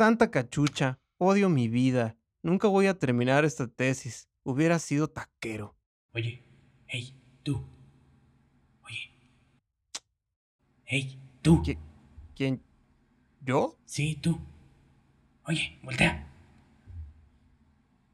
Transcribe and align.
Santa 0.00 0.30
cachucha, 0.30 0.98
odio 1.18 1.50
mi 1.50 1.68
vida. 1.68 2.16
Nunca 2.42 2.68
voy 2.68 2.86
a 2.86 2.98
terminar 2.98 3.44
esta 3.44 3.66
tesis. 3.68 4.30
Hubiera 4.42 4.78
sido 4.78 5.08
taquero. 5.08 5.76
Oye, 6.14 6.42
hey, 6.86 7.14
tú. 7.42 7.62
Oye. 8.82 9.10
Hey, 10.86 11.18
tú. 11.42 11.62
¿Qui- 11.62 11.76
¿Quién? 12.34 12.62
¿Yo? 13.42 13.76
Sí, 13.84 14.16
tú. 14.22 14.40
Oye, 15.44 15.78
voltea. 15.82 16.26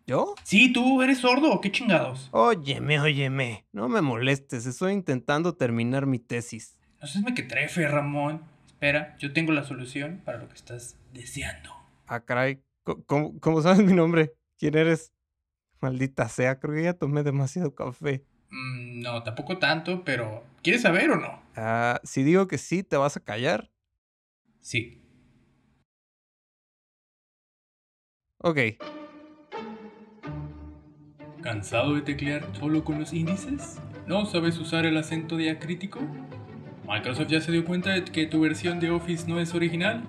¿Yo? 0.08 0.34
Sí, 0.42 0.72
tú, 0.72 1.02
¿eres 1.02 1.18
sordo 1.18 1.52
o 1.52 1.60
qué 1.60 1.70
chingados? 1.70 2.30
Óyeme, 2.32 2.98
óyeme. 2.98 3.64
No 3.70 3.88
me 3.88 4.00
molestes, 4.00 4.66
estoy 4.66 4.92
intentando 4.92 5.54
terminar 5.54 6.04
mi 6.06 6.18
tesis. 6.18 6.76
No 7.00 7.06
seas 7.06 7.22
mequetrefe, 7.24 7.86
Ramón. 7.86 8.42
Espera, 8.66 9.16
yo 9.18 9.32
tengo 9.32 9.52
la 9.52 9.62
solución 9.62 10.20
para 10.24 10.38
lo 10.38 10.48
que 10.48 10.54
estás 10.56 10.96
deseando. 11.16 11.70
Ah, 12.06 12.24
caray. 12.24 12.62
Co- 12.84 13.02
¿Cómo, 13.04 13.38
cómo 13.40 13.62
sabes 13.62 13.82
mi 13.84 13.92
nombre? 13.92 14.34
¿Quién 14.58 14.76
eres? 14.76 15.12
Maldita 15.80 16.28
sea, 16.28 16.58
creo 16.58 16.74
que 16.74 16.82
ya 16.84 16.94
tomé 16.94 17.22
demasiado 17.22 17.74
café. 17.74 18.24
Mm, 18.50 19.00
no, 19.00 19.22
tampoco 19.22 19.58
tanto, 19.58 20.04
pero 20.04 20.44
¿quieres 20.62 20.82
saber 20.82 21.10
o 21.10 21.16
no? 21.16 21.42
Ah, 21.56 22.00
si 22.04 22.22
digo 22.22 22.46
que 22.46 22.58
sí, 22.58 22.82
¿te 22.82 22.96
vas 22.96 23.16
a 23.16 23.20
callar? 23.20 23.70
Sí. 24.60 25.02
Ok. 28.38 28.58
¿Cansado 31.42 31.94
de 31.94 32.02
teclear 32.02 32.44
solo 32.58 32.84
con 32.84 32.98
los 32.98 33.12
índices? 33.12 33.78
¿No 34.06 34.26
sabes 34.26 34.58
usar 34.58 34.86
el 34.86 34.96
acento 34.96 35.36
diacrítico? 35.36 36.00
¿Microsoft 36.88 37.28
ya 37.28 37.40
se 37.40 37.52
dio 37.52 37.64
cuenta 37.64 37.90
de 37.90 38.04
que 38.04 38.26
tu 38.26 38.40
versión 38.40 38.80
de 38.80 38.90
Office 38.90 39.26
no 39.28 39.40
es 39.40 39.54
original? 39.54 40.02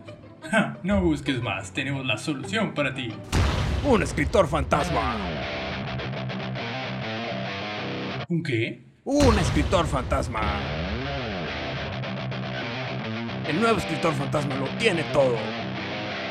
Ja, 0.52 0.78
no 0.84 1.02
busques 1.02 1.42
más, 1.42 1.72
tenemos 1.72 2.06
la 2.06 2.18
solución 2.18 2.74
para 2.74 2.94
ti. 2.94 3.10
Un 3.84 4.04
escritor 4.04 4.48
fantasma. 4.48 5.16
¿Un 8.30 8.44
qué? 8.44 8.86
Un 9.04 9.40
escritor 9.40 9.86
fantasma. 9.86 10.42
El 13.48 13.62
nuevo 13.62 13.78
escritor 13.78 14.14
fantasma 14.14 14.56
lo 14.56 14.68
tiene 14.78 15.04
todo. 15.14 15.38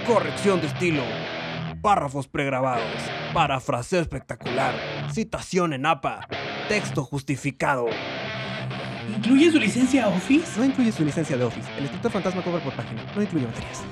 Corrección 0.06 0.60
de 0.60 0.66
estilo. 0.66 1.02
Párrafos 1.80 2.28
pregrabados. 2.28 2.84
Parafraseo 3.32 4.02
espectacular. 4.02 4.74
Citación 5.10 5.72
en 5.72 5.86
APA. 5.86 6.28
Texto 6.68 7.04
justificado. 7.04 7.86
¿Incluye 9.14 9.50
su 9.50 9.58
licencia 9.58 10.08
Office? 10.08 10.58
No 10.58 10.64
incluye 10.64 10.90
su 10.90 11.04
licencia 11.04 11.36
de 11.36 11.44
Office. 11.44 11.68
El 11.78 11.84
escritor 11.84 12.10
fantasma 12.10 12.42
cobra 12.42 12.62
por 12.62 12.74
página. 12.74 13.04
No 13.14 13.22
incluye 13.22 13.46
baterías. 13.46 13.82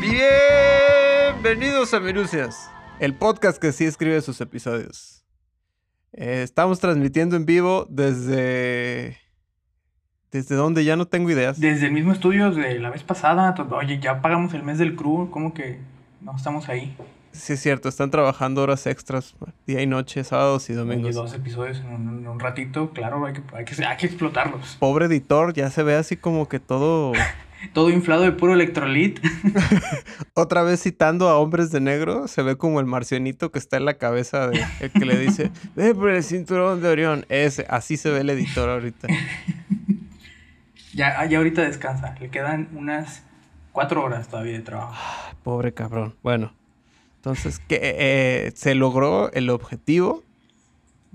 Bienvenidos 0.00 1.94
a 1.94 2.00
Minucias, 2.00 2.70
el 2.98 3.14
podcast 3.14 3.58
que 3.58 3.72
sí 3.72 3.84
escribe 3.84 4.20
sus 4.20 4.40
episodios. 4.40 5.15
Eh, 6.12 6.42
estamos 6.42 6.80
transmitiendo 6.80 7.36
en 7.36 7.46
vivo 7.46 7.86
desde. 7.88 9.18
¿Desde 10.30 10.54
donde 10.54 10.84
Ya 10.84 10.96
no 10.96 11.06
tengo 11.06 11.30
ideas. 11.30 11.60
Desde 11.60 11.86
el 11.86 11.92
mismo 11.92 12.12
estudio 12.12 12.50
de 12.50 12.78
la 12.78 12.90
vez 12.90 13.02
pasada. 13.02 13.54
Oye, 13.70 13.98
ya 14.00 14.20
pagamos 14.20 14.52
el 14.54 14.62
mes 14.62 14.78
del 14.78 14.96
crew, 14.96 15.30
¿cómo 15.30 15.54
que 15.54 15.78
no 16.20 16.34
estamos 16.36 16.68
ahí? 16.68 16.96
Sí, 17.32 17.52
es 17.52 17.60
cierto, 17.60 17.90
están 17.90 18.10
trabajando 18.10 18.62
horas 18.62 18.86
extras, 18.86 19.36
día 19.66 19.82
y 19.82 19.86
noche, 19.86 20.24
sábados 20.24 20.70
y 20.70 20.72
domingos. 20.72 21.14
dos 21.14 21.34
episodios 21.34 21.80
en 21.80 21.86
un, 21.88 22.18
en 22.20 22.28
un 22.28 22.40
ratito, 22.40 22.90
claro, 22.94 23.26
hay 23.26 23.34
que, 23.34 23.42
hay, 23.52 23.64
que, 23.66 23.84
hay 23.84 23.96
que 23.98 24.06
explotarlos. 24.06 24.76
Pobre 24.80 25.04
editor, 25.04 25.52
ya 25.52 25.70
se 25.70 25.82
ve 25.82 25.96
así 25.96 26.16
como 26.16 26.48
que 26.48 26.60
todo. 26.60 27.12
Todo 27.72 27.90
inflado 27.90 28.22
de 28.22 28.32
puro 28.32 28.52
electrolit. 28.54 29.18
Otra 30.34 30.62
vez 30.62 30.82
citando 30.82 31.28
a 31.28 31.38
hombres 31.38 31.70
de 31.70 31.80
negro, 31.80 32.28
se 32.28 32.42
ve 32.42 32.56
como 32.56 32.80
el 32.80 32.86
marcianito 32.86 33.50
que 33.50 33.58
está 33.58 33.76
en 33.76 33.84
la 33.86 33.94
cabeza 33.94 34.48
de 34.48 34.64
el 34.80 34.90
que 34.92 35.04
le 35.04 35.18
dice: 35.18 35.50
Ve 35.74 35.94
por 35.94 36.10
el 36.10 36.22
cinturón 36.22 36.80
de 36.82 36.88
Orión. 36.88 37.26
Ese, 37.28 37.66
así 37.68 37.96
se 37.96 38.10
ve 38.10 38.20
el 38.20 38.30
editor 38.30 38.68
ahorita. 38.68 39.08
Ya, 40.94 41.24
ya 41.26 41.36
ahorita 41.38 41.60
descansa. 41.62 42.14
Le 42.20 42.30
quedan 42.30 42.68
unas 42.74 43.22
cuatro 43.72 44.02
horas 44.02 44.28
todavía 44.28 44.54
de 44.54 44.60
trabajo. 44.60 44.94
Pobre 45.42 45.74
cabrón. 45.74 46.14
Bueno, 46.22 46.54
entonces, 47.16 47.60
¿qué, 47.68 47.78
eh, 47.82 48.52
se 48.54 48.74
logró 48.74 49.30
el 49.32 49.50
objetivo? 49.50 50.22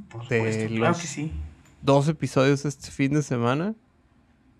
Por 0.09 0.27
de 0.27 0.37
supuesto, 0.37 0.67
claro 0.75 0.87
los- 0.91 1.01
que 1.01 1.07
sí. 1.07 1.31
dos 1.81 2.07
episodios 2.07 2.63
este 2.65 2.91
fin 2.91 3.13
de 3.13 3.23
semana. 3.23 3.73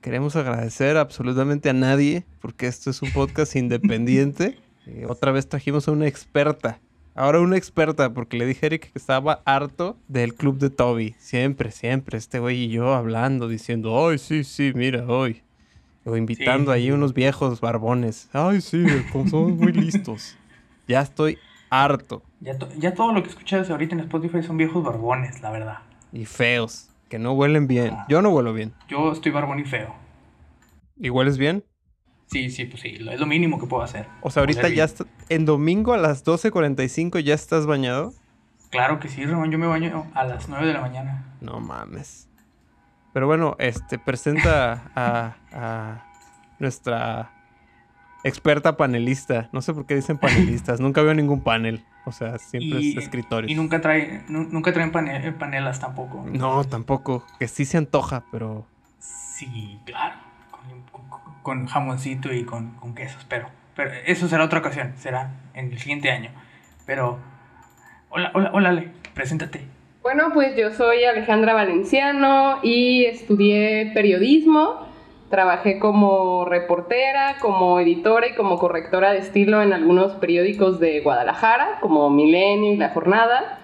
Queremos 0.02 0.36
agradecer 0.36 0.98
absolutamente 0.98 1.70
a 1.70 1.74
nadie 1.74 2.26
porque 2.42 2.68
esto 2.68 2.90
es 2.90 3.02
un 3.02 3.12
podcast 3.12 3.56
independiente. 3.56 4.58
Eh, 4.88 5.06
otra 5.08 5.32
vez 5.32 5.48
trajimos 5.48 5.88
a 5.88 5.92
una 5.92 6.08
experta. 6.08 6.80
Ahora 7.14 7.40
una 7.40 7.58
experta 7.58 8.14
porque 8.14 8.38
le 8.38 8.46
dije 8.46 8.66
a 8.66 8.68
Eric 8.68 8.92
que 8.92 8.98
estaba 8.98 9.42
harto 9.46 9.98
del 10.08 10.34
club 10.34 10.58
de 10.58 10.70
Toby. 10.70 11.16
Siempre, 11.20 11.72
siempre 11.72 12.18
este 12.18 12.40
güey 12.40 12.64
y 12.64 12.70
yo 12.70 12.94
hablando, 12.94 13.48
diciendo, 13.48 14.08
ay, 14.08 14.18
sí, 14.18 14.44
sí, 14.44 14.72
mira, 14.74 15.06
hoy. 15.08 15.42
O 16.04 16.18
invitando 16.18 16.72
Sí. 16.72 16.76
ahí 16.78 16.92
unos 16.92 17.14
viejos 17.14 17.62
barbones. 17.62 18.28
Ay, 18.34 18.62
sí, 18.62 18.84
como 19.12 19.28
somos 19.30 19.52
muy 19.54 19.72
listos. 19.74 20.36
Ya 20.88 21.02
estoy 21.02 21.38
harto. 21.70 22.22
Ya, 22.42 22.58
to- 22.58 22.68
ya 22.78 22.94
todo 22.94 23.14
lo 23.14 23.24
que 23.24 23.30
escuchas 23.30 23.70
ahorita 23.70 23.96
en 23.96 24.02
Spotify 24.02 24.44
son 24.44 24.58
viejos 24.58 24.84
barbones, 24.84 25.42
la 25.42 25.52
verdad. 25.52 25.78
Y 26.12 26.26
feos. 26.26 26.90
Que 27.12 27.20
no 27.20 27.34
huelen 27.34 27.68
bien. 27.68 27.98
Yo 28.08 28.22
no 28.22 28.30
huelo 28.30 28.54
bien. 28.54 28.74
Yo 28.88 29.12
estoy 29.12 29.34
barbón 29.34 29.60
y 29.60 29.66
feo. 29.66 29.94
¿Y 30.98 31.10
hueles 31.10 31.38
bien? 31.38 31.66
Sí, 32.28 32.50
sí, 32.50 32.64
pues 32.64 32.84
sí, 32.84 33.00
es 33.02 33.20
lo 33.20 33.26
mínimo 33.26 33.60
que 33.60 33.68
puedo 33.68 33.84
hacer. 33.84 34.08
O 34.22 34.32
sea, 34.32 34.44
ahorita 34.44 34.70
ya 34.70 34.86
está, 34.86 35.04
en 35.28 35.44
domingo 35.44 35.92
a 35.92 35.98
las 35.98 36.24
12.45 36.24 37.20
ya 37.20 37.34
estás 37.34 37.66
bañado. 37.66 38.14
Claro 38.70 39.02
que 39.02 39.10
sí, 39.10 39.26
Ramón, 39.26 39.52
yo 39.52 39.58
me 39.58 39.68
baño 39.68 40.10
a 40.14 40.24
las 40.24 40.48
9 40.48 40.66
de 40.66 40.72
la 40.72 40.80
mañana. 40.80 41.36
No 41.42 41.60
mames. 41.60 42.30
Pero 43.12 43.28
bueno, 43.28 43.58
este, 43.60 44.00
presenta 44.00 44.90
a, 44.96 45.36
a 45.52 46.06
nuestra 46.60 47.30
experta 48.24 48.78
panelista. 48.78 49.50
No 49.52 49.62
sé 49.62 49.74
por 49.74 49.86
qué 49.86 49.96
dicen 49.96 50.18
panelistas. 50.18 50.80
Nunca 50.80 51.02
veo 51.02 51.14
ningún 51.14 51.42
panel. 51.42 51.84
O 52.06 52.12
sea, 52.12 52.38
siempre 52.40 52.80
y, 52.82 52.92
es 52.98 53.04
escritorios. 53.04 53.52
Y 53.52 53.56
nunca, 53.56 53.80
trae, 53.82 54.24
nu- 54.28 54.48
nunca 54.50 54.74
traen 54.74 54.92
pane- 54.92 55.28
eh, 55.28 55.32
panelas 55.32 55.80
tampoco. 55.80 56.26
No, 56.32 56.64
tampoco. 56.64 57.26
Que 57.40 57.48
sí 57.48 57.66
se 57.66 57.78
antoja, 57.78 58.24
pero... 58.32 58.66
Sí, 59.00 59.80
claro. 59.86 60.16
Con, 60.52 60.82
con- 61.10 61.22
con 61.44 61.66
jamoncito 61.68 62.34
y 62.34 62.44
con, 62.44 62.72
con 62.76 62.94
quesos, 62.96 63.26
pero, 63.30 63.50
pero 63.76 63.92
eso 64.06 64.28
será 64.28 64.44
otra 64.46 64.60
ocasión, 64.60 64.94
será 64.98 65.32
en 65.54 65.72
el 65.72 65.78
siguiente 65.80 66.12
año. 66.12 66.30
Pero, 66.86 67.20
hola, 68.10 68.32
hola, 68.34 68.52
hola, 68.54 68.70
Ale, 68.70 68.92
preséntate. 69.14 69.66
Bueno, 70.04 70.32
pues 70.34 70.56
yo 70.58 70.72
soy 70.72 71.04
Alejandra 71.04 71.54
Valenciano 71.54 72.60
y 72.64 73.06
estudié 73.06 73.92
periodismo. 73.94 74.88
Trabajé 75.32 75.80
como 75.80 76.46
reportera, 76.46 77.38
como 77.42 77.80
editora 77.80 78.28
y 78.28 78.36
como 78.36 78.60
correctora 78.60 79.14
de 79.14 79.20
estilo 79.20 79.62
en 79.64 79.74
algunos 79.74 80.12
periódicos 80.14 80.80
de 80.80 81.00
Guadalajara, 81.02 81.80
como 81.82 82.10
Milenio 82.12 82.74
y 82.74 82.78
La 82.78 82.90
Jornada. 82.90 83.60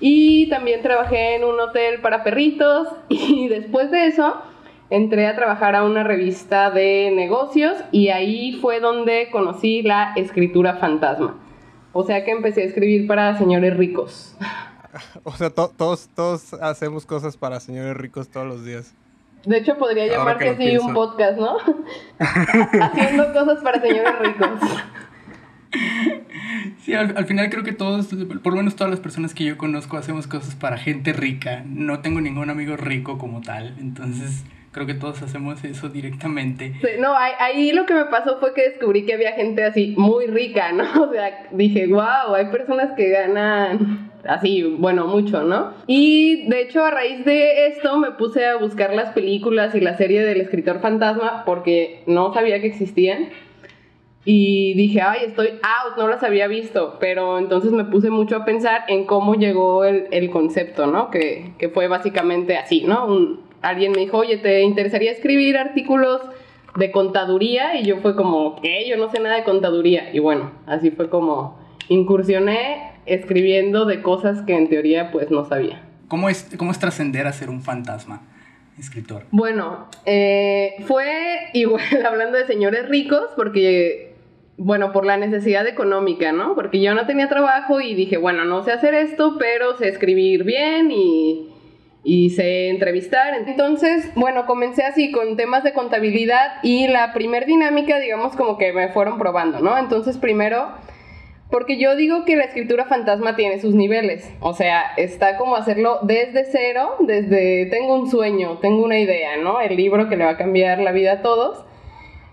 Y 0.00 0.50
también 0.50 0.82
trabajé 0.82 1.36
en 1.36 1.44
un 1.44 1.58
hotel 1.58 2.00
para 2.02 2.22
perritos 2.24 2.88
y 3.08 3.48
después 3.48 3.90
de 3.90 4.08
eso 4.08 4.34
entré 4.90 5.26
a 5.26 5.34
trabajar 5.34 5.74
a 5.74 5.84
una 5.84 6.04
revista 6.04 6.70
de 6.70 7.10
negocios 7.14 7.76
y 7.92 8.08
ahí 8.08 8.58
fue 8.60 8.80
donde 8.80 9.30
conocí 9.32 9.82
la 9.82 10.12
escritura 10.16 10.74
fantasma. 10.74 11.36
O 11.92 12.02
sea 12.04 12.24
que 12.24 12.30
empecé 12.32 12.62
a 12.62 12.66
escribir 12.66 13.06
para 13.06 13.38
señores 13.38 13.76
ricos. 13.76 14.36
O 15.24 15.32
sea, 15.32 15.50
to- 15.50 15.72
todos, 15.76 16.08
todos 16.14 16.54
hacemos 16.54 17.04
cosas 17.06 17.36
para 17.36 17.60
señores 17.60 17.96
ricos 17.96 18.28
todos 18.28 18.46
los 18.46 18.64
días. 18.64 18.94
De 19.46 19.58
hecho, 19.58 19.78
podría 19.78 20.06
llamarse 20.06 20.48
así 20.50 20.66
pienso. 20.66 20.86
un 20.86 20.94
podcast, 20.94 21.38
¿no? 21.38 21.56
Haciendo 22.18 23.32
cosas 23.32 23.62
para 23.62 23.80
señores 23.80 24.18
ricos. 24.18 24.60
Sí, 26.82 26.94
al, 26.94 27.16
al 27.16 27.26
final 27.26 27.48
creo 27.50 27.62
que 27.62 27.72
todos, 27.72 28.08
por 28.42 28.52
lo 28.52 28.58
menos 28.58 28.76
todas 28.76 28.90
las 28.90 29.00
personas 29.00 29.34
que 29.34 29.44
yo 29.44 29.56
conozco, 29.56 29.96
hacemos 29.96 30.26
cosas 30.26 30.54
para 30.54 30.78
gente 30.78 31.12
rica. 31.12 31.62
No 31.66 32.00
tengo 32.00 32.20
ningún 32.20 32.50
amigo 32.50 32.76
rico 32.76 33.18
como 33.18 33.40
tal, 33.40 33.76
entonces 33.78 34.44
creo 34.72 34.86
que 34.86 34.94
todos 34.94 35.22
hacemos 35.22 35.64
eso 35.64 35.88
directamente. 35.88 36.74
Sí, 36.82 36.88
no, 37.00 37.16
ahí, 37.16 37.32
ahí 37.38 37.72
lo 37.72 37.86
que 37.86 37.94
me 37.94 38.04
pasó 38.04 38.38
fue 38.40 38.52
que 38.52 38.68
descubrí 38.68 39.06
que 39.06 39.14
había 39.14 39.32
gente 39.32 39.64
así 39.64 39.94
muy 39.96 40.26
rica, 40.26 40.72
¿no? 40.72 40.84
O 41.08 41.12
sea, 41.12 41.48
dije, 41.52 41.86
wow, 41.86 42.34
hay 42.34 42.46
personas 42.46 42.90
que 42.96 43.08
ganan 43.10 44.10
así, 44.28 44.62
bueno, 44.62 45.06
mucho, 45.06 45.42
¿no? 45.42 45.72
Y 45.86 46.48
de 46.48 46.62
hecho, 46.62 46.84
a 46.84 46.90
raíz 46.90 47.24
de 47.24 47.68
esto 47.68 47.98
me 47.98 48.12
puse 48.12 48.46
a 48.46 48.56
buscar 48.56 48.94
las 48.94 49.12
películas 49.12 49.74
y 49.74 49.80
la 49.80 49.96
serie 49.96 50.22
del 50.22 50.40
escritor 50.40 50.80
fantasma 50.80 51.44
porque 51.44 52.02
no 52.06 52.32
sabía 52.32 52.60
que 52.60 52.66
existían. 52.68 53.28
y 54.28 54.74
dije, 54.74 55.00
ay, 55.02 55.20
estoy 55.26 55.50
out, 55.62 55.96
no 55.96 56.08
las 56.08 56.24
había 56.24 56.48
visto, 56.48 56.96
pero 56.98 57.38
entonces 57.38 57.70
me 57.70 57.84
puse 57.84 58.10
mucho 58.10 58.34
a 58.34 58.44
pensar 58.44 58.82
en 58.88 59.04
cómo 59.04 59.36
llegó 59.36 59.84
el, 59.84 60.08
el 60.10 60.30
concepto, 60.30 60.88
¿no? 60.88 61.10
Que, 61.10 61.52
que, 61.58 61.68
fue 61.68 61.86
básicamente 61.86 62.56
así, 62.56 62.82
¿no? 62.82 63.38
Alguien 63.62 63.92
me 63.92 64.00
dijo, 64.00 64.18
oye, 64.18 64.38
¿te 64.38 64.62
interesaría 64.62 65.12
escribir 65.12 65.56
artículos 65.56 66.22
de 66.74 66.90
contaduría? 66.90 67.78
Y 67.78 67.84
yo 67.84 67.98
fue 67.98 68.16
como, 68.16 68.60
¿qué? 68.60 68.88
Yo 68.88 68.96
no 68.96 69.10
sé 69.10 69.20
nada 69.20 69.36
de 69.36 69.44
contaduría. 69.44 70.10
Y 70.12 70.18
bueno, 70.18 70.50
así 70.66 70.90
fue 70.90 71.08
como 71.08 71.56
incursioné 71.88 72.95
escribiendo 73.06 73.84
de 73.84 74.02
cosas 74.02 74.42
que 74.42 74.54
en 74.54 74.68
teoría 74.68 75.10
pues 75.10 75.30
no 75.30 75.44
sabía. 75.44 75.82
¿Cómo 76.08 76.28
es, 76.28 76.48
cómo 76.56 76.70
es 76.70 76.78
trascender 76.78 77.26
a 77.26 77.32
ser 77.32 77.50
un 77.50 77.62
fantasma? 77.62 78.22
escritor? 78.78 79.24
Bueno, 79.30 79.88
eh, 80.04 80.74
fue 80.86 81.48
igual 81.54 81.82
hablando 82.06 82.38
de 82.38 82.46
señores 82.46 82.88
ricos, 82.88 83.30
porque 83.36 84.14
bueno, 84.58 84.92
por 84.92 85.04
la 85.04 85.16
necesidad 85.16 85.66
económica, 85.66 86.32
¿no? 86.32 86.54
Porque 86.54 86.80
yo 86.80 86.94
no 86.94 87.06
tenía 87.06 87.28
trabajo 87.28 87.80
y 87.80 87.94
dije, 87.94 88.16
bueno, 88.16 88.44
no 88.44 88.62
sé 88.64 88.72
hacer 88.72 88.94
esto, 88.94 89.36
pero 89.38 89.76
sé 89.76 89.88
escribir 89.88 90.44
bien 90.44 90.90
y, 90.90 91.50
y 92.02 92.30
sé 92.30 92.68
entrevistar. 92.68 93.34
Entonces, 93.34 94.10
bueno, 94.14 94.46
comencé 94.46 94.84
así 94.84 95.12
con 95.12 95.36
temas 95.36 95.62
de 95.62 95.74
contabilidad 95.74 96.54
y 96.62 96.88
la 96.88 97.12
primer 97.12 97.44
dinámica, 97.44 97.98
digamos, 97.98 98.34
como 98.34 98.56
que 98.56 98.72
me 98.72 98.88
fueron 98.88 99.18
probando, 99.18 99.60
¿no? 99.60 99.76
Entonces, 99.76 100.16
primero, 100.16 100.70
porque 101.50 101.78
yo 101.78 101.94
digo 101.94 102.24
que 102.24 102.36
la 102.36 102.44
escritura 102.44 102.86
fantasma 102.86 103.36
tiene 103.36 103.60
sus 103.60 103.74
niveles, 103.74 104.32
o 104.40 104.52
sea, 104.52 104.82
está 104.96 105.36
como 105.36 105.56
hacerlo 105.56 106.00
desde 106.02 106.44
cero, 106.44 106.96
desde 107.00 107.66
tengo 107.66 107.94
un 107.94 108.10
sueño, 108.10 108.58
tengo 108.58 108.84
una 108.84 108.98
idea, 108.98 109.36
¿no? 109.36 109.60
El 109.60 109.76
libro 109.76 110.08
que 110.08 110.16
le 110.16 110.24
va 110.24 110.32
a 110.32 110.36
cambiar 110.36 110.80
la 110.80 110.92
vida 110.92 111.12
a 111.12 111.22
todos 111.22 111.64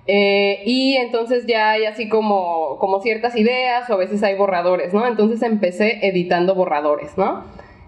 eh, 0.06 0.64
y 0.66 0.98
entonces 0.98 1.46
ya 1.48 1.72
hay 1.72 1.86
así 1.86 2.10
como, 2.10 2.78
como 2.80 3.00
ciertas 3.02 3.38
ideas 3.38 3.90
o 3.90 3.94
a 3.94 3.98
veces 3.98 4.22
hay 4.24 4.36
borradores, 4.36 4.94
¿no? 4.94 5.08
Entonces 5.08 5.42
empecé 5.42 6.06
editando 6.06 6.56
borradores, 6.56 7.18
¿no? 7.18 7.46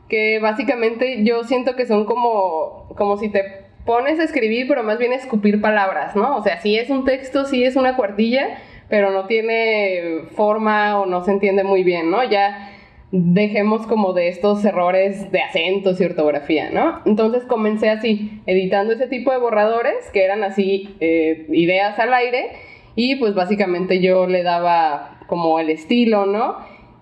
Que 0.07 0.39
básicamente 0.39 1.23
yo 1.23 1.43
siento 1.43 1.75
que 1.75 1.85
son 1.85 2.05
como, 2.05 2.87
como 2.95 3.17
si 3.17 3.29
te 3.29 3.65
pones 3.85 4.19
a 4.19 4.23
escribir, 4.23 4.67
pero 4.67 4.83
más 4.83 4.97
bien 4.97 5.11
escupir 5.11 5.59
palabras, 5.59 6.15
¿no? 6.15 6.37
O 6.37 6.43
sea, 6.43 6.61
si 6.61 6.77
es 6.77 6.89
un 6.89 7.03
texto, 7.03 7.45
si 7.45 7.63
es 7.65 7.75
una 7.75 7.97
cuartilla, 7.97 8.59
pero 8.89 9.11
no 9.11 9.25
tiene 9.25 10.23
forma 10.35 10.99
o 10.99 11.05
no 11.05 11.23
se 11.23 11.31
entiende 11.31 11.63
muy 11.63 11.83
bien, 11.83 12.11
¿no? 12.11 12.23
Ya 12.23 12.71
dejemos 13.11 13.87
como 13.87 14.13
de 14.13 14.27
estos 14.27 14.65
errores 14.65 15.31
de 15.31 15.41
acentos 15.41 16.01
y 16.01 16.05
ortografía, 16.05 16.69
¿no? 16.71 17.01
Entonces 17.05 17.43
comencé 17.45 17.89
así, 17.89 18.41
editando 18.45 18.93
ese 18.93 19.07
tipo 19.07 19.31
de 19.31 19.37
borradores, 19.37 20.09
que 20.11 20.23
eran 20.23 20.43
así 20.43 20.95
eh, 20.99 21.45
ideas 21.49 21.97
al 21.99 22.13
aire, 22.13 22.51
y 22.95 23.15
pues 23.15 23.33
básicamente 23.33 24.01
yo 24.01 24.27
le 24.27 24.43
daba 24.43 25.19
como 25.27 25.59
el 25.59 25.69
estilo, 25.69 26.25
¿no? 26.25 26.57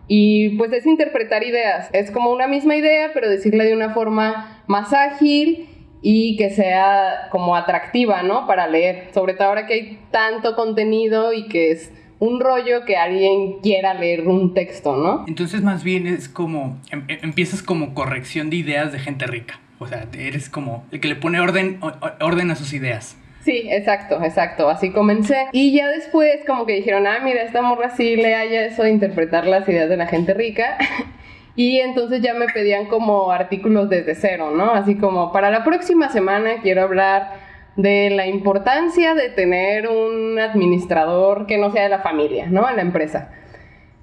Y 0.08 0.50
pues 0.58 0.74
es 0.74 0.86
interpretar 0.86 1.44
ideas, 1.44 1.90
es 1.94 2.12
como 2.12 2.32
una 2.32 2.48
misma 2.48 2.76
idea, 2.76 3.12
pero 3.14 3.30
decirle 3.30 3.66
de 3.66 3.74
una 3.74 3.94
forma 3.94 4.64
más 4.68 4.94
ágil 4.94 5.70
y 6.04 6.36
que 6.36 6.50
sea 6.50 7.30
como 7.32 7.56
atractiva, 7.56 8.22
¿no? 8.24 8.46
Para 8.46 8.68
leer, 8.68 9.08
sobre 9.14 9.34
todo 9.34 9.48
ahora 9.48 9.66
que 9.66 9.74
hay 9.74 10.00
tanto 10.12 10.54
contenido 10.56 11.32
y 11.32 11.48
que 11.48 11.72
es 11.72 11.92
un 12.20 12.42
rollo 12.42 12.84
que 12.86 12.98
alguien 12.98 13.60
quiera 13.62 13.94
leer 13.94 14.28
un 14.28 14.54
texto, 14.54 14.98
¿no? 14.98 15.26
Entonces 15.28 15.62
más 15.62 15.84
bien 15.84 16.06
es 16.06 16.28
como, 16.28 16.78
em, 16.92 17.06
em, 17.08 17.20
empiezas 17.24 17.64
como 17.64 17.94
corrección 17.94 18.50
de 18.50 18.58
ideas 18.58 18.92
de 18.92 19.00
gente 19.00 19.26
rica. 19.28 19.60
O 19.80 19.88
sea, 19.88 20.06
eres 20.18 20.50
como 20.50 20.86
el 20.92 21.00
que 21.00 21.08
le 21.08 21.16
pone 21.16 21.40
orden, 21.40 21.80
orden 22.20 22.52
a 22.52 22.56
sus 22.56 22.74
ideas. 22.74 23.18
Sí, 23.44 23.68
exacto, 23.70 24.24
exacto. 24.24 24.70
Así 24.70 24.92
comencé. 24.92 25.48
Y 25.52 25.74
ya 25.74 25.88
después 25.90 26.40
como 26.48 26.66
que 26.66 26.74
dijeron, 26.74 27.08
ah, 27.08 27.20
mira, 27.24 27.44
esta 27.44 27.62
morra 27.62 27.90
sí 27.96 28.16
le 28.16 28.36
haya 28.36 28.66
eso 28.66 28.84
de 28.84 28.92
interpretar 28.92 29.46
las 29.46 29.68
ideas 29.68 29.90
de 29.90 29.98
la 29.98 30.08
gente 30.08 30.34
rica. 30.34 30.78
y 31.56 31.80
entonces 31.80 32.22
ya 32.22 32.34
me 32.34 32.48
pedían 32.48 32.88
como 32.88 33.32
artículos 33.32 33.90
desde 33.90 34.16
cero, 34.16 34.52
¿no? 34.56 34.72
Así 34.72 34.98
como, 34.98 35.32
para 35.32 35.52
la 35.52 35.64
próxima 35.64 36.10
semana 36.10 36.62
quiero 36.62 36.82
hablar 36.82 37.34
de 37.76 38.10
la 38.10 38.28
importancia 38.28 39.14
de 39.14 39.30
tener 39.30 39.88
un 39.88 40.40
administrador 40.40 41.46
que 41.46 41.58
no 41.58 41.72
sea 41.72 41.84
de 41.84 41.90
la 41.90 42.00
familia, 42.00 42.48
¿no? 42.48 42.68
En 42.70 42.76
la 42.76 42.82
empresa. 42.82 43.32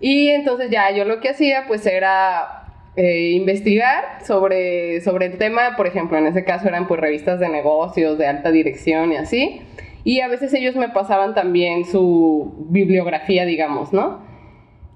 Y 0.00 0.28
entonces 0.28 0.70
ya 0.70 0.90
yo 0.92 1.04
lo 1.04 1.20
que 1.20 1.30
hacía 1.30 1.64
pues 1.66 1.86
era 1.86 2.60
eh, 2.96 3.30
investigar 3.32 4.24
sobre, 4.24 5.00
sobre 5.00 5.26
el 5.26 5.38
tema, 5.38 5.76
por 5.76 5.86
ejemplo, 5.86 6.18
en 6.18 6.26
ese 6.26 6.44
caso 6.44 6.68
eran 6.68 6.86
pues 6.86 7.00
revistas 7.00 7.40
de 7.40 7.48
negocios, 7.48 8.16
de 8.16 8.26
alta 8.26 8.50
dirección 8.50 9.12
y 9.12 9.16
así. 9.16 9.62
Y 10.04 10.20
a 10.20 10.28
veces 10.28 10.54
ellos 10.54 10.76
me 10.76 10.88
pasaban 10.88 11.34
también 11.34 11.84
su 11.84 12.66
bibliografía, 12.70 13.44
digamos, 13.44 13.92
¿no? 13.92 14.29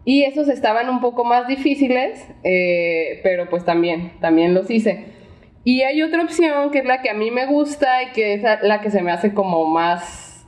Y 0.05 0.25
esos 0.25 0.49
estaban 0.49 0.91
un 0.91 1.01
poco 1.01 1.25
más 1.25 1.49
difíciles, 1.49 2.29
eh, 2.43 3.21
pero 3.23 3.49
pues 3.49 3.65
también, 3.65 4.12
también 4.21 4.53
los 4.53 4.71
hice. 4.71 5.06
Y 5.65 5.81
hay 5.81 6.03
otra 6.03 6.23
opción 6.23 6.71
que 6.71 6.81
es 6.81 6.85
la 6.85 7.01
que 7.01 7.09
a 7.09 7.15
mí 7.15 7.31
me 7.31 7.47
gusta 7.47 8.03
y 8.03 8.12
que 8.12 8.35
es 8.35 8.43
la 8.43 8.83
que 8.83 8.91
se 8.91 9.03
me 9.03 9.11
hace 9.11 9.33
como 9.33 9.65
más, 9.65 10.47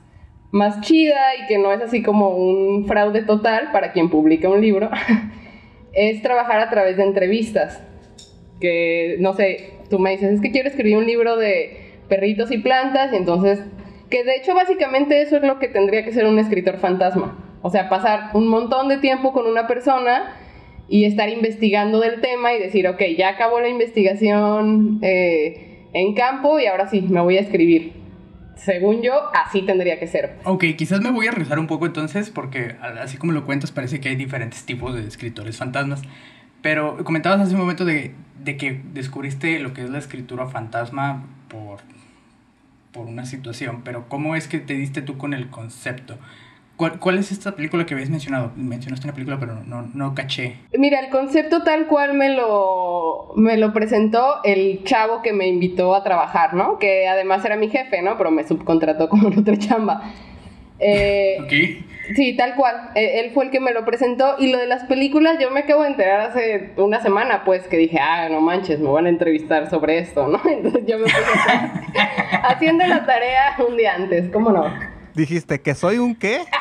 más 0.51 0.81
chida 0.81 1.35
y 1.41 1.47
que 1.47 1.57
no 1.57 1.71
es 1.73 1.81
así 1.81 2.03
como 2.03 2.29
un 2.29 2.85
fraude 2.85 3.23
total 3.23 3.71
para 3.71 3.93
quien 3.93 4.11
publica 4.11 4.47
un 4.47 4.61
libro, 4.61 4.91
es 5.93 6.21
trabajar 6.21 6.59
a 6.59 6.69
través 6.69 6.97
de 6.97 7.03
entrevistas. 7.03 7.83
Que, 8.61 9.17
no 9.19 9.33
sé, 9.33 9.71
tú 9.89 9.97
me 9.97 10.11
dices, 10.11 10.33
es 10.33 10.41
que 10.41 10.51
quiero 10.51 10.69
escribir 10.69 10.97
un 10.97 11.07
libro 11.07 11.35
de 11.35 11.95
perritos 12.07 12.51
y 12.51 12.59
plantas 12.59 13.11
y 13.11 13.15
entonces, 13.15 13.59
que 14.11 14.23
de 14.23 14.35
hecho 14.35 14.53
básicamente 14.53 15.21
eso 15.21 15.37
es 15.37 15.43
lo 15.43 15.57
que 15.57 15.67
tendría 15.67 16.03
que 16.03 16.13
ser 16.13 16.27
un 16.27 16.37
escritor 16.37 16.77
fantasma. 16.77 17.46
O 17.61 17.69
sea, 17.69 17.89
pasar 17.89 18.31
un 18.33 18.47
montón 18.47 18.87
de 18.87 18.97
tiempo 18.97 19.33
con 19.33 19.47
una 19.47 19.67
persona 19.67 20.35
y 20.89 21.05
estar 21.05 21.29
investigando 21.29 21.99
del 21.99 22.21
tema 22.21 22.53
y 22.53 22.59
decir, 22.59 22.87
ok, 22.87 23.01
ya 23.17 23.29
acabó 23.29 23.59
la 23.59 23.67
investigación 23.67 24.99
eh, 25.01 25.87
en 25.93 26.13
campo 26.13 26.59
y 26.59 26.67
ahora 26.67 26.87
sí, 26.87 27.01
me 27.01 27.21
voy 27.21 27.37
a 27.37 27.41
escribir. 27.41 27.93
Según 28.55 29.01
yo, 29.01 29.13
así 29.33 29.61
tendría 29.61 29.99
que 29.99 30.07
ser. 30.07 30.37
Ok, 30.43 30.63
quizás 30.77 31.01
me 31.01 31.11
voy 31.11 31.27
a 31.27 31.31
regresar 31.31 31.59
un 31.59 31.67
poco 31.67 31.85
entonces, 31.85 32.29
porque 32.29 32.75
así 33.01 33.17
como 33.17 33.31
lo 33.31 33.45
cuentas, 33.45 33.71
parece 33.71 33.99
que 33.99 34.09
hay 34.09 34.15
diferentes 34.15 34.65
tipos 34.65 34.95
de 34.95 35.07
escritores 35.07 35.57
fantasmas. 35.57 36.01
Pero 36.61 37.03
comentabas 37.03 37.39
hace 37.39 37.53
un 37.53 37.61
momento 37.61 37.85
de, 37.85 38.13
de 38.43 38.57
que 38.57 38.81
descubriste 38.93 39.59
lo 39.59 39.73
que 39.73 39.83
es 39.83 39.89
la 39.89 39.99
escritura 39.99 40.47
fantasma 40.47 41.27
por, 41.49 41.81
por 42.91 43.05
una 43.05 43.25
situación, 43.25 43.83
pero 43.83 44.09
¿cómo 44.09 44.35
es 44.35 44.47
que 44.47 44.59
te 44.59 44.73
diste 44.73 45.01
tú 45.01 45.17
con 45.17 45.33
el 45.33 45.49
concepto? 45.49 46.17
¿Cuál, 46.77 47.17
es 47.17 47.31
esta 47.31 47.55
película 47.55 47.85
que 47.87 47.95
habías 47.95 48.11
mencionado? 48.11 48.51
Mencionaste 48.55 49.07
una 49.07 49.13
película, 49.13 49.39
pero 49.39 49.55
no, 49.65 49.89
no 49.93 50.13
caché. 50.13 50.57
Mira, 50.77 50.99
el 50.99 51.09
concepto 51.09 51.63
tal 51.63 51.87
cual 51.87 52.13
me 52.13 52.29
lo, 52.29 53.33
me 53.35 53.57
lo 53.57 53.73
presentó 53.73 54.43
el 54.43 54.83
chavo 54.83 55.23
que 55.23 55.33
me 55.33 55.47
invitó 55.47 55.95
a 55.95 56.03
trabajar, 56.03 56.53
¿no? 56.53 56.77
Que 56.77 57.07
además 57.07 57.43
era 57.43 57.55
mi 57.55 57.69
jefe, 57.69 58.03
¿no? 58.03 58.15
Pero 58.17 58.29
me 58.29 58.47
subcontrató 58.47 59.09
como 59.09 59.27
en 59.29 59.39
otra 59.39 59.57
chamba. 59.57 60.13
Eh, 60.79 61.83
Sí, 62.15 62.37
tal 62.37 62.55
cual. 62.55 62.91
E, 62.95 63.19
él 63.19 63.31
fue 63.33 63.45
el 63.45 63.51
que 63.51 63.59
me 63.59 63.73
lo 63.73 63.83
presentó. 63.83 64.35
Y 64.39 64.51
lo 64.51 64.57
de 64.57 64.67
las 64.67 64.85
películas, 64.85 65.37
yo 65.39 65.51
me 65.51 65.61
acabo 65.61 65.83
de 65.83 65.89
enterar 65.89 66.21
hace 66.21 66.71
una 66.77 67.01
semana, 67.01 67.43
pues, 67.43 67.67
que 67.67 67.77
dije, 67.77 67.99
ah, 67.99 68.29
no 68.29 68.41
manches, 68.41 68.79
me 68.79 68.89
van 68.89 69.07
a 69.07 69.09
entrevistar 69.09 69.69
sobre 69.69 69.99
esto, 69.99 70.27
¿no? 70.27 70.39
Entonces 70.49 70.83
yo 70.85 70.97
me 70.97 71.05
puse 71.05 71.15
haciendo 72.43 72.85
la 72.85 73.05
tarea 73.05 73.55
un 73.67 73.77
día 73.77 73.95
antes, 73.95 74.29
¿cómo 74.31 74.51
no? 74.51 74.96
Dijiste 75.17 75.59
que 75.61 75.73
soy 75.73 75.97
un 75.97 76.15
qué? 76.15 76.41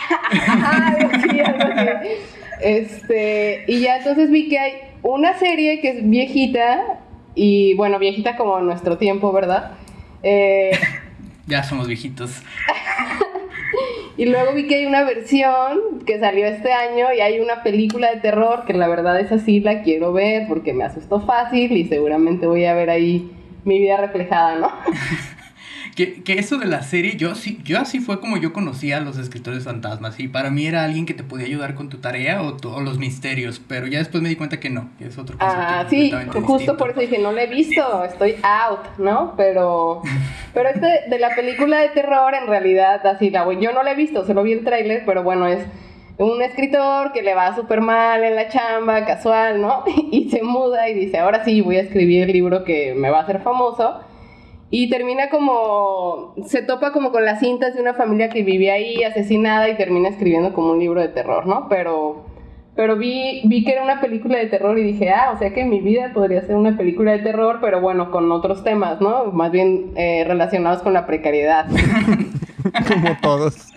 Este, 2.59 3.65
y 3.69 3.81
ya 3.81 3.99
entonces 3.99 4.31
vi 4.31 4.49
que 4.49 4.59
hay 4.59 4.73
una 5.03 5.39
serie 5.39 5.79
que 5.83 5.91
es 5.91 6.09
viejita, 6.09 7.01
y 7.35 7.75
bueno, 7.75 7.99
viejita 7.99 8.35
como 8.39 8.59
nuestro 8.61 8.97
tiempo, 8.97 9.31
¿verdad? 9.31 9.73
Eh, 10.23 10.71
ya 11.47 11.63
somos 11.65 11.87
viejitos. 11.87 12.43
y 14.17 14.25
luego 14.25 14.55
vi 14.55 14.67
que 14.67 14.77
hay 14.77 14.87
una 14.87 15.05
versión 15.05 16.01
que 16.07 16.19
salió 16.19 16.47
este 16.47 16.73
año 16.73 17.13
y 17.15 17.21
hay 17.21 17.41
una 17.41 17.63
película 17.63 18.11
de 18.11 18.21
terror 18.23 18.65
que 18.67 18.73
la 18.73 18.89
verdad 18.89 19.21
es 19.21 19.31
así, 19.33 19.61
la 19.61 19.83
quiero 19.83 20.15
ver 20.15 20.49
porque 20.49 20.73
me 20.73 20.85
asustó 20.85 21.21
fácil 21.21 21.73
y 21.73 21.85
seguramente 21.85 22.47
voy 22.47 22.65
a 22.65 22.73
ver 22.73 22.89
ahí 22.89 23.31
mi 23.65 23.79
vida 23.79 23.99
reflejada, 23.99 24.57
¿no? 24.57 24.73
Que, 25.97 26.23
que, 26.23 26.35
eso 26.35 26.59
de 26.59 26.67
la 26.67 26.83
serie, 26.83 27.17
yo 27.17 27.35
sí, 27.35 27.59
yo 27.65 27.81
así 27.81 28.01
fue 28.01 28.21
como 28.21 28.37
yo 28.37 28.53
conocía 28.53 28.99
a 28.99 29.01
los 29.01 29.17
escritores 29.17 29.65
fantasmas. 29.65 30.21
Y 30.21 30.29
para 30.29 30.51
mí 30.51 30.67
era 30.67 30.85
alguien 30.85 31.07
que 31.07 31.15
te 31.15 31.25
podía 31.25 31.47
ayudar 31.47 31.75
con 31.75 31.89
tu 31.89 31.97
tarea 31.99 32.43
o, 32.43 32.55
o 32.69 32.81
los 32.83 32.99
misterios. 32.99 33.63
Pero 33.67 33.87
ya 33.87 33.99
después 33.99 34.23
me 34.23 34.29
di 34.29 34.37
cuenta 34.37 34.61
que 34.61 34.69
no, 34.69 34.91
que 34.99 35.07
es 35.07 35.17
otro 35.17 35.39
concepto. 35.39 35.65
Ah, 35.67 35.87
sí, 35.89 36.13
justo 36.43 36.77
por 36.77 36.91
eso 36.91 37.01
dije, 37.01 37.19
no 37.19 37.33
lo 37.33 37.39
he 37.39 37.47
visto, 37.47 38.05
estoy 38.05 38.37
out, 38.43 38.99
¿no? 38.99 39.33
Pero, 39.39 40.03
pero 40.55 40.69
este 40.69 41.09
de 41.09 41.19
la 41.19 41.35
película 41.35 41.81
de 41.81 41.89
terror, 41.89 42.35
en 42.35 42.47
realidad, 42.47 43.05
así 43.07 43.31
la 43.31 43.51
yo 43.59 43.73
no 43.73 43.83
la 43.83 43.93
he 43.93 43.97
visto, 43.97 44.27
solo 44.27 44.43
vi 44.43 44.53
el 44.53 44.65
tráiler, 44.65 45.03
pero 45.07 45.23
bueno, 45.23 45.47
es 45.47 45.65
un 46.19 46.43
escritor 46.43 47.13
que 47.13 47.23
le 47.23 47.35
va 47.35 47.55
súper 47.55 47.81
mal 47.81 48.23
en 48.25 48.35
la 48.35 48.49
chamba, 48.49 49.05
casual, 49.05 49.61
¿no? 49.61 49.85
Y 50.11 50.29
se 50.31 50.43
muda 50.43 50.89
y 50.89 50.95
dice, 50.95 51.19
ahora 51.19 51.45
sí, 51.45 51.61
voy 51.61 51.77
a 51.77 51.83
escribir 51.83 52.25
el 52.25 52.33
libro 52.33 52.65
que 52.65 52.95
me 52.95 53.11
va 53.11 53.21
a 53.21 53.23
hacer 53.23 53.41
famoso 53.41 54.01
Y 54.71 54.91
termina 54.91 55.31
como, 55.31 56.35
se 56.47 56.63
topa 56.63 56.93
como 56.93 57.13
con 57.13 57.25
las 57.25 57.39
cintas 57.39 57.75
de 57.75 57.81
una 57.81 57.95
familia 57.95 58.29
que 58.29 58.43
vivía 58.43 58.75
ahí 58.75 59.05
asesinada 59.05 59.69
y 59.69 59.77
termina 59.77 60.09
escribiendo 60.09 60.53
como 60.53 60.73
un 60.73 60.81
libro 60.81 61.01
de 61.01 61.09
terror, 61.09 61.47
¿no? 61.47 61.69
Pero, 61.69 62.27
pero 62.75 62.97
vi, 62.97 63.43
vi 63.45 63.65
que 63.65 63.73
era 63.73 63.85
una 63.85 64.01
película 64.01 64.39
de 64.39 64.47
terror 64.47 64.77
y 64.77 64.83
dije, 64.83 65.11
ah, 65.11 65.31
o 65.33 65.39
sea 65.39 65.55
que 65.55 65.65
mi 65.65 65.81
vida 65.81 66.11
podría 66.13 66.43
ser 66.43 66.57
una 66.57 66.77
película 66.77 67.13
de 67.13 67.21
terror, 67.21 67.59
pero 67.61 67.81
bueno, 67.81 68.11
con 68.11 68.31
otros 68.33 68.65
temas, 68.65 69.01
¿no? 69.01 69.27
Más 69.27 69.53
bien 69.53 69.93
eh, 69.95 70.25
relacionados 70.27 70.83
con 70.83 70.93
la 70.93 71.07
precariedad. 71.07 71.67
Como 72.89 73.17
todos. 73.23 73.69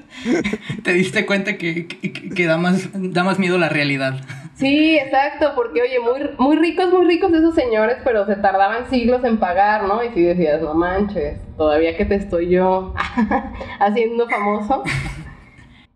Te 0.84 0.94
diste 0.94 1.28
cuenta 1.28 1.58
que, 1.58 1.88
que, 1.88 2.12
que 2.12 2.46
da, 2.46 2.58
más, 2.58 2.90
da 2.94 3.24
más 3.24 3.38
miedo 3.38 3.60
la 3.60 3.70
realidad. 3.70 4.16
Sí, 4.60 4.98
exacto, 4.98 5.54
porque 5.56 5.82
oye, 5.82 6.00
muy, 6.02 6.32
muy 6.38 6.58
ricos, 6.58 6.92
muy 6.92 7.06
ricos 7.08 7.32
esos 7.32 7.56
señores, 7.56 7.96
pero 8.04 8.26
se 8.26 8.36
tardaban 8.36 8.90
siglos 8.90 9.24
en 9.24 9.38
pagar, 9.38 9.84
¿no? 9.86 10.04
Y 10.04 10.10
si 10.10 10.22
decías, 10.22 10.62
no 10.62 10.74
manches, 10.74 11.40
todavía 11.56 11.96
que 11.96 12.04
te 12.04 12.16
estoy 12.16 12.50
yo 12.50 12.94
haciendo 13.80 14.28
famoso. 14.28 14.84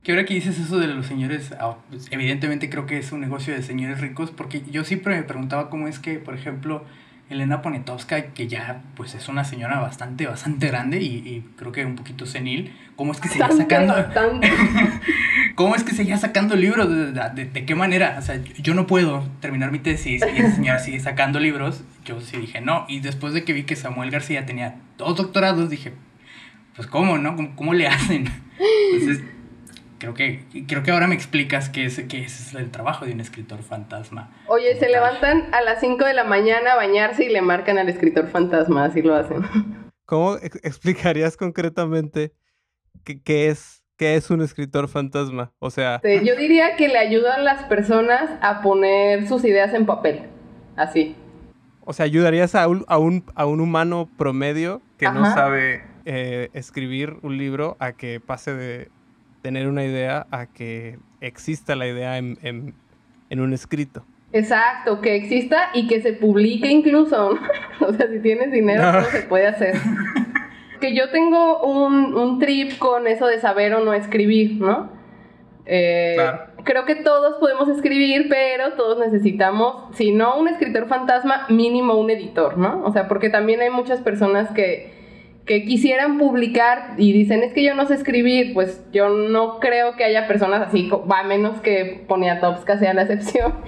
Que 0.02 0.14
ahora 0.14 0.24
que 0.24 0.36
dices 0.36 0.58
eso 0.58 0.80
de 0.80 0.88
los 0.88 1.06
señores, 1.06 1.54
ah, 1.60 1.76
pues, 1.90 2.08
evidentemente 2.10 2.70
creo 2.70 2.86
que 2.86 2.98
es 2.98 3.12
un 3.12 3.20
negocio 3.20 3.54
de 3.54 3.62
señores 3.64 4.00
ricos, 4.00 4.32
porque 4.32 4.62
yo 4.72 4.86
siempre 4.86 5.18
me 5.18 5.24
preguntaba 5.24 5.70
cómo 5.70 5.90
es 5.90 6.00
que, 6.00 6.20
por 6.20 6.34
ejemplo, 6.34 6.86
Elena 7.30 7.62
Poniatowska, 7.62 8.28
que 8.28 8.48
ya 8.48 8.82
pues 8.96 9.14
es 9.14 9.28
una 9.28 9.44
señora 9.44 9.80
bastante, 9.80 10.26
bastante 10.26 10.68
grande 10.68 11.02
y, 11.02 11.18
y 11.18 11.46
creo 11.58 11.74
que 11.74 11.86
un 11.86 11.98
poquito 11.98 12.26
senil, 12.26 12.74
¿cómo 12.96 13.12
es 13.12 13.20
que 13.20 13.28
seguía 13.28 13.52
sacando... 13.52 13.94
¿Cómo 15.56 15.76
es 15.76 15.84
que 15.84 15.94
seguía 15.94 16.18
sacando 16.18 16.56
libros? 16.56 16.90
¿De, 16.90 17.12
de, 17.12 17.46
de 17.46 17.66
qué 17.66 17.76
manera? 17.76 18.16
O 18.18 18.22
sea, 18.22 18.42
yo 18.44 18.74
no 18.74 18.88
puedo 18.88 19.24
terminar 19.40 19.72
mi 19.72 19.80
tesis 19.80 20.24
y 20.24 20.40
esa 20.40 20.56
señora 20.56 20.80
sigue 20.80 21.00
sacando 21.00 21.40
libros. 21.40 21.84
Yo 22.06 22.22
sí 22.22 22.38
dije, 22.38 22.60
no. 22.62 22.86
Y 22.88 23.02
después 23.02 23.34
de 23.34 23.44
que 23.44 23.54
vi 23.54 23.64
que 23.64 23.76
Samuel 23.76 24.10
García 24.10 24.46
tenía 24.46 24.82
dos 24.98 25.16
doctorados, 25.16 25.70
dije, 25.70 25.94
pues 26.76 26.88
¿cómo, 26.88 27.18
no? 27.18 27.36
¿Cómo, 27.36 27.56
cómo 27.56 27.74
le 27.74 27.88
hacen? 27.88 28.26
Entonces, 28.94 29.24
creo 30.00 30.14
que, 30.14 30.44
creo 30.68 30.84
que 30.84 30.92
ahora 30.92 31.08
me 31.08 31.16
explicas 31.16 31.70
que, 31.70 31.86
es, 31.86 32.00
que 32.02 32.24
ese 32.24 32.44
es 32.44 32.54
el 32.56 32.72
trabajo 32.72 33.06
de 33.06 33.14
un 33.14 33.20
escritor 33.20 33.62
fantasma. 33.62 34.32
Oye, 34.48 34.78
se 34.80 34.90
levantan 34.90 35.54
a 35.54 35.62
las 35.62 35.80
5 35.80 36.04
de 36.04 36.14
la 36.14 36.24
mañana 36.24 36.74
a 36.74 36.76
bañarse 36.76 37.26
y 37.26 37.30
le 37.30 37.42
marcan 37.42 37.78
al 37.78 37.90
escritor 37.90 38.30
fantasma, 38.30 38.86
así 38.86 39.02
lo 39.02 39.16
hacen. 39.16 39.44
¿Cómo 40.06 40.36
explicarías 40.38 41.38
concretamente 41.38 42.34
qué, 43.04 43.22
qué 43.22 43.50
es 43.50 43.83
¿Qué 43.98 44.16
es 44.16 44.30
un 44.32 44.42
escritor 44.42 44.88
fantasma? 44.88 45.52
O 45.60 45.70
sea... 45.70 46.02
Sí, 46.04 46.26
yo 46.26 46.36
diría 46.36 46.76
que 46.76 46.88
le 46.88 46.98
ayudan 46.98 47.42
a 47.42 47.44
las 47.44 47.64
personas 47.66 48.30
a 48.42 48.62
poner 48.62 49.28
sus 49.28 49.46
ideas 49.46 49.74
en 49.74 49.86
papel. 49.86 50.22
Así. 50.76 51.16
O 51.86 51.94
sea, 51.94 52.06
ayudarías 52.06 52.56
a 52.56 52.68
un, 52.68 52.86
a 52.88 52.98
un, 52.98 53.24
a 53.36 53.46
un 53.46 53.60
humano 53.60 54.10
promedio 54.18 54.82
que 54.98 55.06
Ajá. 55.06 55.20
no 55.20 55.26
sabe 55.34 55.84
eh, 56.06 56.50
escribir 56.54 57.18
un 57.22 57.38
libro 57.38 57.78
a 57.80 57.94
que 57.94 58.20
pase 58.20 58.54
de 58.56 58.90
tener 59.42 59.68
una 59.68 59.84
idea 59.84 60.26
a 60.32 60.48
que 60.48 60.98
exista 61.22 61.76
la 61.76 61.88
idea 61.88 62.18
en, 62.18 62.40
en, 62.42 62.74
en 63.30 63.40
un 63.42 63.54
escrito. 63.54 64.06
Exacto, 64.32 65.00
que 65.02 65.16
exista 65.16 65.70
y 65.76 65.88
que 65.88 66.02
se 66.02 66.14
publique 66.14 66.68
incluso. 66.68 67.38
o 67.80 67.94
sea, 67.94 68.08
si 68.10 68.20
tienes 68.20 68.52
dinero, 68.52 68.92
no. 68.92 69.00
todo 69.00 69.12
se 69.12 69.22
puede 69.24 69.48
hacer 69.48 69.76
que 70.84 70.94
yo 70.94 71.12
tengo 71.12 71.64
un, 71.64 72.14
un, 72.14 72.40
trip 72.40 72.78
con 72.78 73.08
eso 73.08 73.26
de 73.26 73.40
saber 73.40 73.74
o 73.74 73.86
no 73.86 73.94
escribir, 73.94 74.60
¿no? 74.60 74.90
Eh, 75.66 76.16
claro. 76.16 76.40
Creo 76.66 76.84
que 76.84 76.96
todos 76.96 77.38
podemos 77.40 77.70
escribir, 77.70 78.28
pero 78.28 78.74
todos 78.74 79.00
necesitamos, 79.00 79.96
si 79.96 80.12
no 80.12 80.38
un 80.38 80.50
escritor 80.50 80.90
fantasma, 80.90 81.46
mínimo 81.48 81.94
un 81.94 82.10
editor, 82.10 82.58
¿no? 82.58 82.84
O 82.84 82.92
sea, 82.92 83.08
porque 83.08 83.30
también 83.30 83.62
hay 83.62 83.70
muchas 83.70 84.02
personas 84.02 84.52
que, 84.52 84.92
que 85.46 85.64
quisieran 85.64 86.18
publicar 86.18 86.96
y 86.98 87.14
dicen, 87.14 87.44
es 87.44 87.54
que 87.54 87.64
yo 87.64 87.76
no 87.76 87.86
sé 87.86 87.94
escribir, 87.94 88.54
pues 88.54 88.84
yo 88.92 89.08
no 89.08 89.62
creo 89.62 89.96
que 89.96 90.04
haya 90.04 90.28
personas 90.28 90.68
así, 90.68 90.90
va 91.10 91.24
menos 91.24 91.62
que 91.62 92.04
Poniatowska 92.10 92.78
sea 92.78 92.94
la 92.94 93.04
excepción. 93.04 93.54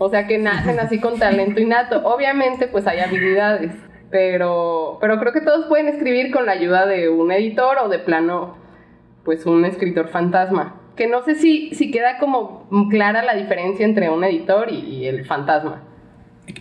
O 0.00 0.08
sea, 0.08 0.28
que 0.28 0.38
nacen 0.38 0.78
así 0.78 1.00
con 1.00 1.18
talento 1.18 1.60
innato. 1.60 2.06
Obviamente, 2.06 2.68
pues 2.68 2.86
hay 2.86 3.00
habilidades. 3.00 3.72
Pero, 4.10 4.98
pero 5.00 5.18
creo 5.18 5.32
que 5.32 5.40
todos 5.40 5.66
pueden 5.66 5.88
escribir 5.88 6.30
con 6.30 6.46
la 6.46 6.52
ayuda 6.52 6.86
de 6.86 7.08
un 7.08 7.30
editor 7.30 7.78
o 7.78 7.88
de 7.88 7.98
plano, 7.98 8.56
pues 9.24 9.44
un 9.46 9.64
escritor 9.64 10.08
fantasma. 10.08 10.80
Que 10.96 11.06
no 11.06 11.22
sé 11.22 11.34
si, 11.34 11.74
si 11.74 11.90
queda 11.90 12.18
como 12.18 12.68
clara 12.90 13.22
la 13.22 13.34
diferencia 13.34 13.84
entre 13.84 14.10
un 14.10 14.24
editor 14.24 14.70
y, 14.70 14.78
y 14.78 15.06
el 15.06 15.24
fantasma. 15.26 15.84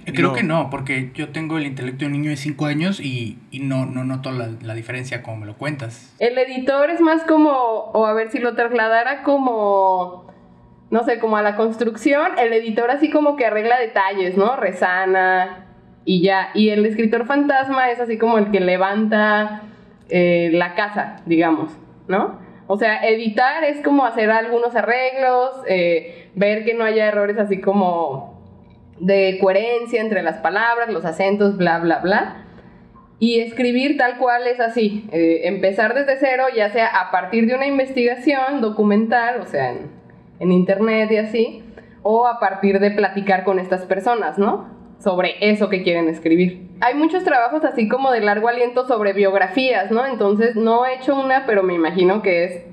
Creo 0.06 0.30
no. 0.30 0.34
que 0.34 0.44
no, 0.44 0.70
porque 0.70 1.12
yo 1.14 1.30
tengo 1.30 1.58
el 1.58 1.66
intelecto 1.66 2.00
de 2.00 2.06
un 2.08 2.12
niño 2.12 2.30
de 2.30 2.36
5 2.36 2.66
años 2.66 3.00
y, 3.00 3.40
y, 3.52 3.60
no, 3.60 3.86
no 3.86 4.04
noto 4.04 4.32
la, 4.32 4.50
la, 4.62 4.74
diferencia 4.74 5.24
como 5.24 5.38
me 5.38 5.46
lo 5.46 5.56
cuentas. 5.56 6.14
El 6.20 6.38
editor 6.38 6.90
es 6.90 7.00
más 7.00 7.24
como, 7.24 7.52
o 7.52 8.06
a 8.06 8.14
ver 8.14 8.30
si 8.30 8.40
lo 8.40 8.54
trasladara 8.54 9.24
como, 9.24 10.28
no 10.92 11.04
sé, 11.04 11.20
como 11.20 11.38
a 11.38 11.42
la 11.42 11.56
construcción, 11.56 12.38
el 12.38 12.52
editor 12.52 12.92
así 12.92 13.10
como 13.10 13.38
que 13.38 13.46
arregla 13.46 13.80
detalles, 13.80 14.36
¿no? 14.36 14.58
Resana, 14.58 15.67
y 16.08 16.22
ya. 16.22 16.52
Y 16.54 16.70
el 16.70 16.86
escritor 16.86 17.28
fantasma 17.28 17.92
es 17.92 18.00
así 18.00 18.18
como 18.18 18.38
el 18.38 18.50
que 18.50 18.62
levanta 18.62 19.64
eh, 20.10 20.50
la 20.54 20.74
casa, 20.74 21.18
digamos, 21.26 21.78
¿no? 22.08 22.40
O 22.66 22.78
sea, 22.78 23.06
editar 23.06 23.66
es 23.66 23.82
como 23.84 24.06
hacer 24.06 24.32
algunos 24.32 24.74
arreglos, 24.74 25.52
eh, 25.68 26.30
ver 26.34 26.64
que 26.64 26.74
no 26.74 26.86
haya 26.86 27.08
errores 27.08 27.38
así 27.38 27.60
como 27.60 28.42
de 29.00 29.38
coherencia 29.42 30.00
entre 30.00 30.24
las 30.24 30.38
palabras, 30.38 30.90
los 30.90 31.04
acentos, 31.04 31.58
bla, 31.58 31.80
bla, 31.80 32.00
bla. 32.00 32.46
Y 33.20 33.42
escribir 33.42 33.98
tal 33.98 34.18
cual 34.18 34.48
es 34.48 34.62
así, 34.62 35.10
eh, 35.12 35.42
empezar 35.44 35.94
desde 35.94 36.18
cero, 36.20 36.46
ya 36.56 36.70
sea 36.70 36.88
a 36.88 37.12
partir 37.12 37.48
de 37.48 37.56
una 37.56 37.68
investigación 37.68 38.62
documental, 38.62 39.42
o 39.42 39.46
sea, 39.46 39.72
en, 39.72 39.92
en 40.40 40.54
internet 40.54 41.12
y 41.12 41.18
así, 41.18 41.64
o 42.02 42.28
a 42.28 42.40
partir 42.40 42.80
de 42.80 42.92
platicar 42.92 43.44
con 43.44 43.60
estas 43.60 43.82
personas, 43.86 44.38
¿no? 44.38 44.77
Sobre 45.00 45.36
eso 45.42 45.70
que 45.70 45.84
quieren 45.84 46.08
escribir. 46.08 46.68
Hay 46.82 46.96
muchos 46.96 47.24
trabajos 47.24 47.64
así 47.64 47.88
como 47.88 48.12
de 48.12 48.22
largo 48.22 48.48
aliento 48.48 48.88
sobre 48.88 49.14
biografías, 49.14 49.92
¿no? 49.92 50.06
Entonces 50.06 50.56
no 50.56 50.86
he 50.86 50.96
hecho 50.96 51.16
una, 51.16 51.46
pero 51.46 51.64
me 51.64 51.74
imagino 51.74 52.22
que 52.22 52.44
es 52.44 52.66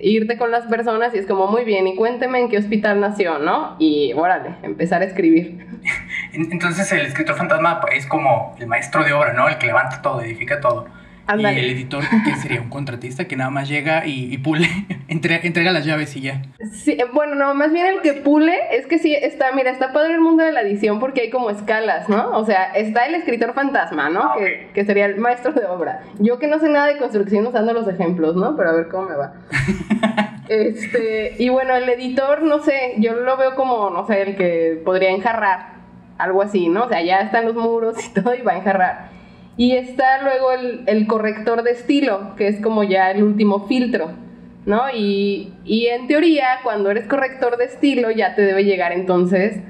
irte 0.00 0.38
con 0.38 0.50
las 0.50 0.66
personas 0.66 1.14
y 1.14 1.18
es 1.18 1.26
como 1.26 1.48
muy 1.48 1.64
bien 1.64 1.86
y 1.86 1.96
cuénteme 1.96 2.38
en 2.38 2.48
qué 2.48 2.58
hospital 2.58 3.00
nació, 3.00 3.38
¿no? 3.38 3.76
Y 3.78 4.12
órale, 4.14 4.54
empezar 4.62 5.02
a 5.02 5.04
escribir. 5.04 5.66
Entonces 6.32 6.90
el 6.92 7.06
escritor 7.06 7.36
fantasma 7.36 7.80
es 7.92 8.06
como 8.06 8.54
el 8.58 8.66
maestro 8.66 9.04
de 9.04 9.12
obra, 9.12 9.32
¿no? 9.32 9.48
El 9.48 9.58
que 9.58 9.66
levanta 9.66 10.00
todo, 10.02 10.20
edifica 10.22 10.60
todo. 10.60 10.86
Andale. 11.28 11.60
Y 11.60 11.64
el 11.64 11.70
editor, 11.76 12.02
que 12.24 12.34
sería 12.36 12.62
un 12.62 12.70
contratista 12.70 13.26
que 13.26 13.36
nada 13.36 13.50
más 13.50 13.68
llega 13.68 14.06
y, 14.06 14.32
y 14.32 14.38
pule, 14.38 14.66
entrega, 15.08 15.42
entrega, 15.44 15.72
las 15.72 15.84
llaves 15.84 16.16
y 16.16 16.22
ya. 16.22 16.40
Sí, 16.72 16.96
bueno, 17.12 17.34
no, 17.34 17.54
más 17.54 17.70
bien 17.70 17.86
el 17.86 18.00
que 18.00 18.14
pule 18.14 18.56
es 18.72 18.86
que 18.86 18.98
sí, 18.98 19.14
está, 19.14 19.52
mira, 19.52 19.70
está 19.70 19.92
padre 19.92 20.14
el 20.14 20.20
mundo 20.20 20.42
de 20.42 20.52
la 20.52 20.62
edición 20.62 20.98
porque 20.98 21.20
hay 21.20 21.30
como 21.30 21.50
escalas, 21.50 22.08
¿no? 22.08 22.30
O 22.30 22.46
sea, 22.46 22.72
está 22.72 23.04
el 23.04 23.14
escritor 23.14 23.52
fantasma, 23.52 24.08
¿no? 24.08 24.32
Okay. 24.32 24.68
Que, 24.68 24.70
que, 24.72 24.84
sería 24.86 25.04
el 25.04 25.18
maestro 25.18 25.52
de 25.52 25.66
obra. 25.66 26.00
Yo 26.18 26.38
que 26.38 26.46
no 26.46 26.58
sé 26.58 26.70
nada 26.70 26.86
de 26.86 26.96
construcción 26.96 27.46
usando 27.46 27.74
los 27.74 27.86
ejemplos, 27.88 28.34
¿no? 28.34 28.56
Pero 28.56 28.70
a 28.70 28.72
ver 28.72 28.88
cómo 28.88 29.10
me 29.10 29.16
va. 29.16 29.34
este, 30.48 31.34
y 31.38 31.50
bueno, 31.50 31.76
el 31.76 31.86
editor, 31.90 32.42
no 32.42 32.60
sé, 32.60 32.94
yo 32.96 33.14
lo 33.14 33.36
veo 33.36 33.54
como, 33.54 33.90
no 33.90 34.06
sé, 34.06 34.22
el 34.22 34.36
que 34.36 34.80
podría 34.82 35.10
enjarrar, 35.10 35.74
algo 36.16 36.40
así, 36.40 36.68
¿no? 36.68 36.84
O 36.84 36.88
sea, 36.88 37.02
ya 37.02 37.20
están 37.20 37.44
los 37.44 37.54
muros 37.54 37.96
y 38.02 38.14
todo 38.14 38.34
y 38.34 38.40
va 38.40 38.52
a 38.52 38.56
enjarrar. 38.56 39.17
Y 39.58 39.72
está 39.72 40.22
luego 40.22 40.52
el, 40.52 40.84
el, 40.86 41.08
corrector 41.08 41.64
de 41.64 41.72
estilo, 41.72 42.36
que 42.36 42.46
es 42.46 42.60
como 42.62 42.84
ya 42.84 43.10
el 43.10 43.24
último 43.24 43.66
filtro, 43.66 44.12
¿no? 44.66 44.84
Y, 44.94 45.52
y, 45.64 45.88
en 45.88 46.06
teoría, 46.06 46.60
cuando 46.62 46.92
eres 46.92 47.08
corrector 47.08 47.56
de 47.56 47.64
estilo, 47.64 48.12
ya 48.12 48.36
te 48.36 48.42
debe 48.42 48.64
llegar 48.64 48.92
entonces 48.92 49.60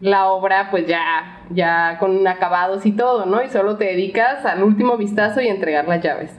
la 0.00 0.26
obra, 0.26 0.72
pues 0.72 0.88
ya, 0.88 1.44
ya 1.50 1.98
con 2.00 2.26
acabados 2.26 2.84
y 2.84 2.90
todo, 2.90 3.24
¿no? 3.24 3.40
Y 3.44 3.48
solo 3.48 3.76
te 3.76 3.84
dedicas 3.84 4.44
al 4.44 4.64
último 4.64 4.96
vistazo 4.96 5.40
y 5.40 5.46
entregar 5.46 5.86
las 5.86 6.02
llaves. 6.02 6.36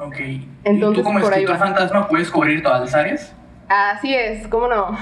Ok. 0.00 0.16
Entonces, 0.64 0.98
¿Y 0.98 1.02
tú 1.02 1.04
como 1.04 1.20
por 1.20 1.32
escritor 1.32 1.58
fantasma 1.58 2.08
puedes 2.08 2.28
cubrir 2.28 2.60
todas 2.60 2.80
las 2.80 2.94
áreas? 2.96 3.36
Así 3.68 4.12
es, 4.12 4.48
¿cómo 4.48 4.66
no? 4.66 4.98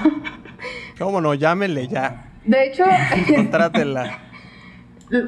¿Cómo 0.99 1.21
no? 1.21 1.33
Llámenle 1.33 1.87
ya. 1.87 2.29
De 2.45 2.67
hecho... 2.67 2.85
Contrátela 3.35 4.26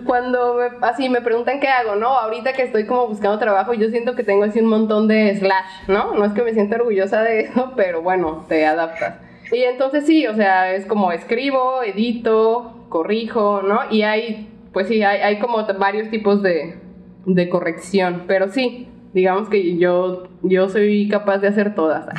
cuando 0.05 0.55
me, 0.55 0.85
así 0.87 1.09
me 1.09 1.21
preguntan 1.21 1.59
qué 1.59 1.67
hago, 1.67 1.95
¿no? 1.95 2.07
Ahorita 2.07 2.53
que 2.53 2.63
estoy 2.63 2.85
como 2.85 3.07
buscando 3.07 3.39
trabajo, 3.39 3.73
yo 3.73 3.89
siento 3.89 4.15
que 4.15 4.23
tengo 4.23 4.43
así 4.43 4.59
un 4.59 4.67
montón 4.67 5.07
de 5.07 5.35
slash, 5.37 5.87
¿no? 5.87 6.15
No 6.15 6.25
es 6.25 6.33
que 6.33 6.43
me 6.43 6.53
sienta 6.53 6.75
orgullosa 6.75 7.21
de 7.21 7.39
eso, 7.41 7.73
pero 7.75 8.01
bueno, 8.01 8.45
te 8.47 8.65
adaptas. 8.65 9.15
Y 9.51 9.63
entonces 9.63 10.05
sí, 10.05 10.27
o 10.27 10.35
sea, 10.35 10.73
es 10.73 10.85
como 10.85 11.11
escribo, 11.11 11.81
edito, 11.81 12.85
corrijo, 12.89 13.61
¿no? 13.61 13.79
Y 13.89 14.03
hay, 14.03 14.49
pues 14.73 14.87
sí, 14.87 15.01
hay, 15.01 15.21
hay 15.21 15.39
como 15.39 15.65
varios 15.79 16.09
tipos 16.09 16.43
de, 16.43 16.77
de 17.25 17.49
corrección, 17.49 18.25
pero 18.27 18.49
sí, 18.49 18.87
digamos 19.13 19.49
que 19.49 19.77
yo, 19.77 20.27
yo 20.43 20.69
soy 20.69 21.07
capaz 21.09 21.39
de 21.39 21.47
hacer 21.47 21.75
todas. 21.75 22.05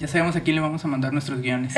Ya 0.00 0.06
sabemos 0.06 0.36
a 0.36 0.42
quién 0.44 0.54
le 0.54 0.62
vamos 0.62 0.84
a 0.84 0.86
mandar 0.86 1.12
nuestros 1.12 1.40
guiones. 1.40 1.74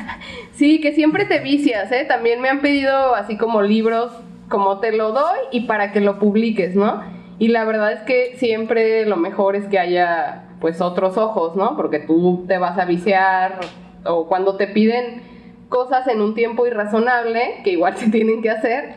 sí, 0.54 0.80
que 0.80 0.92
siempre 0.92 1.24
te 1.24 1.38
vicias, 1.38 1.92
¿eh? 1.92 2.04
También 2.04 2.40
me 2.40 2.48
han 2.48 2.60
pedido 2.60 3.14
así 3.14 3.36
como 3.36 3.62
libros 3.62 4.10
como 4.50 4.80
te 4.80 4.92
lo 4.92 5.12
doy 5.12 5.38
y 5.52 5.62
para 5.62 5.92
que 5.92 6.00
lo 6.00 6.18
publiques, 6.18 6.76
¿no? 6.76 7.02
Y 7.38 7.48
la 7.48 7.64
verdad 7.64 7.92
es 7.92 8.02
que 8.02 8.36
siempre 8.36 9.06
lo 9.06 9.16
mejor 9.16 9.56
es 9.56 9.66
que 9.68 9.78
haya 9.78 10.44
pues 10.60 10.82
otros 10.82 11.16
ojos, 11.16 11.56
¿no? 11.56 11.76
Porque 11.76 12.00
tú 12.00 12.44
te 12.46 12.58
vas 12.58 12.76
a 12.76 12.84
viciar 12.84 13.60
o 14.04 14.26
cuando 14.26 14.56
te 14.56 14.66
piden 14.66 15.22
cosas 15.70 16.06
en 16.08 16.20
un 16.20 16.34
tiempo 16.34 16.66
irrazonable, 16.66 17.62
que 17.64 17.70
igual 17.70 17.96
se 17.96 18.10
tienen 18.10 18.42
que 18.42 18.50
hacer, 18.50 18.94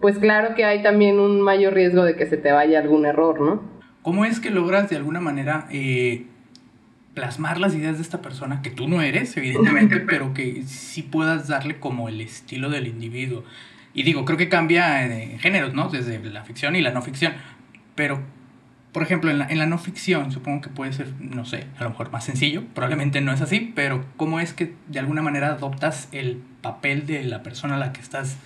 pues 0.00 0.18
claro 0.18 0.54
que 0.54 0.64
hay 0.64 0.82
también 0.82 1.20
un 1.20 1.42
mayor 1.42 1.74
riesgo 1.74 2.04
de 2.04 2.16
que 2.16 2.26
se 2.26 2.38
te 2.38 2.52
vaya 2.52 2.78
algún 2.78 3.04
error, 3.04 3.40
¿no? 3.40 3.60
¿Cómo 4.02 4.24
es 4.24 4.40
que 4.40 4.50
logras 4.50 4.88
de 4.88 4.96
alguna 4.96 5.20
manera 5.20 5.66
eh, 5.70 6.26
plasmar 7.14 7.60
las 7.60 7.74
ideas 7.74 7.96
de 7.96 8.02
esta 8.02 8.22
persona 8.22 8.62
que 8.62 8.70
tú 8.70 8.88
no 8.88 9.02
eres, 9.02 9.36
evidentemente, 9.36 10.00
pero 10.08 10.32
que 10.32 10.62
sí 10.62 11.02
puedas 11.02 11.48
darle 11.48 11.78
como 11.78 12.08
el 12.08 12.20
estilo 12.20 12.70
del 12.70 12.86
individuo? 12.86 13.42
Y 13.94 14.02
digo, 14.04 14.24
creo 14.24 14.38
que 14.38 14.48
cambia 14.48 15.04
en 15.04 15.38
géneros, 15.38 15.74
¿no? 15.74 15.88
Desde 15.88 16.18
la 16.30 16.44
ficción 16.44 16.76
y 16.76 16.80
la 16.80 16.92
no 16.92 17.02
ficción. 17.02 17.34
Pero, 17.94 18.20
por 18.92 19.02
ejemplo, 19.02 19.30
en 19.30 19.38
la, 19.38 19.46
en 19.48 19.58
la 19.58 19.66
no 19.66 19.78
ficción, 19.78 20.32
supongo 20.32 20.62
que 20.62 20.70
puede 20.70 20.92
ser, 20.92 21.12
no 21.20 21.44
sé, 21.44 21.66
a 21.78 21.84
lo 21.84 21.90
mejor 21.90 22.10
más 22.10 22.24
sencillo, 22.24 22.64
probablemente 22.74 23.20
no 23.20 23.32
es 23.32 23.40
así, 23.42 23.72
pero 23.74 24.04
¿cómo 24.16 24.40
es 24.40 24.54
que 24.54 24.74
de 24.88 24.98
alguna 24.98 25.22
manera 25.22 25.48
adoptas 25.48 26.08
el 26.12 26.40
papel 26.62 27.06
de 27.06 27.22
la 27.24 27.42
persona 27.42 27.76
a 27.76 27.78
la 27.78 27.92
que 27.92 28.00
estás 28.00 28.38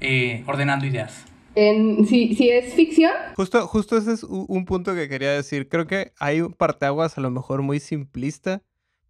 eh, 0.00 0.42
ordenando 0.46 0.86
ideas? 0.86 1.24
En, 1.54 2.06
si, 2.06 2.34
si 2.34 2.50
es 2.50 2.74
ficción, 2.74 3.12
Justo, 3.34 3.66
justo 3.66 3.96
ese 3.96 4.12
es 4.12 4.22
un 4.24 4.66
punto 4.66 4.94
que 4.94 5.08
quería 5.08 5.32
decir. 5.32 5.68
Creo 5.68 5.86
que 5.86 6.12
hay 6.18 6.42
un 6.42 6.52
parteaguas 6.52 7.16
a 7.16 7.22
lo 7.22 7.30
mejor 7.30 7.62
muy 7.62 7.80
simplista, 7.80 8.62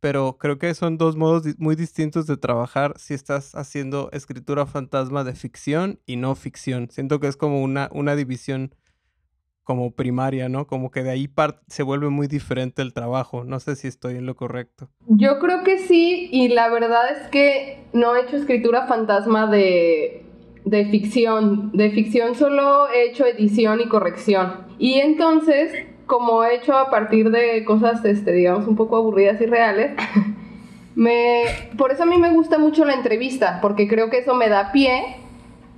pero 0.07 0.39
creo 0.39 0.57
que 0.57 0.73
son 0.73 0.99
dos 0.99 1.17
modos 1.17 1.43
muy 1.59 1.75
distintos 1.75 2.29
de 2.29 2.37
trabajar 2.37 2.95
si 2.97 3.13
estás 3.13 3.57
haciendo 3.57 4.09
escritura 4.13 4.65
fantasma 4.65 5.25
de 5.25 5.35
ficción 5.35 5.99
y 6.07 6.15
no 6.15 6.37
ficción. 6.37 6.89
Siento 6.93 7.19
que 7.19 7.27
es 7.27 7.37
como 7.37 7.61
una, 7.61 7.89
una 7.91 8.15
división 8.15 8.73
como 9.65 9.97
primaria, 9.97 10.49
¿no? 10.49 10.69
Como 10.69 10.93
que 10.93 11.03
de 11.03 11.11
ahí 11.11 11.29
se 11.67 11.83
vuelve 11.83 12.09
muy 12.09 12.29
diferente 12.29 12.83
el 12.83 12.93
trabajo. 12.93 13.43
No 13.43 13.59
sé 13.59 13.75
si 13.75 13.89
estoy 13.89 14.15
en 14.15 14.27
lo 14.27 14.37
correcto. 14.37 14.89
yo 15.09 15.41
creo 15.41 15.65
que 15.65 15.79
sí, 15.79 16.29
y 16.31 16.51
la 16.51 16.69
verdad 16.69 17.11
es 17.11 17.29
que 17.31 17.83
no 17.93 18.15
he 18.15 18.21
hecho 18.21 18.37
escritura 18.37 18.87
fantasma 18.87 19.49
de, 19.49 20.25
de 20.65 20.87
ficción. 20.87 21.73
De 21.73 21.91
ficción 21.91 22.37
solo 22.37 22.89
he 22.91 23.11
hecho 23.11 23.27
edición 23.27 23.81
y 23.81 23.89
corrección. 23.89 24.69
Y 24.79 25.01
entonces, 25.01 25.73
como 26.07 26.45
he 26.45 26.55
hecho 26.55 26.77
a 26.77 26.91
partir 26.91 27.31
de 27.31 27.65
cosas, 27.65 28.05
este, 28.05 28.33
digamos, 28.33 28.67
un 28.67 28.77
poco 28.77 28.97
aburridas 28.97 29.41
y 29.41 29.47
reales, 29.47 29.93
me, 30.95 31.45
por 31.77 31.93
eso 31.93 32.05
a 32.05 32.07
mí 32.07 32.17
me 32.17 32.31
gusta 32.31 32.59
mucho 32.59 32.85
la 32.85 32.95
entrevista, 32.95 33.59
porque 33.61 33.89
creo 33.89 34.09
que 34.09 34.19
eso 34.19 34.35
me 34.35 34.49
da 34.49 34.73
pie 34.73 35.17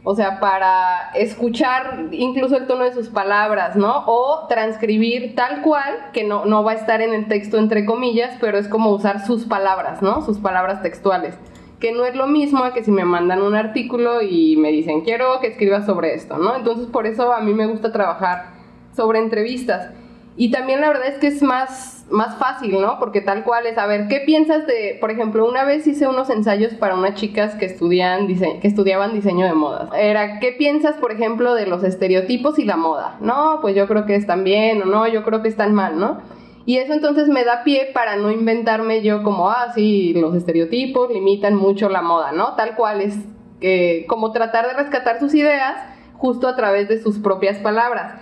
O 0.04 0.14
sea, 0.14 0.38
para 0.38 1.10
escuchar 1.14 2.08
incluso 2.12 2.56
el 2.56 2.66
tono 2.66 2.84
de 2.84 2.92
sus 2.92 3.08
palabras, 3.08 3.74
¿no? 3.74 4.04
O 4.06 4.46
transcribir 4.48 5.34
tal 5.34 5.62
cual, 5.62 6.10
que 6.12 6.24
no, 6.24 6.44
no 6.44 6.62
va 6.62 6.72
a 6.72 6.74
estar 6.76 7.00
en 7.02 7.14
el 7.14 7.26
texto 7.26 7.58
entre 7.58 7.84
comillas, 7.84 8.36
pero 8.40 8.58
es 8.58 8.68
como 8.68 8.90
usar 8.90 9.26
sus 9.26 9.44
palabras, 9.44 10.00
¿no? 10.00 10.22
Sus 10.22 10.38
palabras 10.38 10.82
textuales. 10.82 11.34
Que 11.80 11.92
no 11.92 12.04
es 12.04 12.14
lo 12.14 12.26
mismo 12.26 12.64
a 12.64 12.72
que 12.72 12.84
si 12.84 12.90
me 12.90 13.04
mandan 13.04 13.42
un 13.42 13.54
artículo 13.54 14.22
y 14.22 14.56
me 14.56 14.70
dicen, 14.70 15.02
quiero 15.02 15.40
que 15.40 15.48
escribas 15.48 15.86
sobre 15.86 16.14
esto, 16.14 16.38
¿no? 16.38 16.56
Entonces 16.56 16.86
por 16.86 17.06
eso 17.06 17.32
a 17.32 17.40
mí 17.40 17.52
me 17.54 17.66
gusta 17.66 17.92
trabajar 17.92 18.58
sobre 18.94 19.18
entrevistas. 19.18 19.90
Y 20.38 20.52
también 20.52 20.80
la 20.80 20.86
verdad 20.86 21.08
es 21.08 21.18
que 21.18 21.26
es 21.26 21.42
más, 21.42 22.06
más 22.12 22.38
fácil, 22.38 22.80
¿no? 22.80 23.00
Porque 23.00 23.20
tal 23.20 23.42
cual 23.42 23.66
es, 23.66 23.76
a 23.76 23.88
ver, 23.88 24.06
¿qué 24.06 24.20
piensas 24.20 24.68
de, 24.68 24.96
por 25.00 25.10
ejemplo, 25.10 25.44
una 25.48 25.64
vez 25.64 25.84
hice 25.88 26.06
unos 26.06 26.30
ensayos 26.30 26.74
para 26.74 26.94
unas 26.94 27.14
chicas 27.14 27.56
que, 27.56 27.66
estudian 27.66 28.28
dise 28.28 28.60
que 28.60 28.68
estudiaban 28.68 29.12
diseño 29.12 29.46
de 29.46 29.54
modas. 29.54 29.90
Era, 29.98 30.38
¿qué 30.38 30.52
piensas, 30.52 30.94
por 30.98 31.10
ejemplo, 31.10 31.54
de 31.54 31.66
los 31.66 31.82
estereotipos 31.82 32.60
y 32.60 32.64
la 32.64 32.76
moda? 32.76 33.16
No, 33.20 33.58
pues 33.60 33.74
yo 33.74 33.88
creo 33.88 34.06
que 34.06 34.14
están 34.14 34.44
bien 34.44 34.80
o 34.80 34.84
no, 34.84 35.08
yo 35.08 35.24
creo 35.24 35.42
que 35.42 35.48
están 35.48 35.74
mal, 35.74 35.98
¿no? 35.98 36.18
Y 36.64 36.76
eso 36.76 36.92
entonces 36.92 37.26
me 37.26 37.42
da 37.42 37.64
pie 37.64 37.90
para 37.92 38.14
no 38.14 38.30
inventarme 38.30 39.02
yo 39.02 39.24
como, 39.24 39.50
ah, 39.50 39.72
sí, 39.74 40.14
los 40.14 40.36
estereotipos 40.36 41.10
limitan 41.10 41.56
mucho 41.56 41.88
la 41.88 42.00
moda, 42.00 42.30
¿no? 42.30 42.54
Tal 42.54 42.76
cual 42.76 43.00
es 43.00 43.16
eh, 43.60 44.04
como 44.06 44.30
tratar 44.30 44.68
de 44.68 44.74
rescatar 44.74 45.18
sus 45.18 45.34
ideas 45.34 45.74
justo 46.14 46.46
a 46.46 46.54
través 46.54 46.88
de 46.88 47.02
sus 47.02 47.18
propias 47.18 47.58
palabras. 47.58 48.20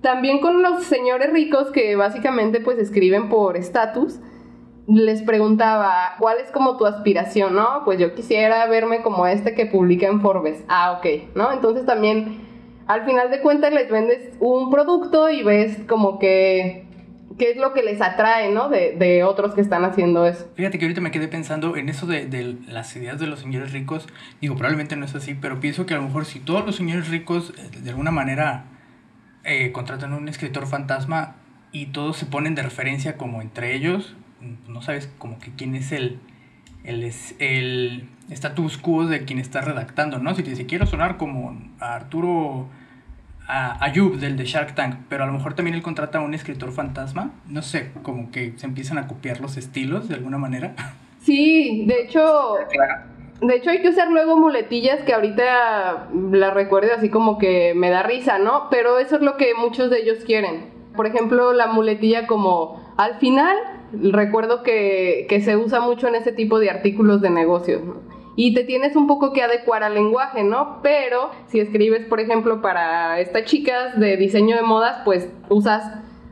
También 0.00 0.40
con 0.40 0.62
los 0.62 0.84
señores 0.84 1.32
ricos 1.32 1.70
que 1.70 1.96
básicamente 1.96 2.60
pues 2.60 2.78
escriben 2.78 3.28
por 3.28 3.56
estatus, 3.56 4.20
les 4.86 5.22
preguntaba, 5.22 6.14
¿cuál 6.18 6.38
es 6.38 6.50
como 6.50 6.76
tu 6.76 6.86
aspiración, 6.86 7.54
no? 7.54 7.82
Pues 7.84 7.98
yo 7.98 8.14
quisiera 8.14 8.66
verme 8.66 9.02
como 9.02 9.26
este 9.26 9.54
que 9.54 9.66
publica 9.66 10.06
en 10.06 10.20
Forbes. 10.20 10.64
Ah, 10.68 10.98
ok, 10.98 11.34
¿no? 11.34 11.52
Entonces 11.52 11.84
también 11.84 12.40
al 12.86 13.04
final 13.04 13.30
de 13.30 13.40
cuentas 13.40 13.72
les 13.72 13.90
vendes 13.90 14.34
un 14.40 14.70
producto 14.70 15.28
y 15.28 15.42
ves 15.42 15.78
como 15.86 16.18
que 16.18 16.86
qué 17.38 17.50
es 17.50 17.56
lo 17.58 17.74
que 17.74 17.82
les 17.82 18.00
atrae, 18.00 18.50
¿no? 18.50 18.68
De, 18.70 18.96
de, 18.98 19.24
otros 19.24 19.54
que 19.54 19.60
están 19.60 19.84
haciendo 19.84 20.26
eso. 20.26 20.48
Fíjate 20.54 20.78
que 20.78 20.86
ahorita 20.86 21.00
me 21.00 21.10
quedé 21.10 21.28
pensando 21.28 21.76
en 21.76 21.88
eso 21.88 22.06
de, 22.06 22.26
de, 22.26 22.56
las 22.66 22.96
ideas 22.96 23.20
de 23.20 23.26
los 23.26 23.40
señores 23.40 23.72
ricos. 23.72 24.08
Digo, 24.40 24.56
probablemente 24.56 24.96
no 24.96 25.04
es 25.04 25.14
así, 25.14 25.34
pero 25.34 25.60
pienso 25.60 25.86
que 25.86 25.94
a 25.94 25.98
lo 25.98 26.04
mejor 26.04 26.24
si 26.24 26.40
todos 26.40 26.64
los 26.64 26.76
señores 26.76 27.08
ricos 27.08 27.52
eh, 27.58 27.78
de 27.80 27.90
alguna 27.90 28.10
manera 28.10 28.64
eh, 29.48 29.72
contratan 29.72 30.12
a 30.12 30.16
un 30.16 30.28
escritor 30.28 30.66
fantasma 30.66 31.36
y 31.72 31.86
todos 31.86 32.16
se 32.16 32.26
ponen 32.26 32.54
de 32.54 32.62
referencia 32.62 33.16
como 33.16 33.40
entre 33.40 33.74
ellos, 33.74 34.14
no 34.68 34.82
sabes 34.82 35.10
como 35.18 35.38
que 35.38 35.50
quién 35.52 35.74
es 35.74 35.90
el, 35.90 36.18
el, 36.84 37.02
es 37.02 37.34
el 37.38 38.08
status 38.30 38.78
quo 38.78 39.06
de 39.06 39.24
quien 39.24 39.38
está 39.38 39.62
redactando, 39.62 40.18
¿no? 40.18 40.34
Si 40.34 40.42
te 40.42 40.50
dice, 40.50 40.66
quiero 40.66 40.86
sonar 40.86 41.16
como 41.16 41.58
a 41.80 41.94
Arturo 41.94 42.68
a 43.46 43.82
Ayub 43.82 44.18
del 44.18 44.36
de 44.36 44.44
Shark 44.44 44.74
Tank, 44.74 44.96
pero 45.08 45.24
a 45.24 45.26
lo 45.26 45.32
mejor 45.32 45.54
también 45.54 45.74
él 45.74 45.82
contrata 45.82 46.18
a 46.18 46.20
un 46.20 46.34
escritor 46.34 46.70
fantasma, 46.70 47.32
no 47.46 47.62
sé, 47.62 47.92
como 48.02 48.30
que 48.30 48.52
se 48.56 48.66
empiezan 48.66 48.98
a 48.98 49.06
copiar 49.06 49.40
los 49.40 49.56
estilos 49.56 50.08
de 50.08 50.16
alguna 50.16 50.36
manera. 50.36 50.74
Sí, 51.22 51.84
de 51.86 52.02
hecho, 52.02 52.56
de 53.40 53.56
hecho 53.56 53.70
hay 53.70 53.82
que 53.82 53.90
usar 53.90 54.10
luego 54.10 54.36
muletillas 54.36 55.02
que 55.02 55.14
ahorita 55.14 56.08
las 56.32 56.54
recuerdo 56.54 56.92
así 56.94 57.08
como 57.08 57.38
que 57.38 57.72
me 57.74 57.90
da 57.90 58.02
risa, 58.02 58.38
¿no? 58.38 58.68
Pero 58.70 58.98
eso 58.98 59.16
es 59.16 59.22
lo 59.22 59.36
que 59.36 59.54
muchos 59.54 59.90
de 59.90 60.00
ellos 60.00 60.18
quieren. 60.24 60.70
Por 60.96 61.06
ejemplo, 61.06 61.52
la 61.52 61.68
muletilla 61.68 62.26
como 62.26 62.80
al 62.96 63.14
final, 63.16 63.56
recuerdo 63.92 64.62
que, 64.62 65.26
que 65.28 65.40
se 65.40 65.56
usa 65.56 65.80
mucho 65.80 66.08
en 66.08 66.16
ese 66.16 66.32
tipo 66.32 66.58
de 66.58 66.70
artículos 66.70 67.20
de 67.20 67.30
negocios, 67.30 67.82
y 68.40 68.54
te 68.54 68.62
tienes 68.62 68.94
un 68.94 69.08
poco 69.08 69.32
que 69.32 69.42
adecuar 69.42 69.82
al 69.82 69.94
lenguaje, 69.94 70.44
¿no? 70.44 70.78
Pero 70.80 71.30
si 71.48 71.58
escribes, 71.58 72.06
por 72.06 72.20
ejemplo, 72.20 72.62
para 72.62 73.18
estas 73.18 73.46
chicas 73.46 73.98
de 73.98 74.16
diseño 74.16 74.54
de 74.54 74.62
modas, 74.62 75.02
pues 75.04 75.28
usas 75.48 75.82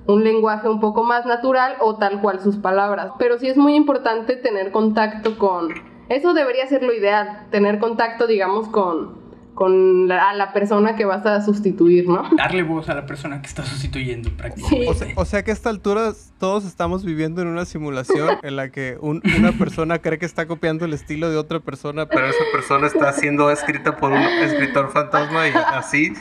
un 0.07 0.23
lenguaje 0.23 0.69
un 0.69 0.79
poco 0.79 1.03
más 1.03 1.27
natural 1.27 1.75
o 1.81 1.97
tal 1.97 2.21
cual 2.21 2.39
sus 2.39 2.59
palabras. 2.59 3.11
Pero 3.19 3.41
sí 3.41 3.49
es 3.49 3.57
muy 3.57 3.75
importante 3.75 4.37
tener 4.37 4.71
contacto 4.71 5.37
con... 5.37 5.96
Eso 6.09 6.35
debería 6.35 6.67
ser 6.67 6.83
lo 6.83 6.93
ideal, 6.93 7.47
tener 7.51 7.79
contacto, 7.79 8.27
digamos, 8.27 8.69
con, 8.69 9.25
con 9.55 10.07
la, 10.07 10.31
a 10.31 10.35
la 10.35 10.53
persona 10.53 10.97
que 10.97 11.05
vas 11.05 11.25
a 11.27 11.41
sustituir, 11.43 12.09
¿no? 12.09 12.23
Darle 12.37 12.63
voz 12.63 12.89
a 12.89 12.95
la 12.95 13.07
persona 13.07 13.41
que 13.41 13.47
está 13.49 13.65
sustituyendo 13.65 14.31
prácticamente. 14.37 14.85
Sí. 14.85 14.89
O 14.91 14.95
sea, 14.95 15.09
o 15.17 15.25
sea 15.25 15.43
que 15.43 15.51
a 15.51 15.55
esta 15.55 15.71
altura 15.71 16.13
todos 16.39 16.65
estamos 16.67 17.05
viviendo 17.05 17.41
en 17.43 17.49
una 17.49 17.65
simulación 17.65 18.39
en 18.43 18.55
la 18.57 18.69
que 18.71 18.99
un- 19.01 19.23
una 19.39 19.53
persona 19.53 19.99
cree 20.01 20.19
que 20.19 20.27
está 20.27 20.47
copiando 20.47 20.85
el 20.85 20.93
estilo 20.93 21.31
de 21.31 21.39
otra 21.39 21.61
persona, 21.61 22.07
pero 22.07 22.27
esa 22.27 22.45
persona 22.53 22.87
está 22.87 23.13
siendo 23.13 23.51
escrita 23.51 23.97
por 23.97 24.13
un 24.13 24.21
escritor 24.23 24.91
fantasma 24.93 25.49
y 25.49 25.53
así. 25.55 26.13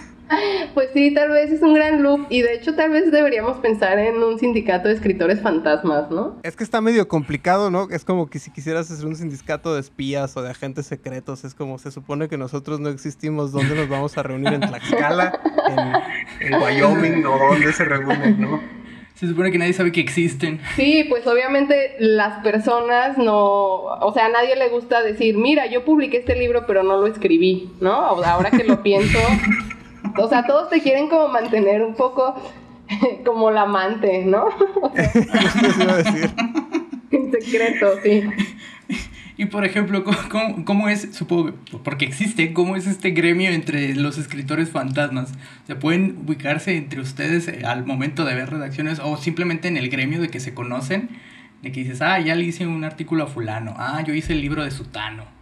Pues 0.73 0.89
sí, 0.93 1.13
tal 1.13 1.29
vez 1.29 1.51
es 1.51 1.61
un 1.61 1.73
gran 1.73 2.01
loop 2.01 2.27
y 2.29 2.41
de 2.41 2.55
hecho 2.55 2.75
tal 2.75 2.91
vez 2.91 3.11
deberíamos 3.11 3.57
pensar 3.57 3.99
en 3.99 4.21
un 4.21 4.39
sindicato 4.39 4.87
de 4.87 4.95
escritores 4.95 5.41
fantasmas, 5.41 6.09
¿no? 6.09 6.37
Es 6.43 6.55
que 6.55 6.63
está 6.63 6.81
medio 6.81 7.07
complicado, 7.07 7.69
¿no? 7.69 7.87
Es 7.89 8.03
como 8.03 8.27
que 8.29 8.39
si 8.39 8.51
quisieras 8.51 8.89
hacer 8.91 9.05
un 9.05 9.15
sindicato 9.15 9.73
de 9.73 9.81
espías 9.81 10.35
o 10.35 10.41
de 10.41 10.49
agentes 10.49 10.87
secretos, 10.87 11.45
es 11.45 11.53
como 11.53 11.77
se 11.77 11.91
supone 11.91 12.27
que 12.27 12.37
nosotros 12.37 12.79
no 12.79 12.89
existimos, 12.89 13.51
¿dónde 13.51 13.75
nos 13.75 13.87
vamos 13.87 14.17
a 14.17 14.23
reunir? 14.23 14.53
¿En 14.53 14.61
Tlaxcala? 14.61 15.39
¿En, 16.41 16.53
en 16.53 16.61
Wyoming? 16.61 17.25
¿O 17.25 17.37
dónde 17.37 17.71
se 17.71 17.85
reúnen, 17.85 18.41
no? 18.41 18.59
Se 19.15 19.27
supone 19.29 19.49
que 19.49 19.57
nadie 19.57 19.71
sabe 19.71 19.93
que 19.93 20.01
existen. 20.01 20.59
Sí, 20.75 21.05
pues 21.07 21.25
obviamente 21.25 21.95
las 21.99 22.43
personas 22.43 23.17
no, 23.17 23.33
o 23.35 24.11
sea, 24.13 24.25
a 24.25 24.29
nadie 24.29 24.57
le 24.57 24.67
gusta 24.67 25.01
decir, 25.03 25.37
mira, 25.37 25.67
yo 25.67 25.85
publiqué 25.85 26.17
este 26.17 26.35
libro 26.35 26.65
pero 26.67 26.83
no 26.83 26.97
lo 26.97 27.07
escribí, 27.07 27.71
¿no? 27.79 27.93
Ahora 27.93 28.51
que 28.51 28.65
lo 28.65 28.83
pienso, 28.83 29.17
o 30.17 30.29
sea, 30.29 30.45
todos 30.45 30.69
te 30.69 30.81
quieren 30.81 31.09
como 31.09 31.27
mantener 31.27 31.81
un 31.81 31.95
poco 31.95 32.35
como 33.25 33.51
la 33.51 33.63
amante, 33.63 34.25
¿no? 34.25 34.45
O 34.81 34.91
sea, 34.93 35.03
Eso 35.13 35.83
iba 35.83 35.93
a 35.93 35.97
decir. 35.97 36.31
en 37.11 37.31
secreto, 37.31 37.87
sí. 38.03 38.23
Y 39.37 39.45
por 39.47 39.65
ejemplo, 39.65 40.03
¿cómo, 40.05 40.17
cómo, 40.29 40.65
cómo 40.65 40.89
es, 40.89 41.09
supongo, 41.13 41.53
porque 41.83 42.05
existe, 42.05 42.53
cómo 42.53 42.77
es 42.77 42.87
este 42.87 43.11
gremio 43.11 43.51
entre 43.51 43.93
los 43.93 44.17
escritores 44.17 44.69
fantasmas? 44.69 45.33
¿Se 45.67 45.75
pueden 45.75 46.19
ubicarse 46.25 46.77
entre 46.77 47.01
ustedes 47.01 47.49
eh, 47.49 47.63
al 47.65 47.85
momento 47.85 48.23
de 48.23 48.33
ver 48.33 48.49
redacciones 48.49 48.99
o 48.99 49.17
simplemente 49.17 49.67
en 49.67 49.75
el 49.75 49.89
gremio 49.89 50.21
de 50.21 50.29
que 50.29 50.39
se 50.39 50.53
conocen? 50.53 51.09
De 51.61 51.73
que 51.73 51.81
dices, 51.81 52.01
ah, 52.01 52.19
ya 52.19 52.35
le 52.35 52.43
hice 52.43 52.65
un 52.65 52.85
artículo 52.85 53.25
a 53.25 53.27
fulano, 53.27 53.73
ah, 53.77 54.01
yo 54.05 54.13
hice 54.13 54.31
el 54.33 54.41
libro 54.41 54.63
de 54.63 54.71
sutano. 54.71 55.34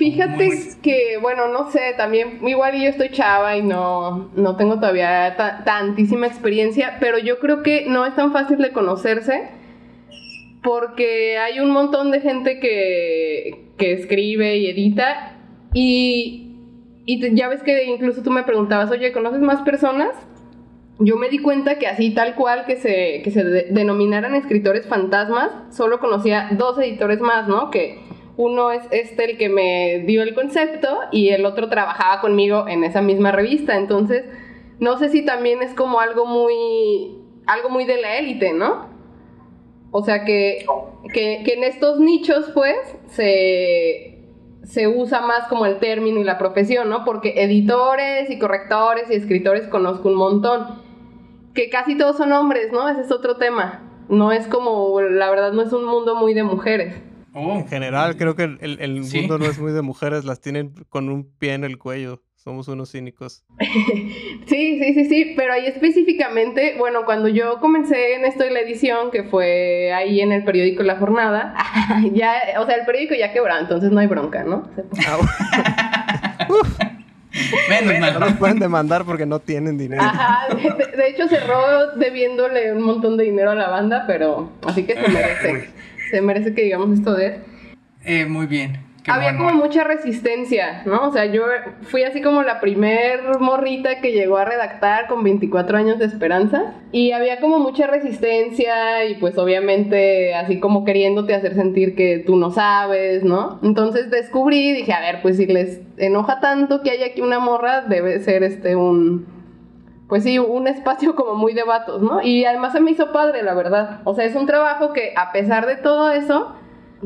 Fíjate 0.00 0.48
que, 0.82 1.18
bueno, 1.20 1.48
no 1.48 1.70
sé, 1.70 1.92
también 1.94 2.38
igual 2.48 2.72
yo 2.80 2.88
estoy 2.88 3.10
chava 3.10 3.58
y 3.58 3.62
no, 3.62 4.30
no 4.34 4.56
tengo 4.56 4.76
todavía 4.76 5.36
tantísima 5.66 6.26
experiencia, 6.26 6.96
pero 7.00 7.18
yo 7.18 7.38
creo 7.38 7.62
que 7.62 7.84
no 7.86 8.06
es 8.06 8.16
tan 8.16 8.32
fácil 8.32 8.56
de 8.56 8.72
conocerse 8.72 9.50
porque 10.62 11.36
hay 11.36 11.60
un 11.60 11.70
montón 11.70 12.10
de 12.12 12.22
gente 12.22 12.60
que, 12.60 13.72
que 13.76 13.92
escribe 13.92 14.56
y 14.56 14.70
edita 14.70 15.36
y, 15.74 16.56
y 17.04 17.34
ya 17.36 17.48
ves 17.48 17.62
que 17.62 17.84
incluso 17.84 18.22
tú 18.22 18.30
me 18.30 18.44
preguntabas, 18.44 18.90
oye, 18.90 19.12
¿conoces 19.12 19.42
más 19.42 19.60
personas? 19.60 20.16
Yo 20.98 21.16
me 21.16 21.28
di 21.28 21.40
cuenta 21.40 21.78
que 21.78 21.86
así 21.86 22.14
tal 22.14 22.36
cual 22.36 22.64
que 22.64 22.76
se, 22.76 23.20
que 23.22 23.30
se 23.30 23.44
denominaran 23.44 24.34
escritores 24.34 24.86
fantasmas, 24.86 25.50
solo 25.68 26.00
conocía 26.00 26.48
dos 26.52 26.78
editores 26.78 27.20
más, 27.20 27.46
¿no? 27.48 27.70
Que 27.70 28.09
uno 28.40 28.70
es 28.70 28.82
este 28.90 29.32
el 29.32 29.36
que 29.36 29.50
me 29.50 30.02
dio 30.06 30.22
el 30.22 30.34
concepto 30.34 30.88
y 31.12 31.28
el 31.28 31.44
otro 31.44 31.68
trabajaba 31.68 32.22
conmigo 32.22 32.66
en 32.68 32.84
esa 32.84 33.02
misma 33.02 33.32
revista. 33.32 33.76
Entonces, 33.76 34.24
no 34.78 34.96
sé 34.96 35.10
si 35.10 35.26
también 35.26 35.62
es 35.62 35.74
como 35.74 36.00
algo 36.00 36.24
muy, 36.24 37.18
algo 37.46 37.68
muy 37.68 37.84
de 37.84 38.00
la 38.00 38.16
élite, 38.16 38.54
¿no? 38.54 38.88
O 39.90 40.02
sea 40.02 40.24
que, 40.24 40.64
que, 41.12 41.42
en 41.44 41.64
estos 41.64 42.00
nichos, 42.00 42.50
pues, 42.54 42.78
se, 43.08 44.24
se 44.62 44.88
usa 44.88 45.20
más 45.20 45.46
como 45.48 45.66
el 45.66 45.78
término 45.78 46.18
y 46.18 46.24
la 46.24 46.38
profesión, 46.38 46.88
¿no? 46.88 47.04
Porque 47.04 47.42
editores 47.42 48.30
y 48.30 48.38
correctores 48.38 49.10
y 49.10 49.16
escritores 49.16 49.68
conozco 49.68 50.08
un 50.08 50.14
montón. 50.14 50.80
Que 51.52 51.68
casi 51.68 51.98
todos 51.98 52.16
son 52.16 52.32
hombres, 52.32 52.72
¿no? 52.72 52.88
Ese 52.88 53.02
es 53.02 53.12
otro 53.12 53.36
tema. 53.36 53.82
No 54.08 54.32
es 54.32 54.46
como, 54.46 54.98
la 55.02 55.28
verdad, 55.28 55.52
no 55.52 55.60
es 55.60 55.74
un 55.74 55.84
mundo 55.84 56.14
muy 56.14 56.32
de 56.32 56.44
mujeres. 56.44 57.09
Oh. 57.34 57.58
En 57.58 57.68
general, 57.68 58.16
creo 58.16 58.34
que 58.34 58.44
el, 58.44 58.78
el 58.80 59.00
mundo 59.00 59.38
no 59.38 59.44
es 59.44 59.58
muy 59.58 59.72
de 59.72 59.82
mujeres, 59.82 60.24
las 60.24 60.40
tienen 60.40 60.72
con 60.88 61.08
un 61.08 61.24
pie 61.38 61.54
en 61.54 61.64
el 61.64 61.78
cuello. 61.78 62.22
Somos 62.42 62.68
unos 62.68 62.90
cínicos. 62.92 63.44
sí, 64.46 64.78
sí, 64.78 64.94
sí, 64.94 65.04
sí, 65.04 65.34
pero 65.36 65.52
ahí 65.52 65.66
específicamente, 65.66 66.74
bueno, 66.78 67.04
cuando 67.04 67.28
yo 67.28 67.60
comencé 67.60 68.14
en 68.14 68.24
esto 68.24 68.44
de 68.44 68.50
la 68.50 68.60
edición, 68.60 69.10
que 69.10 69.24
fue 69.24 69.92
ahí 69.92 70.22
en 70.22 70.32
el 70.32 70.42
periódico 70.44 70.82
La 70.82 70.96
Jornada, 70.96 71.54
ya, 72.14 72.32
o 72.58 72.64
sea, 72.64 72.76
el 72.76 72.86
periódico 72.86 73.14
ya 73.14 73.34
quebró, 73.34 73.58
entonces 73.58 73.90
no 73.90 74.00
hay 74.00 74.06
bronca, 74.06 74.42
¿no? 74.42 74.70
Ah, 75.06 76.48
Menos 77.68 78.00
mal. 78.00 78.14
No 78.14 78.20
los 78.20 78.32
pueden 78.34 78.58
demandar 78.58 79.04
porque 79.04 79.26
no 79.26 79.38
tienen 79.38 79.76
dinero. 79.76 80.02
Ajá, 80.02 80.48
de, 80.54 81.08
hecho 81.08 81.28
cerró 81.28 81.92
debiéndole 81.96 82.72
un 82.72 82.82
montón 82.82 83.16
de 83.18 83.24
dinero 83.24 83.50
a 83.50 83.54
la 83.54 83.68
banda, 83.68 84.04
pero 84.06 84.50
así 84.66 84.84
que 84.84 84.94
se 84.94 85.08
merece, 85.08 85.68
se 86.10 86.20
merece 86.20 86.54
que 86.54 86.62
digamos 86.62 86.98
esto 86.98 87.14
de 87.14 87.26
él. 87.26 87.34
Eh, 88.04 88.26
muy 88.26 88.46
bien 88.46 88.90
había 89.06 89.36
como 89.36 89.52
mucha 89.54 89.84
resistencia, 89.84 90.82
¿no? 90.84 91.08
O 91.08 91.12
sea, 91.12 91.26
yo 91.26 91.42
fui 91.82 92.02
así 92.04 92.20
como 92.20 92.42
la 92.42 92.60
primer 92.60 93.38
morrita 93.40 94.00
que 94.00 94.12
llegó 94.12 94.36
a 94.36 94.44
redactar 94.44 95.06
con 95.06 95.22
24 95.22 95.78
años 95.78 95.98
de 95.98 96.04
esperanza 96.04 96.74
y 96.92 97.12
había 97.12 97.40
como 97.40 97.58
mucha 97.58 97.86
resistencia 97.86 99.06
y 99.06 99.14
pues 99.16 99.38
obviamente 99.38 100.34
así 100.34 100.60
como 100.60 100.84
queriéndote 100.84 101.34
hacer 101.34 101.54
sentir 101.54 101.94
que 101.94 102.22
tú 102.26 102.36
no 102.36 102.50
sabes, 102.50 103.24
¿no? 103.24 103.58
Entonces 103.62 104.10
descubrí, 104.10 104.72
dije, 104.72 104.92
a 104.92 105.00
ver, 105.00 105.22
pues 105.22 105.36
si 105.36 105.46
les 105.46 105.80
enoja 105.96 106.40
tanto 106.40 106.82
que 106.82 106.90
haya 106.90 107.06
aquí 107.06 107.20
una 107.20 107.38
morra, 107.38 107.82
debe 107.82 108.20
ser 108.20 108.42
este 108.42 108.76
un 108.76 109.39
pues 110.10 110.24
sí, 110.24 110.40
un 110.40 110.66
espacio 110.66 111.14
como 111.14 111.36
muy 111.36 111.54
de 111.54 111.62
vatos, 111.62 112.02
¿no? 112.02 112.20
Y 112.20 112.44
además 112.44 112.72
se 112.72 112.80
me 112.80 112.90
hizo 112.90 113.12
padre, 113.12 113.44
la 113.44 113.54
verdad. 113.54 114.00
O 114.04 114.12
sea, 114.12 114.24
es 114.24 114.34
un 114.34 114.44
trabajo 114.44 114.92
que 114.92 115.14
a 115.16 115.30
pesar 115.32 115.66
de 115.66 115.76
todo 115.76 116.10
eso, 116.10 116.52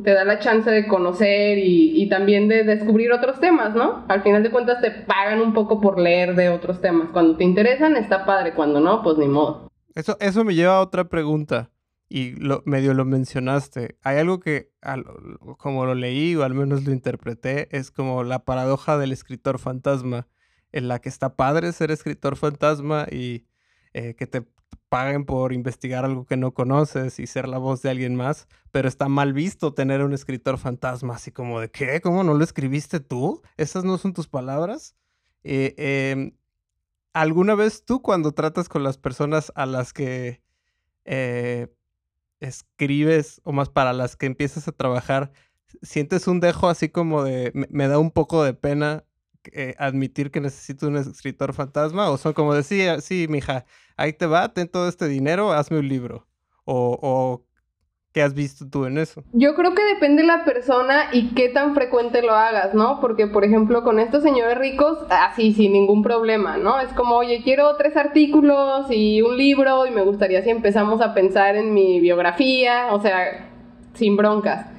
te 0.02 0.12
da 0.12 0.24
la 0.24 0.38
chance 0.38 0.68
de 0.70 0.88
conocer 0.88 1.58
y, 1.58 2.08
también 2.08 2.48
de 2.48 2.64
descubrir 2.64 3.12
otros 3.12 3.40
temas, 3.40 3.74
¿no? 3.74 4.04
Al 4.08 4.22
final 4.22 4.42
de 4.42 4.50
cuentas 4.50 4.80
te 4.80 4.90
pagan 4.90 5.40
un 5.40 5.52
poco 5.52 5.80
por 5.80 6.00
leer 6.00 6.34
de 6.34 6.48
otros 6.48 6.80
temas. 6.80 7.10
Cuando 7.12 7.36
te 7.36 7.44
interesan 7.44 7.96
está 7.96 8.24
padre, 8.24 8.54
cuando 8.54 8.80
no, 8.80 9.02
pues 9.02 9.18
ni 9.18 9.28
modo. 9.28 9.70
Eso, 9.94 10.16
eso 10.20 10.44
me 10.44 10.54
lleva 10.54 10.78
a 10.78 10.80
otra 10.80 11.04
pregunta 11.04 11.70
y 12.08 12.32
lo, 12.32 12.62
medio 12.64 12.94
lo 12.94 13.04
mencionaste. 13.04 13.96
Hay 14.02 14.18
algo 14.18 14.40
que, 14.40 14.70
como 15.58 15.84
lo 15.84 15.94
leí 15.94 16.34
o 16.36 16.42
al 16.42 16.54
menos 16.54 16.84
lo 16.84 16.92
interpreté, 16.92 17.68
es 17.76 17.90
como 17.90 18.24
la 18.24 18.40
paradoja 18.40 18.96
del 18.98 19.12
escritor 19.12 19.58
fantasma, 19.58 20.26
en 20.74 20.88
la 20.88 20.98
que 21.00 21.08
está 21.08 21.36
padre 21.36 21.72
ser 21.72 21.92
escritor 21.92 22.36
fantasma 22.36 23.06
y 23.08 23.46
eh, 23.92 24.14
que 24.16 24.26
te 24.26 24.44
paguen 24.88 25.24
por 25.24 25.52
investigar 25.52 26.04
algo 26.04 26.26
que 26.26 26.36
no 26.36 26.52
conoces 26.52 27.20
y 27.20 27.28
ser 27.28 27.46
la 27.46 27.58
voz 27.58 27.80
de 27.80 27.90
alguien 27.90 28.16
más, 28.16 28.48
pero 28.72 28.88
está 28.88 29.08
mal 29.08 29.32
visto 29.32 29.72
tener 29.72 30.02
un 30.02 30.12
escritor 30.12 30.58
fantasma, 30.58 31.14
así 31.14 31.30
como 31.30 31.60
de, 31.60 31.70
¿qué? 31.70 32.00
¿Cómo 32.00 32.24
no 32.24 32.34
lo 32.34 32.42
escribiste 32.42 32.98
tú? 32.98 33.40
¿Esas 33.56 33.84
no 33.84 33.98
son 33.98 34.14
tus 34.14 34.26
palabras? 34.26 34.96
Eh, 35.44 35.74
em, 35.78 36.32
¿Alguna 37.12 37.54
vez 37.54 37.84
tú 37.84 38.02
cuando 38.02 38.32
tratas 38.32 38.68
con 38.68 38.82
las 38.82 38.98
personas 38.98 39.52
a 39.54 39.66
las 39.66 39.92
que 39.92 40.42
eh, 41.04 41.72
escribes 42.40 43.40
o 43.44 43.52
más 43.52 43.68
para 43.68 43.92
las 43.92 44.16
que 44.16 44.26
empiezas 44.26 44.66
a 44.66 44.72
trabajar, 44.72 45.30
sientes 45.82 46.26
un 46.26 46.40
dejo 46.40 46.68
así 46.68 46.88
como 46.88 47.22
de, 47.22 47.52
me 47.70 47.86
da 47.86 48.00
un 48.00 48.10
poco 48.10 48.42
de 48.42 48.54
pena 48.54 49.04
eh, 49.52 49.74
admitir 49.78 50.30
que 50.30 50.40
necesito 50.40 50.88
un 50.88 50.96
escritor 50.96 51.52
fantasma? 51.52 52.10
¿O 52.10 52.16
son 52.16 52.32
como 52.32 52.54
decía, 52.54 53.00
sí, 53.00 53.26
mija, 53.28 53.64
ahí 53.96 54.12
te 54.12 54.26
va, 54.26 54.52
ten 54.52 54.68
todo 54.68 54.88
este 54.88 55.08
dinero, 55.08 55.52
hazme 55.52 55.78
un 55.78 55.88
libro? 55.88 56.26
¿O, 56.64 56.98
o 57.00 57.44
qué 58.12 58.22
has 58.22 58.32
visto 58.32 58.64
tú 58.70 58.86
en 58.86 58.96
eso? 58.96 59.24
Yo 59.32 59.54
creo 59.54 59.74
que 59.74 59.84
depende 59.84 60.22
de 60.22 60.28
la 60.28 60.44
persona 60.44 61.08
y 61.12 61.34
qué 61.34 61.48
tan 61.48 61.74
frecuente 61.74 62.22
lo 62.22 62.32
hagas, 62.34 62.72
¿no? 62.72 63.00
Porque, 63.00 63.26
por 63.26 63.44
ejemplo, 63.44 63.82
con 63.82 63.98
estos 63.98 64.22
señores 64.22 64.56
ricos, 64.56 64.98
así, 65.10 65.52
sin 65.52 65.72
ningún 65.72 66.02
problema, 66.02 66.56
¿no? 66.56 66.78
Es 66.80 66.92
como, 66.92 67.16
oye, 67.16 67.42
quiero 67.42 67.76
tres 67.76 67.96
artículos 67.96 68.86
y 68.90 69.20
un 69.20 69.36
libro 69.36 69.86
y 69.86 69.90
me 69.90 70.02
gustaría 70.02 70.42
si 70.42 70.50
empezamos 70.50 71.00
a 71.00 71.12
pensar 71.12 71.56
en 71.56 71.74
mi 71.74 72.00
biografía, 72.00 72.86
o 72.92 73.00
sea, 73.00 73.50
sin 73.94 74.16
broncas. 74.16 74.73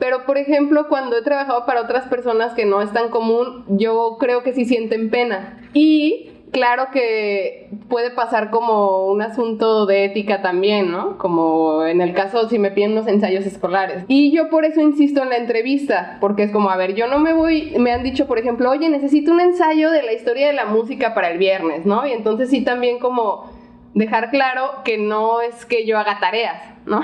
Pero, 0.00 0.24
por 0.24 0.38
ejemplo, 0.38 0.88
cuando 0.88 1.18
he 1.18 1.22
trabajado 1.22 1.66
para 1.66 1.82
otras 1.82 2.08
personas 2.08 2.54
que 2.54 2.64
no 2.64 2.80
es 2.80 2.90
tan 2.92 3.10
común, 3.10 3.64
yo 3.68 4.16
creo 4.18 4.42
que 4.42 4.54
sí 4.54 4.64
sienten 4.64 5.10
pena. 5.10 5.60
Y 5.74 6.30
claro 6.52 6.86
que 6.90 7.68
puede 7.90 8.10
pasar 8.10 8.50
como 8.50 9.06
un 9.06 9.20
asunto 9.20 9.84
de 9.84 10.06
ética 10.06 10.40
también, 10.40 10.90
¿no? 10.90 11.18
Como 11.18 11.84
en 11.84 12.00
el 12.00 12.14
caso 12.14 12.48
si 12.48 12.58
me 12.58 12.70
piden 12.70 12.92
unos 12.92 13.08
ensayos 13.08 13.44
escolares. 13.44 14.04
Y 14.08 14.32
yo 14.32 14.48
por 14.48 14.64
eso 14.64 14.80
insisto 14.80 15.22
en 15.22 15.28
la 15.28 15.36
entrevista, 15.36 16.16
porque 16.18 16.44
es 16.44 16.50
como, 16.50 16.70
a 16.70 16.78
ver, 16.78 16.94
yo 16.94 17.06
no 17.06 17.18
me 17.18 17.34
voy, 17.34 17.74
me 17.78 17.92
han 17.92 18.02
dicho, 18.02 18.26
por 18.26 18.38
ejemplo, 18.38 18.70
oye, 18.70 18.88
necesito 18.88 19.32
un 19.32 19.40
ensayo 19.40 19.90
de 19.90 20.02
la 20.02 20.14
historia 20.14 20.46
de 20.46 20.54
la 20.54 20.64
música 20.64 21.12
para 21.12 21.30
el 21.30 21.36
viernes, 21.36 21.84
¿no? 21.84 22.06
Y 22.06 22.12
entonces 22.12 22.48
sí 22.48 22.64
también 22.64 23.00
como 23.00 23.50
dejar 23.92 24.30
claro 24.30 24.82
que 24.82 24.96
no 24.96 25.42
es 25.42 25.66
que 25.66 25.84
yo 25.86 25.98
haga 25.98 26.18
tareas, 26.20 26.62
¿no? 26.86 27.02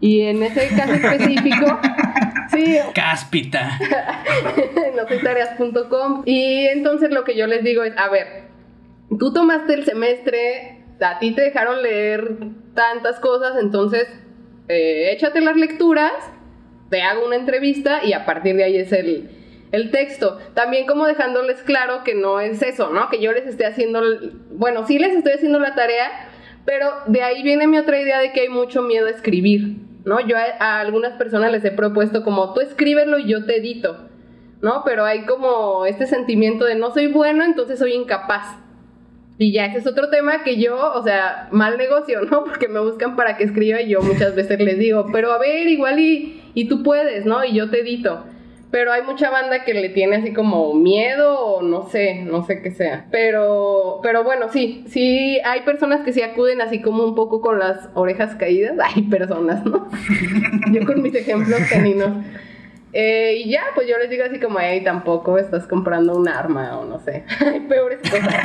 Y 0.00 0.22
en 0.22 0.42
ese 0.42 0.68
caso 0.76 0.92
específico, 0.92 1.78
sí. 2.50 2.78
Cáspita. 2.94 3.78
en 4.76 4.98
Y 6.24 6.66
entonces 6.66 7.10
lo 7.10 7.24
que 7.24 7.36
yo 7.36 7.46
les 7.46 7.64
digo 7.64 7.82
es, 7.82 7.96
a 7.96 8.08
ver, 8.08 8.44
tú 9.18 9.32
tomaste 9.32 9.74
el 9.74 9.84
semestre, 9.84 10.84
a 11.00 11.18
ti 11.18 11.32
te 11.32 11.42
dejaron 11.42 11.82
leer 11.82 12.36
tantas 12.74 13.20
cosas, 13.20 13.56
entonces 13.60 14.06
eh, 14.68 15.12
échate 15.12 15.40
las 15.40 15.56
lecturas, 15.56 16.12
te 16.90 17.02
hago 17.02 17.26
una 17.26 17.36
entrevista 17.36 18.04
y 18.04 18.12
a 18.12 18.24
partir 18.24 18.56
de 18.56 18.64
ahí 18.64 18.76
es 18.76 18.92
el, 18.92 19.30
el 19.72 19.90
texto. 19.90 20.38
También 20.54 20.86
como 20.86 21.06
dejándoles 21.06 21.62
claro 21.62 22.04
que 22.04 22.14
no 22.14 22.40
es 22.40 22.62
eso, 22.62 22.90
¿no? 22.90 23.08
Que 23.08 23.20
yo 23.20 23.32
les 23.32 23.46
esté 23.46 23.66
haciendo, 23.66 24.02
bueno, 24.52 24.86
sí 24.86 24.98
les 24.98 25.14
estoy 25.14 25.32
haciendo 25.32 25.58
la 25.58 25.74
tarea, 25.74 26.10
pero 26.64 26.90
de 27.06 27.22
ahí 27.22 27.42
viene 27.42 27.66
mi 27.66 27.78
otra 27.78 28.00
idea 28.00 28.20
de 28.20 28.32
que 28.32 28.42
hay 28.42 28.48
mucho 28.48 28.82
miedo 28.82 29.06
a 29.06 29.10
escribir. 29.10 29.85
¿No? 30.06 30.20
Yo 30.20 30.36
a, 30.38 30.80
algunas 30.80 31.12
personas 31.14 31.52
les 31.52 31.64
he 31.64 31.72
propuesto 31.72 32.22
como 32.22 32.54
tú 32.54 32.60
escríbelo 32.60 33.18
y 33.18 33.28
yo 33.28 33.44
te 33.44 33.58
edito, 33.58 34.08
¿no? 34.62 34.82
Pero 34.86 35.04
hay 35.04 35.26
como 35.26 35.84
este 35.84 36.06
sentimiento 36.06 36.64
de 36.64 36.76
no 36.76 36.92
soy 36.92 37.08
bueno, 37.08 37.44
entonces 37.44 37.78
soy 37.78 37.92
incapaz. 37.92 38.56
Y 39.36 39.52
ya 39.52 39.66
ese 39.66 39.78
es 39.78 39.86
otro 39.86 40.08
tema 40.08 40.44
que 40.44 40.58
yo, 40.58 40.92
o 40.94 41.02
sea, 41.02 41.48
mal 41.50 41.76
negocio, 41.76 42.22
¿no? 42.22 42.44
Porque 42.46 42.68
me 42.68 42.80
buscan 42.80 43.16
para 43.16 43.36
que 43.36 43.44
escriba 43.44 43.82
y 43.82 43.90
yo 43.90 44.00
muchas 44.00 44.34
veces 44.34 44.58
les 44.60 44.78
digo, 44.78 45.08
pero 45.12 45.32
a 45.32 45.38
ver, 45.38 45.66
igual 45.66 45.98
y, 45.98 46.40
y 46.54 46.68
tú 46.68 46.82
puedes, 46.84 47.26
¿no? 47.26 47.44
Y 47.44 47.54
yo 47.54 47.68
te 47.68 47.80
edito. 47.80 48.24
Pero 48.76 48.92
hay 48.92 49.00
mucha 49.00 49.30
banda 49.30 49.64
que 49.64 49.72
le 49.72 49.88
tiene 49.88 50.16
así 50.16 50.34
como 50.34 50.74
miedo 50.74 51.40
o 51.40 51.62
no 51.62 51.88
sé, 51.88 52.16
no 52.24 52.44
sé 52.44 52.60
qué 52.60 52.70
sea. 52.70 53.06
Pero, 53.10 54.00
pero 54.02 54.22
bueno, 54.22 54.50
sí, 54.52 54.84
sí, 54.86 55.40
hay 55.46 55.62
personas 55.62 56.02
que 56.02 56.12
sí 56.12 56.20
acuden 56.20 56.60
así 56.60 56.82
como 56.82 57.02
un 57.02 57.14
poco 57.14 57.40
con 57.40 57.58
las 57.58 57.88
orejas 57.94 58.34
caídas. 58.34 58.76
Hay 58.94 59.04
personas, 59.04 59.64
¿no? 59.64 59.88
yo 60.72 60.84
con 60.84 61.00
mis 61.00 61.14
ejemplos 61.14 61.58
caninos. 61.70 62.22
Eh, 62.92 63.44
y 63.46 63.50
ya, 63.50 63.62
pues 63.74 63.88
yo 63.88 63.96
les 63.96 64.10
digo 64.10 64.24
así 64.24 64.38
como, 64.38 64.58
ay, 64.58 64.84
tampoco 64.84 65.38
estás 65.38 65.66
comprando 65.66 66.14
un 66.14 66.28
arma 66.28 66.78
o 66.78 66.84
no 66.84 66.98
sé. 66.98 67.24
Hay 67.50 67.60
peores 67.60 68.00
cosas. 68.00 68.42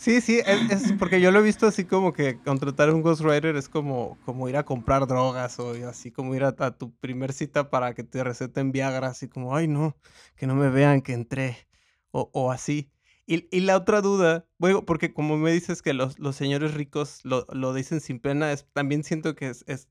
Sí, 0.00 0.22
sí, 0.22 0.40
es, 0.46 0.94
porque 0.98 1.20
yo 1.20 1.30
lo 1.30 1.40
he 1.40 1.42
visto 1.42 1.66
así 1.66 1.84
como 1.84 2.14
que 2.14 2.38
contratar 2.40 2.88
un 2.88 3.02
ghostwriter 3.02 3.54
es 3.56 3.68
como, 3.68 4.18
como 4.24 4.48
ir 4.48 4.56
a 4.56 4.64
comprar 4.64 5.06
drogas 5.06 5.58
o 5.60 5.72
así 5.86 6.10
como 6.10 6.34
ir 6.34 6.42
a, 6.44 6.54
tu 6.70 6.94
primer 7.00 7.34
cita 7.34 7.68
para 7.68 7.92
que 7.92 8.02
te 8.02 8.24
receten 8.24 8.72
Viagra, 8.72 9.08
así 9.08 9.28
como, 9.28 9.54
ay 9.54 9.68
no, 9.68 9.94
que 10.36 10.46
no 10.46 10.54
me 10.54 10.70
vean 10.70 11.02
que 11.02 11.12
entré 11.12 11.68
o, 12.12 12.30
o 12.32 12.50
así. 12.50 12.90
Y, 13.26 13.46
y, 13.54 13.60
la 13.60 13.76
otra 13.76 14.00
duda, 14.00 14.46
bueno, 14.56 14.86
porque 14.86 15.12
como 15.12 15.36
me 15.36 15.52
dices 15.52 15.82
que 15.82 15.92
los, 15.92 16.18
los 16.18 16.34
señores 16.34 16.72
ricos 16.72 17.20
lo, 17.22 17.46
lo, 17.52 17.74
dicen 17.74 18.00
sin 18.00 18.20
pena, 18.20 18.52
es, 18.52 18.66
también 18.72 19.04
siento 19.04 19.34
que 19.34 19.50
es, 19.50 19.64
es, 19.68 19.86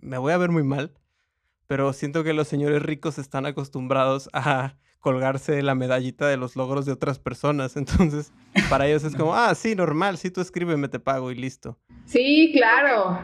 me 0.00 0.16
voy 0.16 0.32
a 0.32 0.38
ver 0.38 0.50
muy 0.50 0.62
mal, 0.62 0.94
pero 1.66 1.92
siento 1.92 2.24
que 2.24 2.32
los 2.32 2.48
señores 2.48 2.82
ricos 2.82 3.18
están 3.18 3.44
acostumbrados 3.44 4.30
a 4.32 4.78
colgarse 5.00 5.62
la 5.62 5.74
medallita 5.74 6.28
de 6.28 6.36
los 6.36 6.56
logros 6.56 6.86
de 6.86 6.92
otras 6.92 7.18
personas. 7.18 7.76
Entonces, 7.76 8.32
para 8.68 8.86
ellos 8.86 9.04
es 9.04 9.16
como, 9.16 9.34
ah, 9.34 9.54
sí, 9.54 9.74
normal, 9.74 10.18
sí, 10.18 10.30
tú 10.30 10.40
escríbeme, 10.40 10.88
te 10.88 11.00
pago 11.00 11.30
y 11.30 11.34
listo. 11.34 11.76
Sí, 12.04 12.50
claro. 12.52 13.20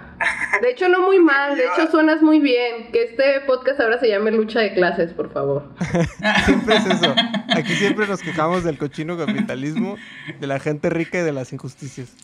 De 0.62 0.70
hecho, 0.70 0.88
no 0.88 1.00
muy 1.00 1.18
mal, 1.18 1.56
de 1.56 1.64
hecho, 1.64 1.90
suenas 1.90 2.22
muy 2.22 2.40
bien. 2.40 2.92
Que 2.92 3.04
este 3.04 3.40
podcast 3.46 3.80
ahora 3.80 3.98
se 3.98 4.08
llame 4.08 4.30
Lucha 4.30 4.60
de 4.60 4.74
Clases, 4.74 5.12
por 5.12 5.32
favor. 5.32 5.74
siempre 6.44 6.76
es 6.76 6.86
eso. 6.86 7.14
Aquí 7.48 7.74
siempre 7.74 8.06
nos 8.06 8.22
quejamos 8.22 8.64
del 8.64 8.78
cochino 8.78 9.16
capitalismo, 9.16 9.96
de 10.40 10.46
la 10.46 10.60
gente 10.60 10.88
rica 10.88 11.18
y 11.18 11.22
de 11.22 11.32
las 11.32 11.52
injusticias. 11.52 12.14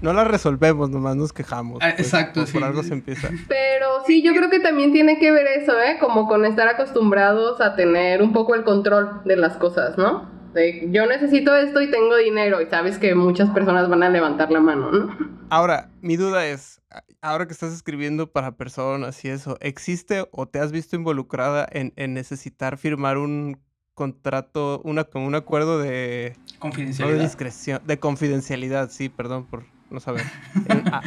No 0.00 0.12
la 0.12 0.24
resolvemos, 0.24 0.90
nomás 0.90 1.16
nos 1.16 1.32
quejamos. 1.32 1.78
Ah, 1.82 1.92
pues, 1.96 2.06
exacto, 2.06 2.46
sí. 2.46 2.52
Por 2.52 2.64
algo 2.64 2.82
se 2.82 2.92
empieza. 2.92 3.30
Pero 3.48 3.86
sí, 4.06 4.22
yo 4.22 4.34
creo 4.34 4.50
que 4.50 4.60
también 4.60 4.92
tiene 4.92 5.18
que 5.18 5.30
ver 5.30 5.46
eso, 5.46 5.80
¿eh? 5.80 5.96
Como 5.98 6.26
con 6.26 6.44
estar 6.44 6.68
acostumbrados 6.68 7.60
a 7.60 7.74
tener 7.76 8.22
un 8.22 8.32
poco 8.32 8.54
el 8.54 8.64
control 8.64 9.22
de 9.24 9.36
las 9.36 9.56
cosas, 9.56 9.96
¿no? 9.96 10.30
De, 10.52 10.88
yo 10.92 11.06
necesito 11.06 11.54
esto 11.56 11.80
y 11.80 11.90
tengo 11.90 12.16
dinero 12.16 12.60
y 12.60 12.66
sabes 12.66 12.98
que 12.98 13.14
muchas 13.14 13.50
personas 13.50 13.88
van 13.88 14.02
a 14.02 14.08
levantar 14.08 14.50
la 14.50 14.60
mano, 14.60 14.92
¿no? 14.92 15.34
Ahora, 15.50 15.90
mi 16.00 16.16
duda 16.16 16.46
es, 16.46 16.80
ahora 17.20 17.46
que 17.46 17.52
estás 17.52 17.72
escribiendo 17.72 18.30
para 18.30 18.56
personas 18.56 19.24
y 19.24 19.28
eso, 19.28 19.56
¿existe 19.60 20.26
o 20.30 20.46
te 20.46 20.60
has 20.60 20.70
visto 20.70 20.96
involucrada 20.96 21.66
en, 21.70 21.92
en 21.96 22.14
necesitar 22.14 22.78
firmar 22.78 23.18
un 23.18 23.58
contrato, 23.94 24.80
una, 24.84 25.06
un 25.14 25.34
acuerdo 25.34 25.78
de... 25.78 26.36
Confidencialidad. 26.58 27.18
de 27.18 27.24
discreción, 27.24 27.82
de 27.84 27.98
confidencialidad, 27.98 28.90
sí, 28.90 29.08
perdón 29.08 29.46
por 29.46 29.64
no 29.94 30.00
saber. 30.00 30.24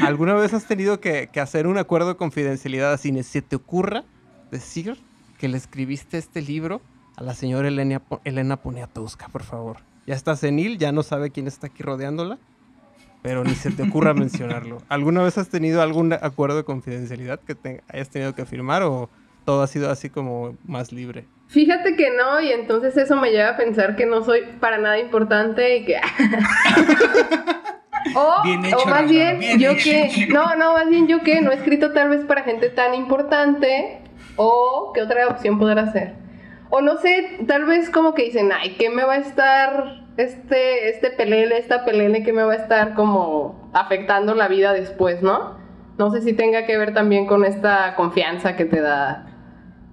¿Alguna 0.02 0.34
vez 0.34 0.54
has 0.54 0.65
tenido 0.65 1.00
que, 1.00 1.30
hacer 1.39 1.67
un 1.67 1.78
acuerdo 1.78 2.10
de 2.10 2.15
confidencialidad 2.15 2.93
así? 2.93 3.23
¿Se 3.23 3.41
te 3.41 3.56
ocurra 3.56 4.04
decir 4.52 4.97
que 5.38 5.47
le 5.47 5.58
escribiste 5.58 6.17
este 6.17 6.41
libro 6.41 6.82
a 7.15 7.23
la 7.23 7.34
señora 7.34 7.67
Elena, 7.67 8.02
Elena 8.23 8.58
Poniatowska, 8.58 9.28
por 9.28 9.43
favor? 9.43 9.78
Ya 10.08 10.15
está 10.15 10.36
senil, 10.36 10.78
ya 10.78 10.91
no 10.91 11.04
sabe 11.04 11.32
quién 11.32 11.47
está 11.47 11.67
aquí 11.67 11.84
rodeándola, 11.84 12.39
pero 13.21 13.43
ni 13.43 13.54
se 13.56 13.71
te 13.71 13.84
ocurra 13.84 14.13
mencionarlo. 14.15 14.80
¿Alguna 14.89 15.21
vez 15.21 15.38
has 15.38 15.50
tenido 15.50 15.82
algún 15.82 16.13
acuerdo 16.13 16.58
de 16.58 16.63
confidencialidad 16.63 17.39
que 17.41 17.56
te 17.56 17.84
hayas 17.89 18.10
tenido 18.10 18.34
que 18.34 18.45
firmar 18.45 18.84
o 18.84 19.10
todo 19.45 19.62
ha 19.62 19.67
sido 19.67 19.91
así 19.91 20.10
como 20.10 20.56
más 20.65 20.91
libre? 20.91 21.26
Fíjate 21.47 21.95
que 21.95 22.10
no, 22.15 22.41
y 22.41 22.52
entonces 22.52 22.97
eso 22.97 23.15
me 23.15 23.32
lleva 23.32 23.50
a 23.52 23.58
pensar 23.58 23.95
que 23.95 24.06
no 24.06 24.21
soy 24.21 24.41
para 24.60 24.78
nada 24.78 25.00
importante 25.00 25.78
y 25.78 25.86
que... 25.86 25.95
O, 28.17 28.88
más 28.88 29.08
bien, 29.08 29.60
yo 29.60 29.75
que, 29.75 30.27
no, 30.30 30.56
no, 30.56 30.73
más 30.73 30.89
bien 30.89 31.08
yo 31.08 31.21
que 31.21 31.39
no 31.41 31.51
he 31.51 31.56
escrito 31.56 31.93
tal 31.93 32.10
vez 32.10 32.25
para 32.25 32.41
gente 32.41 32.69
tan 32.69 32.95
importante, 32.95 34.01
o 34.36 34.91
qué 34.95 35.03
otra 35.03 35.27
opción 35.27 35.60
podrá 35.60 35.91
ser. 35.91 36.15
O 36.69 36.82
no 36.82 36.97
sé, 36.97 37.39
tal 37.47 37.65
vez 37.65 37.91
como 37.91 38.15
que 38.15 38.23
dicen, 38.23 38.51
ay, 38.51 38.75
¿qué 38.80 38.89
me 38.89 39.03
va 39.03 39.13
a 39.13 39.17
estar 39.17 40.08
este, 40.17 40.89
este 40.89 41.12
pelele, 41.12 41.60
esta 41.60 41.86
pelele 41.86 42.23
que 42.23 42.34
me 42.34 42.43
va 42.43 42.53
a 42.53 42.58
estar 42.58 42.95
como 42.95 43.69
afectando 43.73 44.34
la 44.34 44.47
vida 44.47 44.73
después, 44.73 45.21
¿no? 45.21 45.56
No 45.99 46.12
sé 46.12 46.21
si 46.21 46.34
tenga 46.34 46.65
que 46.65 46.77
ver 46.77 46.93
también 46.93 47.27
con 47.27 47.45
esta 47.45 47.95
confianza 47.95 48.56
que 48.56 48.65
te 48.65 48.82
da 48.82 49.27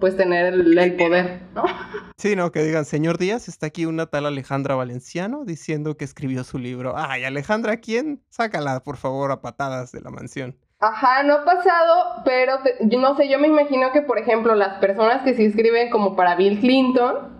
pues 0.00 0.16
tener 0.16 0.52
el, 0.52 0.96
poder, 0.96 1.42
¿no? 1.54 1.64
Sí, 2.16 2.36
no, 2.36 2.52
que 2.52 2.62
digan, 2.62 2.84
señor 2.84 3.18
Díaz, 3.18 3.48
está 3.48 3.66
aquí 3.66 3.86
una 3.86 4.06
tal 4.06 4.26
Alejandra 4.26 4.74
Valenciano 4.74 5.44
diciendo 5.44 5.96
que 5.96 6.04
escribió 6.04 6.44
su 6.44 6.58
libro. 6.58 6.94
Ay, 6.96 7.24
Alejandra, 7.24 7.78
¿quién? 7.78 8.22
Sácala, 8.30 8.82
por 8.82 8.96
favor, 8.96 9.32
a 9.32 9.40
patadas 9.40 9.92
de 9.92 10.00
la 10.00 10.10
mansión. 10.10 10.56
Ajá, 10.80 11.22
no 11.22 11.34
ha 11.34 11.44
pasado, 11.44 12.22
pero 12.24 12.58
no 12.98 13.16
sé, 13.16 13.28
yo 13.28 13.38
me 13.38 13.48
imagino 13.48 13.90
que, 13.92 14.02
por 14.02 14.18
ejemplo, 14.18 14.54
las 14.54 14.78
personas 14.78 15.22
que 15.22 15.34
sí 15.34 15.44
escriben 15.44 15.90
como 15.90 16.14
para 16.14 16.36
Bill 16.36 16.60
Clinton, 16.60 17.30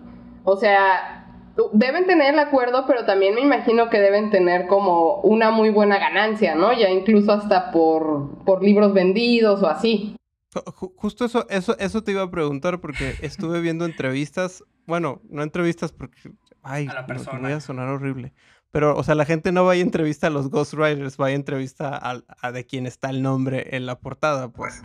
o 0.43 0.55
sea, 0.57 1.25
deben 1.73 2.05
tener 2.05 2.33
el 2.33 2.39
acuerdo, 2.39 2.85
pero 2.87 3.05
también 3.05 3.35
me 3.35 3.41
imagino 3.41 3.89
que 3.89 3.99
deben 3.99 4.29
tener 4.29 4.67
como 4.67 5.21
una 5.21 5.51
muy 5.51 5.69
buena 5.69 5.99
ganancia, 5.99 6.55
¿no? 6.55 6.73
Ya 6.73 6.89
incluso 6.89 7.31
hasta 7.31 7.71
por, 7.71 8.43
por 8.45 8.63
libros 8.63 8.93
vendidos 8.93 9.61
o 9.61 9.67
así. 9.67 10.15
Justo 10.63 11.25
eso, 11.25 11.47
eso, 11.49 11.77
eso 11.79 12.03
te 12.03 12.11
iba 12.11 12.21
a 12.21 12.31
preguntar 12.31 12.79
porque 12.79 13.15
estuve 13.21 13.61
viendo 13.61 13.85
entrevistas, 13.85 14.63
bueno, 14.85 15.21
no 15.29 15.43
entrevistas 15.43 15.91
porque, 15.91 16.31
ay, 16.61 16.87
me 17.07 17.39
voy 17.39 17.51
a 17.51 17.59
sonar 17.59 17.89
horrible. 17.89 18.33
Pero, 18.75 18.97
o 18.97 19.03
sea, 19.03 19.15
la 19.15 19.23
gente 19.23 19.53
no 19.53 19.63
va 19.63 19.71
a 19.71 19.75
entrevista 19.77 20.27
a 20.27 20.29
los 20.29 20.49
ghostwriters, 20.49 21.17
va 21.17 21.27
a 21.27 21.31
entrevista 21.31 21.97
a, 22.41 22.51
de 22.51 22.65
quien 22.65 22.85
está 22.85 23.09
el 23.09 23.21
nombre 23.21 23.73
en 23.77 23.85
la 23.85 24.01
portada, 24.01 24.49
pues. 24.51 24.81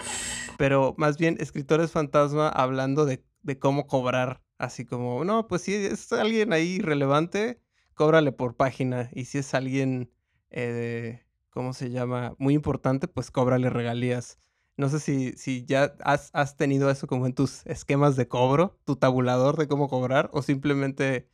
Pero 0.59 0.94
más 0.96 1.18
bien, 1.18 1.37
escritores 1.40 1.90
fantasma 1.90 2.48
hablando 2.48 3.04
de, 3.04 3.24
cómo 3.59 3.88
cobrar, 3.88 4.42
así 4.59 4.85
como, 4.85 5.24
no, 5.24 5.48
pues 5.48 5.62
si 5.62 5.74
es 5.74 6.12
alguien 6.12 6.52
ahí 6.52 6.78
relevante, 6.78 7.61
cóbrale 7.94 8.30
por 8.30 8.54
página. 8.54 9.11
Y 9.12 9.24
si 9.24 9.38
es 9.38 9.54
alguien, 9.54 10.12
eh, 10.50 11.24
¿cómo 11.50 11.72
se 11.72 11.90
llama? 11.90 12.37
Muy 12.38 12.54
importante, 12.54 13.09
pues 13.09 13.33
cóbrale 13.33 13.70
regalías. 13.70 14.38
No 14.81 14.88
sé 14.88 14.99
si, 14.99 15.33
si 15.33 15.66
ya 15.66 15.95
has, 16.03 16.31
has, 16.33 16.57
tenido 16.57 16.88
eso 16.88 17.07
como 17.07 17.27
en 17.27 17.35
tus 17.35 17.66
esquemas 17.66 18.16
de 18.16 18.29
cobro, 18.29 18.79
tu 18.87 18.97
tabulador 18.97 19.59
de 19.59 19.69
cómo 19.69 19.90
cobrar, 19.90 20.31
o 20.33 20.40
simplemente... 20.40 21.29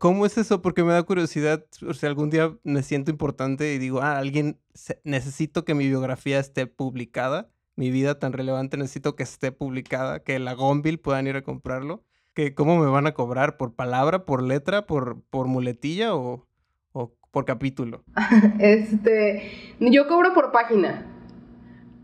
¿Cómo 0.00 0.26
es 0.26 0.36
eso? 0.36 0.60
Porque 0.60 0.84
me 0.84 0.92
da 0.92 1.02
curiosidad, 1.02 1.64
si 1.70 2.06
algún 2.06 2.28
día 2.28 2.54
me 2.64 2.82
siento 2.82 3.10
importante 3.10 3.72
y 3.72 3.78
digo, 3.78 4.02
ah, 4.02 4.18
alguien, 4.18 4.58
necesito 5.02 5.64
que 5.64 5.74
mi 5.74 5.86
biografía 5.86 6.38
esté 6.38 6.66
publicada, 6.66 7.48
mi 7.74 7.90
vida 7.90 8.18
tan 8.18 8.34
relevante, 8.34 8.76
necesito 8.76 9.16
que 9.16 9.22
esté 9.22 9.50
publicada, 9.50 10.22
que 10.22 10.38
la 10.38 10.52
Gonville 10.52 10.98
puedan 10.98 11.26
ir 11.26 11.36
a 11.36 11.42
comprarlo. 11.42 12.04
Que, 12.34 12.54
¿Cómo 12.54 12.76
me 12.76 12.90
van 12.90 13.06
a 13.06 13.14
cobrar? 13.14 13.56
¿Por 13.56 13.76
palabra, 13.76 14.26
por 14.26 14.42
letra, 14.42 14.84
por, 14.84 15.22
por 15.30 15.46
muletilla 15.46 16.14
o, 16.14 16.46
o 16.92 17.14
por 17.30 17.46
capítulo? 17.46 18.04
Este, 18.58 19.74
yo 19.80 20.06
cobro 20.06 20.34
por 20.34 20.52
página 20.52 21.14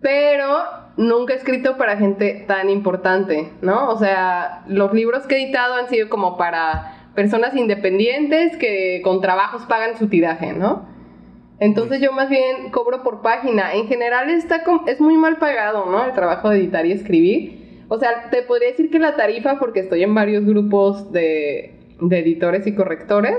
pero 0.05 0.65
nunca 0.99 1.33
he 1.33 1.37
escrito 1.39 1.79
para 1.79 1.97
gente 1.97 2.45
tan 2.47 2.69
importante, 2.69 3.49
¿no? 3.63 3.89
O 3.89 3.99
sea, 3.99 4.63
los 4.69 4.93
libros 4.93 5.27
que 5.27 5.37
he 5.37 5.43
editado 5.43 5.77
han 5.77 5.89
sido 5.89 6.11
como 6.11 6.37
para 6.37 7.09
personas 7.15 7.57
independientes 7.57 8.59
que 8.59 9.01
con 9.03 9.23
trabajos 9.23 9.63
pagan 9.63 9.97
su 9.97 10.09
tiraje, 10.09 10.53
¿no? 10.53 10.85
Entonces 11.59 12.03
yo 12.03 12.13
más 12.13 12.29
bien 12.29 12.71
cobro 12.71 13.03
por 13.03 13.23
página. 13.23 13.73
En 13.73 13.87
general 13.87 14.29
está 14.29 14.63
es 14.87 15.01
muy 15.01 15.17
mal 15.17 15.39
pagado, 15.39 15.87
¿no? 15.87 16.05
El 16.05 16.13
trabajo 16.13 16.51
de 16.51 16.59
editar 16.59 16.85
y 16.85 16.93
escribir. 16.93 17.87
O 17.89 17.99
sea, 17.99 18.29
te 18.31 18.43
podría 18.43 18.69
decir 18.69 18.91
que 18.91 18.99
la 18.99 19.17
tarifa, 19.17 19.59
porque 19.59 19.81
estoy 19.81 20.03
en 20.03 20.15
varios 20.15 20.45
grupos 20.45 21.13
de, 21.13 21.97
de 21.99 22.19
editores 22.19 22.67
y 22.67 22.75
correctores, 22.75 23.39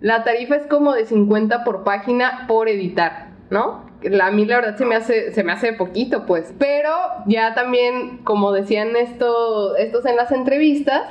la 0.00 0.22
tarifa 0.22 0.54
es 0.54 0.68
como 0.68 0.92
de 0.92 1.04
50 1.04 1.64
por 1.64 1.82
página 1.82 2.44
por 2.46 2.68
editar, 2.68 3.30
¿no? 3.50 3.89
A 4.20 4.30
mí 4.30 4.44
la 4.44 4.56
verdad 4.56 4.76
se 4.76 4.84
me 4.84 4.96
hace, 4.96 5.32
se 5.32 5.44
me 5.44 5.52
hace 5.52 5.72
poquito, 5.72 6.26
pues. 6.26 6.52
Pero 6.58 6.90
ya 7.26 7.54
también, 7.54 8.18
como 8.24 8.52
decían 8.52 8.96
esto, 8.96 9.76
estos 9.76 10.06
en 10.06 10.16
las 10.16 10.32
entrevistas, 10.32 11.02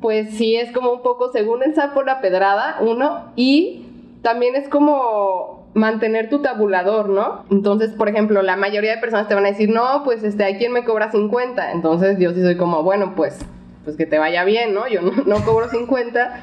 pues 0.00 0.30
sí 0.30 0.56
es 0.56 0.72
como 0.72 0.92
un 0.92 1.02
poco 1.02 1.30
según 1.32 1.62
el 1.62 1.74
sapo 1.74 2.02
la 2.02 2.20
pedrada, 2.20 2.78
uno, 2.80 3.32
y 3.36 3.86
también 4.22 4.54
es 4.54 4.68
como 4.68 5.68
mantener 5.74 6.28
tu 6.28 6.40
tabulador, 6.40 7.08
¿no? 7.08 7.44
Entonces, 7.50 7.90
por 7.92 8.08
ejemplo, 8.08 8.42
la 8.42 8.56
mayoría 8.56 8.94
de 8.94 9.00
personas 9.00 9.28
te 9.28 9.34
van 9.34 9.44
a 9.44 9.48
decir, 9.48 9.70
no, 9.70 10.02
pues 10.04 10.22
este, 10.22 10.44
hay 10.44 10.56
quien 10.56 10.72
me 10.72 10.84
cobra 10.84 11.10
50, 11.10 11.72
entonces 11.72 12.18
yo 12.18 12.32
sí 12.32 12.42
soy 12.42 12.56
como, 12.56 12.82
bueno, 12.82 13.14
pues, 13.16 13.38
pues 13.84 13.96
que 13.96 14.06
te 14.06 14.18
vaya 14.18 14.44
bien, 14.44 14.74
¿no? 14.74 14.88
Yo 14.88 15.02
no, 15.02 15.12
no 15.24 15.44
cobro 15.44 15.68
50 15.68 16.40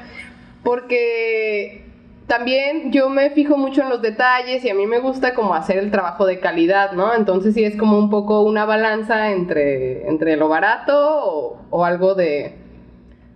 porque 0.62 1.85
también 2.26 2.90
yo 2.90 3.08
me 3.08 3.30
fijo 3.30 3.56
mucho 3.56 3.82
en 3.82 3.88
los 3.88 4.02
detalles 4.02 4.64
y 4.64 4.70
a 4.70 4.74
mí 4.74 4.86
me 4.86 4.98
gusta 4.98 5.32
como 5.32 5.54
hacer 5.54 5.78
el 5.78 5.92
trabajo 5.92 6.26
de 6.26 6.40
calidad, 6.40 6.92
¿no? 6.92 7.14
Entonces 7.14 7.54
sí 7.54 7.64
es 7.64 7.76
como 7.76 7.98
un 7.98 8.10
poco 8.10 8.42
una 8.42 8.64
balanza 8.64 9.30
entre, 9.30 10.08
entre 10.08 10.36
lo 10.36 10.48
barato 10.48 11.60
o, 11.70 11.84
algo 11.84 12.14
de, 12.14 12.56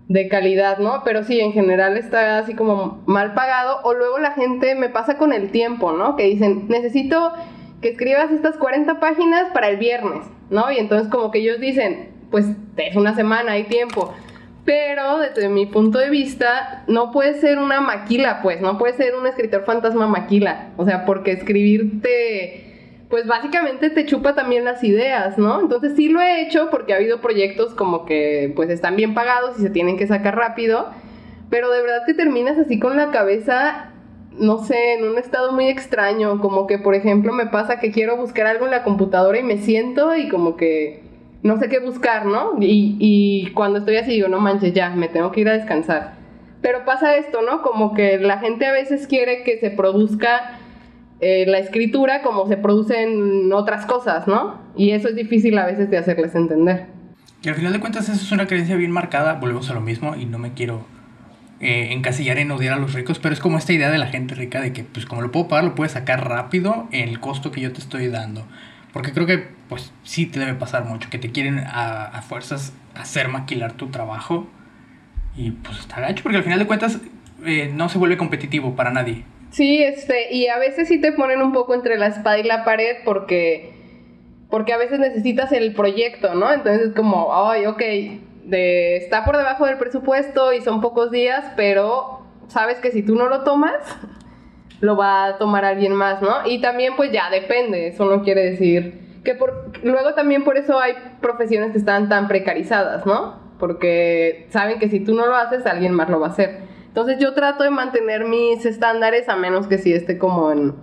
de, 0.08 0.28
calidad, 0.28 0.78
¿no? 0.78 1.02
Pero 1.04 1.22
sí, 1.22 1.38
en 1.38 1.52
general 1.52 1.96
está 1.96 2.38
así 2.38 2.54
como 2.54 3.02
mal 3.06 3.34
pagado 3.34 3.78
o 3.84 3.94
luego 3.94 4.18
la 4.18 4.32
gente 4.32 4.74
me 4.74 4.88
pasa 4.88 5.18
con 5.18 5.32
el 5.32 5.52
tiempo, 5.52 5.92
¿no? 5.92 6.16
Que 6.16 6.24
dicen, 6.24 6.66
necesito 6.68 7.32
que 7.80 7.90
escribas 7.90 8.32
estas 8.32 8.56
40 8.56 8.98
páginas 8.98 9.52
para 9.52 9.68
el 9.68 9.76
viernes, 9.76 10.26
¿no? 10.50 10.70
Y 10.72 10.78
entonces 10.78 11.08
como 11.08 11.30
que 11.30 11.38
ellos 11.38 11.60
dicen, 11.60 12.10
pues 12.32 12.46
es 12.76 12.96
una 12.96 13.14
semana, 13.14 13.52
hay 13.52 13.64
tiempo 13.64 14.12
Pero 14.70 15.18
desde 15.18 15.48
mi 15.48 15.66
punto 15.66 15.98
de 15.98 16.10
vista, 16.10 16.84
no 16.86 17.10
puede 17.10 17.34
ser 17.40 17.58
una 17.58 17.80
maquila, 17.80 18.38
pues, 18.40 18.60
no 18.60 18.78
puede 18.78 18.92
ser 18.92 19.16
un 19.16 19.26
escritor 19.26 19.64
fantasma 19.64 20.06
maquila. 20.06 20.68
O 20.76 20.84
sea, 20.84 21.04
porque 21.04 21.32
escribirte, 21.32 23.02
pues 23.08 23.26
básicamente 23.26 23.90
te 23.90 24.06
chupa 24.06 24.36
también 24.36 24.64
las 24.64 24.84
ideas, 24.84 25.38
¿no? 25.38 25.60
Entonces 25.60 25.94
sí 25.96 26.08
lo 26.08 26.20
he 26.20 26.42
hecho 26.42 26.70
porque 26.70 26.92
ha 26.92 26.98
habido 26.98 27.20
proyectos 27.20 27.74
como 27.74 28.06
que 28.06 28.52
pues 28.54 28.70
están 28.70 28.94
bien 28.94 29.12
pagados 29.12 29.58
y 29.58 29.62
se 29.62 29.70
tienen 29.70 29.98
que 29.98 30.06
sacar 30.06 30.36
rápido. 30.36 30.90
Pero 31.50 31.72
de 31.72 31.82
verdad 31.82 32.06
que 32.06 32.14
terminas 32.14 32.56
así 32.56 32.78
con 32.78 32.96
la 32.96 33.10
cabeza 33.10 33.90
no 34.38 34.58
sé, 34.58 34.94
en 34.94 35.04
un 35.04 35.18
estado 35.18 35.50
muy 35.50 35.66
extraño, 35.66 36.40
como 36.40 36.68
que 36.68 36.78
por 36.78 36.94
ejemplo 36.94 37.32
me 37.32 37.46
pasa 37.46 37.80
que 37.80 37.90
quiero 37.90 38.16
buscar 38.16 38.46
algo 38.46 38.66
en 38.66 38.70
la 38.70 38.84
computadora 38.84 39.40
y 39.40 39.42
me 39.42 39.58
siento 39.58 40.14
y 40.14 40.28
como 40.28 40.56
que 40.56 41.09
no 41.42 41.58
sé 41.58 41.68
qué 41.68 41.80
buscar, 41.80 42.26
¿no? 42.26 42.52
Y, 42.60 42.96
y 42.98 43.50
cuando 43.52 43.78
estoy 43.78 43.96
así 43.96 44.12
digo, 44.12 44.28
no 44.28 44.40
manches, 44.40 44.72
ya, 44.72 44.90
me 44.90 45.08
tengo 45.08 45.32
que 45.32 45.40
ir 45.40 45.48
a 45.48 45.52
descansar. 45.52 46.14
Pero 46.62 46.84
pasa 46.84 47.16
esto, 47.16 47.40
¿no? 47.42 47.62
Como 47.62 47.94
que 47.94 48.18
la 48.18 48.38
gente 48.38 48.66
a 48.66 48.72
veces 48.72 49.06
quiere 49.06 49.42
que 49.44 49.58
se 49.58 49.70
produzca 49.70 50.58
eh, 51.20 51.44
la 51.46 51.58
escritura 51.58 52.22
como 52.22 52.48
se 52.48 52.56
producen 52.56 53.52
otras 53.52 53.84
cosas, 53.84 54.26
¿no? 54.26 54.58
Y 54.74 54.92
eso 54.92 55.08
es 55.08 55.16
difícil 55.16 55.58
a 55.58 55.66
veces 55.66 55.90
de 55.90 55.98
hacerles 55.98 56.34
entender. 56.34 56.86
Y 57.42 57.48
al 57.48 57.54
final 57.54 57.72
de 57.72 57.80
cuentas 57.80 58.08
eso 58.08 58.22
es 58.22 58.32
una 58.32 58.46
creencia 58.46 58.76
bien 58.76 58.90
marcada, 58.90 59.34
volvemos 59.34 59.70
a 59.70 59.74
lo 59.74 59.82
mismo 59.82 60.16
y 60.16 60.24
no 60.24 60.38
me 60.38 60.54
quiero 60.54 60.84
eh, 61.60 61.88
encasillar 61.92 62.38
en 62.38 62.50
odiar 62.50 62.74
a 62.74 62.78
los 62.78 62.94
ricos, 62.94 63.18
pero 63.18 63.34
es 63.34 63.40
como 63.40 63.58
esta 63.58 63.74
idea 63.74 63.90
de 63.90 63.98
la 63.98 64.06
gente 64.06 64.34
rica 64.34 64.62
de 64.62 64.72
que 64.72 64.82
pues 64.82 65.04
como 65.04 65.20
lo 65.20 65.30
puedo 65.30 65.48
pagar, 65.48 65.64
lo 65.64 65.74
puedes 65.74 65.92
sacar 65.92 66.26
rápido 66.26 66.88
en 66.90 67.08
el 67.08 67.20
costo 67.20 67.50
que 67.50 67.60
yo 67.60 67.72
te 67.72 67.80
estoy 67.80 68.08
dando. 68.08 68.46
Porque 68.92 69.12
creo 69.12 69.26
que 69.26 69.48
pues 69.68 69.92
sí 70.02 70.26
te 70.26 70.40
debe 70.40 70.54
pasar 70.54 70.84
mucho, 70.84 71.08
que 71.10 71.18
te 71.18 71.30
quieren 71.30 71.60
a, 71.60 72.06
a 72.06 72.22
fuerzas 72.22 72.72
hacer 72.94 73.28
maquilar 73.28 73.72
tu 73.72 73.88
trabajo. 73.88 74.48
Y 75.36 75.52
pues 75.52 75.78
está 75.78 76.00
gacho, 76.00 76.22
porque 76.22 76.38
al 76.38 76.44
final 76.44 76.58
de 76.58 76.66
cuentas 76.66 76.98
eh, 77.44 77.70
no 77.72 77.88
se 77.88 77.98
vuelve 77.98 78.16
competitivo 78.16 78.74
para 78.74 78.90
nadie. 78.90 79.24
Sí, 79.50 79.82
este, 79.82 80.32
y 80.32 80.48
a 80.48 80.58
veces 80.58 80.88
sí 80.88 81.00
te 81.00 81.12
ponen 81.12 81.42
un 81.42 81.52
poco 81.52 81.74
entre 81.74 81.98
la 81.98 82.08
espada 82.08 82.38
y 82.38 82.44
la 82.44 82.64
pared 82.64 82.98
porque, 83.04 83.72
porque 84.48 84.72
a 84.72 84.76
veces 84.76 84.98
necesitas 85.00 85.50
el 85.52 85.74
proyecto, 85.74 86.34
¿no? 86.34 86.52
Entonces 86.52 86.88
es 86.88 86.94
como, 86.94 87.34
ay, 87.34 87.66
ok, 87.66 87.82
de, 88.44 88.96
está 88.96 89.24
por 89.24 89.36
debajo 89.36 89.66
del 89.66 89.78
presupuesto 89.78 90.52
y 90.52 90.60
son 90.60 90.80
pocos 90.80 91.10
días, 91.10 91.44
pero 91.56 92.20
sabes 92.48 92.78
que 92.78 92.92
si 92.92 93.02
tú 93.02 93.16
no 93.16 93.28
lo 93.28 93.42
tomas, 93.42 93.74
lo 94.80 94.96
va 94.96 95.26
a 95.26 95.38
tomar 95.38 95.64
alguien 95.64 95.94
más, 95.94 96.22
¿no? 96.22 96.46
Y 96.46 96.60
también 96.60 96.94
pues 96.96 97.12
ya 97.12 97.30
depende, 97.30 97.88
eso 97.88 98.04
no 98.04 98.22
quiere 98.22 98.50
decir 98.50 99.10
que 99.24 99.34
por, 99.34 99.72
luego 99.82 100.14
también 100.14 100.44
por 100.44 100.56
eso 100.56 100.78
hay 100.78 100.94
profesiones 101.20 101.72
que 101.72 101.78
están 101.78 102.08
tan 102.08 102.28
precarizadas, 102.28 103.04
¿no? 103.06 103.34
Porque 103.58 104.46
saben 104.50 104.78
que 104.78 104.88
si 104.88 105.00
tú 105.00 105.14
no 105.14 105.26
lo 105.26 105.34
haces, 105.36 105.66
alguien 105.66 105.92
más 105.92 106.08
lo 106.08 106.20
va 106.20 106.28
a 106.28 106.30
hacer. 106.30 106.60
Entonces 106.86 107.18
yo 107.18 107.34
trato 107.34 107.62
de 107.62 107.70
mantener 107.70 108.24
mis 108.24 108.64
estándares 108.64 109.28
a 109.28 109.36
menos 109.36 109.66
que 109.66 109.78
si 109.78 109.92
esté 109.92 110.18
como 110.18 110.50
en 110.50 110.74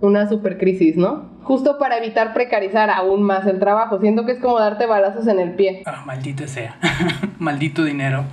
una 0.00 0.28
super 0.28 0.58
crisis, 0.58 0.96
¿no? 0.96 1.36
Justo 1.42 1.78
para 1.78 1.96
evitar 1.96 2.34
precarizar 2.34 2.90
aún 2.90 3.22
más 3.22 3.46
el 3.46 3.58
trabajo. 3.58 3.98
Siento 3.98 4.26
que 4.26 4.32
es 4.32 4.38
como 4.38 4.58
darte 4.58 4.86
balazos 4.86 5.26
en 5.28 5.38
el 5.38 5.54
pie. 5.54 5.82
Ah, 5.86 6.02
maldito 6.04 6.46
sea. 6.46 6.76
Maldito 7.38 7.84
dinero. 7.84 8.24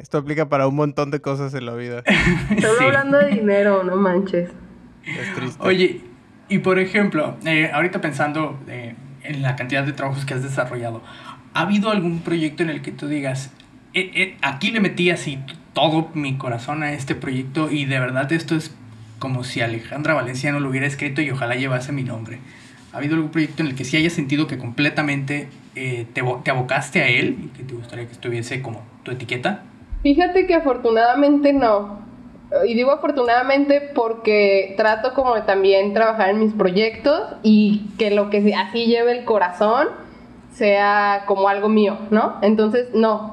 Esto 0.00 0.18
aplica 0.18 0.48
para 0.48 0.66
un 0.68 0.74
montón 0.76 1.10
de 1.10 1.20
cosas 1.20 1.54
en 1.54 1.66
la 1.66 1.74
vida. 1.74 2.02
Solo 2.60 2.78
Sí. 2.78 2.84
hablando 2.84 3.18
de 3.18 3.30
dinero, 3.30 3.82
no 3.84 3.96
manches. 3.96 4.50
Es 5.04 5.34
triste. 5.34 5.62
Oye, 5.62 6.00
y 6.48 6.58
por 6.58 6.78
ejemplo, 6.78 7.36
eh, 7.44 7.70
ahorita 7.72 8.00
pensando 8.00 8.58
eh, 8.68 8.94
en 9.22 9.42
la 9.42 9.56
cantidad 9.56 9.84
de 9.84 9.92
trabajos 9.92 10.24
que 10.24 10.34
has 10.34 10.42
desarrollado, 10.42 11.02
¿ha 11.54 11.60
habido 11.62 11.90
algún 11.90 12.20
proyecto 12.20 12.62
en 12.62 12.70
el 12.70 12.82
que 12.82 12.92
tú 12.92 13.08
digas, 13.08 13.52
"Eh, 13.94 14.10
eh, 14.14 14.36
aquí 14.42 14.70
le 14.70 14.80
metí 14.80 15.10
así 15.10 15.38
todo 15.72 16.10
mi 16.14 16.36
corazón 16.38 16.82
a 16.82 16.92
este 16.92 17.14
proyecto 17.14 17.70
y 17.70 17.84
de 17.84 17.98
verdad 18.00 18.30
esto 18.32 18.54
es 18.56 18.74
como 19.18 19.44
si 19.44 19.60
Alejandra 19.60 20.14
Valenciano 20.14 20.60
lo 20.60 20.68
hubiera 20.68 20.86
escrito 20.86 21.22
y 21.22 21.30
ojalá 21.30 21.54
llevase 21.54 21.92
mi 21.92 22.02
nombre? 22.04 22.38
¿Ha 22.92 22.98
habido 22.98 23.14
algún 23.14 23.30
proyecto 23.30 23.62
en 23.62 23.68
el 23.70 23.74
que 23.74 23.84
sí 23.84 23.96
hayas 23.96 24.12
sentido 24.14 24.46
que 24.46 24.56
completamente 24.58 25.48
eh, 25.74 26.06
te, 26.14 26.22
te 26.44 26.50
abocaste 26.50 27.02
a 27.02 27.08
él 27.08 27.36
y 27.44 27.46
que 27.48 27.62
te 27.62 27.74
gustaría 27.74 28.06
que 28.06 28.12
estuviese 28.12 28.62
como 28.62 28.82
tu 29.02 29.10
etiqueta? 29.10 29.62
Fíjate 30.06 30.46
que 30.46 30.54
afortunadamente 30.54 31.52
no. 31.52 31.98
Y 32.64 32.74
digo 32.74 32.92
afortunadamente 32.92 33.80
porque 33.92 34.74
trato 34.76 35.14
como 35.14 35.34
de 35.34 35.42
también 35.42 35.94
trabajar 35.94 36.30
en 36.30 36.38
mis 36.38 36.52
proyectos 36.52 37.22
y 37.42 37.88
que 37.98 38.12
lo 38.12 38.30
que 38.30 38.54
así 38.54 38.86
lleve 38.86 39.10
el 39.18 39.24
corazón 39.24 39.88
sea 40.52 41.24
como 41.26 41.48
algo 41.48 41.68
mío, 41.68 41.98
¿no? 42.12 42.36
Entonces, 42.42 42.94
no, 42.94 43.32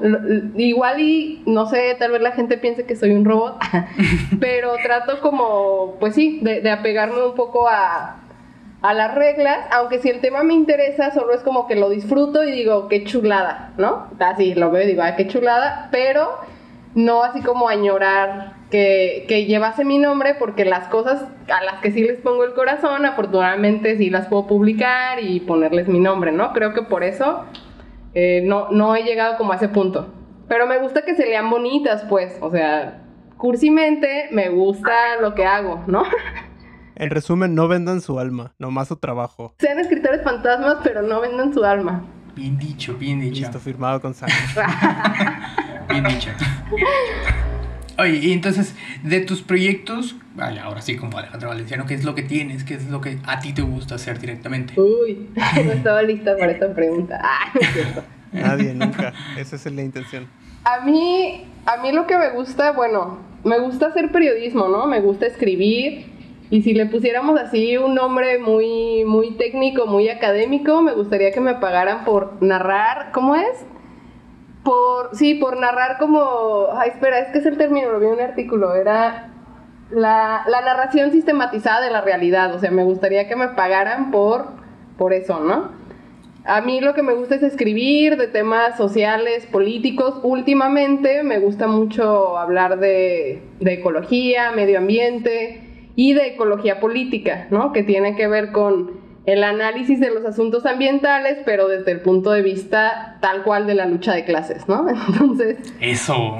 igual 0.56 1.00
y 1.00 1.44
no 1.46 1.68
sé, 1.68 1.96
tal 2.00 2.10
vez 2.10 2.24
la 2.24 2.32
gente 2.32 2.58
piense 2.58 2.88
que 2.88 2.96
soy 2.96 3.12
un 3.12 3.24
robot, 3.24 3.60
pero 4.40 4.74
trato 4.82 5.22
como, 5.22 5.98
pues 6.00 6.16
sí, 6.16 6.40
de, 6.42 6.62
de 6.62 6.72
apegarme 6.72 7.24
un 7.24 7.36
poco 7.36 7.68
a, 7.70 8.16
a 8.82 8.94
las 8.96 9.14
reglas, 9.14 9.60
aunque 9.70 10.00
si 10.00 10.10
el 10.10 10.22
tema 10.22 10.42
me 10.42 10.56
interesa, 10.56 11.12
solo 11.12 11.36
es 11.36 11.42
como 11.42 11.68
que 11.68 11.76
lo 11.76 11.92
disfruto 11.92 12.44
y 12.44 12.52
digo, 12.52 12.88
qué 12.88 13.04
chulada, 13.04 13.74
¿no? 13.78 14.08
Así 14.18 14.56
lo 14.56 14.72
veo 14.72 14.86
y 14.86 14.88
digo, 14.88 15.04
ah, 15.04 15.16
qué 15.16 15.28
chulada, 15.28 15.90
pero 15.92 16.52
no 16.96 17.24
así 17.24 17.42
como 17.42 17.70
añorar 17.70 18.54
que, 18.70 19.26
que 19.28 19.46
llevase 19.46 19.86
mi 19.86 19.98
nombre, 19.98 20.36
porque 20.36 20.66
las 20.66 20.88
cosas 20.88 21.26
a 21.50 21.64
las 21.64 21.82
que 21.82 21.92
sí 21.92 22.02
les 22.04 22.20
pongo 22.20 22.44
el 22.44 22.54
corazón, 22.54 23.06
afortunadamente 23.06 23.98
sí 23.98 24.10
las 24.10 24.28
puedo 24.28 24.48
publicar 24.48 25.22
y 25.22 25.40
ponerles 25.40 25.88
mi 25.88 26.00
nombre, 26.00 26.32
¿no? 26.32 26.54
Creo 26.54 26.74
que 26.74 26.84
por 26.84 27.04
eso 27.04 27.46
eh, 28.14 28.42
no, 28.46 28.70
no 28.72 28.96
he 28.96 29.04
llegado 29.04 29.38
como 29.38 29.54
a 29.54 29.56
ese 29.56 29.70
punto. 29.70 30.14
Pero 30.48 30.68
me 30.68 30.80
gusta 30.80 31.04
que 31.04 31.16
se 31.16 31.26
lean 31.26 31.50
bonitas, 31.50 32.04
pues, 32.10 32.38
o 32.42 32.52
sea, 32.52 33.02
cursimente 33.38 34.28
me 34.32 34.50
gusta 34.50 35.20
lo 35.22 35.34
que 35.36 35.46
hago, 35.46 35.84
¿no? 35.88 36.04
En 36.96 37.10
resumen, 37.10 37.56
no 37.56 37.68
vendan 37.68 38.02
su 38.02 38.20
alma, 38.20 38.54
nomás 38.60 38.88
su 38.88 38.98
trabajo. 38.98 39.56
Sean 39.58 39.80
escritores 39.80 40.22
fantasmas, 40.22 40.78
pero 40.84 41.02
no 41.02 41.22
vendan 41.22 41.52
su 41.52 41.64
alma. 41.64 42.06
Bien 42.36 42.56
dicho, 42.58 42.96
bien 42.96 43.20
dicho. 43.20 43.42
Listo, 43.42 43.60
firmado 43.60 44.00
con 44.00 44.14
sangre. 44.14 44.36
Bien 45.90 46.04
dicho. 46.04 46.30
Oye, 47.98 48.18
y 48.18 48.32
entonces, 48.32 48.76
de 49.04 49.20
tus 49.22 49.44
proyectos, 49.44 50.16
vale, 50.34 50.60
ahora 50.60 50.82
sí, 50.82 50.96
como 50.96 51.18
Alejandro 51.18 51.50
Valenciano, 51.50 51.86
¿qué 51.86 51.94
es 51.94 52.04
lo 52.04 52.16
que 52.16 52.24
tienes? 52.24 52.64
¿Qué 52.64 52.74
es 52.74 52.90
lo 52.90 53.02
que 53.02 53.20
a 53.26 53.40
ti 53.40 53.54
te 53.54 53.62
gusta 53.62 53.96
hacer 53.96 54.20
directamente? 54.20 54.80
Uy, 54.80 55.30
no 55.64 55.72
estaba 55.72 56.02
lista 56.02 56.36
para 56.36 56.52
esta 56.52 56.74
pregunta. 56.74 57.20
Ah, 57.24 57.52
no 57.54 57.62
es 57.62 57.74
cierto. 57.74 58.04
Nadie, 58.32 58.74
nunca. 58.74 59.14
Esa 59.38 59.56
es 59.56 59.66
la 59.72 59.84
intención. 59.84 60.28
A 60.64 60.84
mí, 60.84 61.46
a 61.66 61.78
mí 61.84 61.92
lo 61.92 62.08
que 62.08 62.18
me 62.18 62.32
gusta, 62.32 62.72
bueno, 62.72 63.20
me 63.44 63.60
gusta 63.60 63.88
hacer 63.88 64.12
periodismo, 64.12 64.70
¿no? 64.70 64.88
Me 64.88 65.00
gusta 65.00 65.28
escribir. 65.28 66.12
Y 66.50 66.62
si 66.64 66.74
le 66.74 66.88
pusiéramos 66.88 67.40
así 67.40 67.78
un 67.78 67.96
nombre 67.96 68.40
muy, 68.40 69.06
muy 69.06 69.32
técnico, 69.38 69.86
muy 69.86 70.10
académico, 70.10 70.82
me 70.82 70.94
gustaría 70.94 71.32
que 71.32 71.42
me 71.42 71.56
pagaran 71.56 72.06
por 72.06 72.42
narrar, 72.42 73.12
¿cómo 73.12 73.36
es? 73.36 73.66
Por, 74.64 75.16
sí, 75.16 75.36
por 75.36 75.58
narrar 75.58 75.98
como, 75.98 76.68
ay, 76.78 76.92
espera, 76.92 77.20
es 77.20 77.32
que 77.32 77.40
es 77.40 77.46
el 77.46 77.58
término, 77.58 77.92
lo 77.92 78.00
vi 78.00 78.08
en 78.08 78.14
un 78.14 78.22
artículo, 78.22 78.76
era 78.76 79.30
la, 79.92 80.44
la 80.48 80.62
narración 80.62 81.12
sistematizada 81.12 81.82
de 81.82 81.92
la 81.92 82.02
realidad, 82.02 82.56
o 82.56 82.60
sea, 82.60 82.72
me 82.72 82.84
gustaría 82.84 83.28
que 83.28 83.36
me 83.36 83.50
pagaran 83.50 84.12
por, 84.12 84.48
por 84.98 85.12
eso, 85.14 85.40
¿no? 85.40 85.84
A 86.46 86.60
mí 86.60 86.82
lo 86.82 86.94
que 86.94 87.04
me 87.04 87.14
gusta 87.14 87.36
es 87.36 87.44
escribir 87.44 88.18
de 88.18 88.28
temas 88.28 88.76
sociales, 88.76 89.46
políticos. 89.46 90.20
Últimamente 90.24 91.24
me 91.24 91.40
gusta 91.40 91.68
mucho 91.68 92.38
hablar 92.38 92.80
de, 92.80 93.42
de 93.62 93.74
ecología, 93.74 94.52
medio 94.52 94.80
ambiente 94.80 95.88
y 95.96 96.14
de 96.14 96.28
ecología 96.28 96.82
política, 96.82 97.48
¿no? 97.50 97.72
Que 97.72 97.84
tiene 97.84 98.18
que 98.18 98.28
ver 98.28 98.52
con 98.52 99.03
el 99.26 99.44
análisis 99.44 100.00
de 100.00 100.10
los 100.10 100.26
asuntos 100.26 100.66
ambientales, 100.66 101.40
pero 101.46 101.68
desde 101.68 101.92
el 101.92 102.02
punto 102.02 102.32
de 102.32 102.42
vista 102.42 103.18
tal 103.22 103.44
cual 103.44 103.68
de 103.68 103.76
la 103.76 103.86
lucha 103.86 104.14
de 104.14 104.26
clases, 104.26 104.68
¿no? 104.68 104.88
Entonces, 105.08 105.58
Eso. 105.80 106.38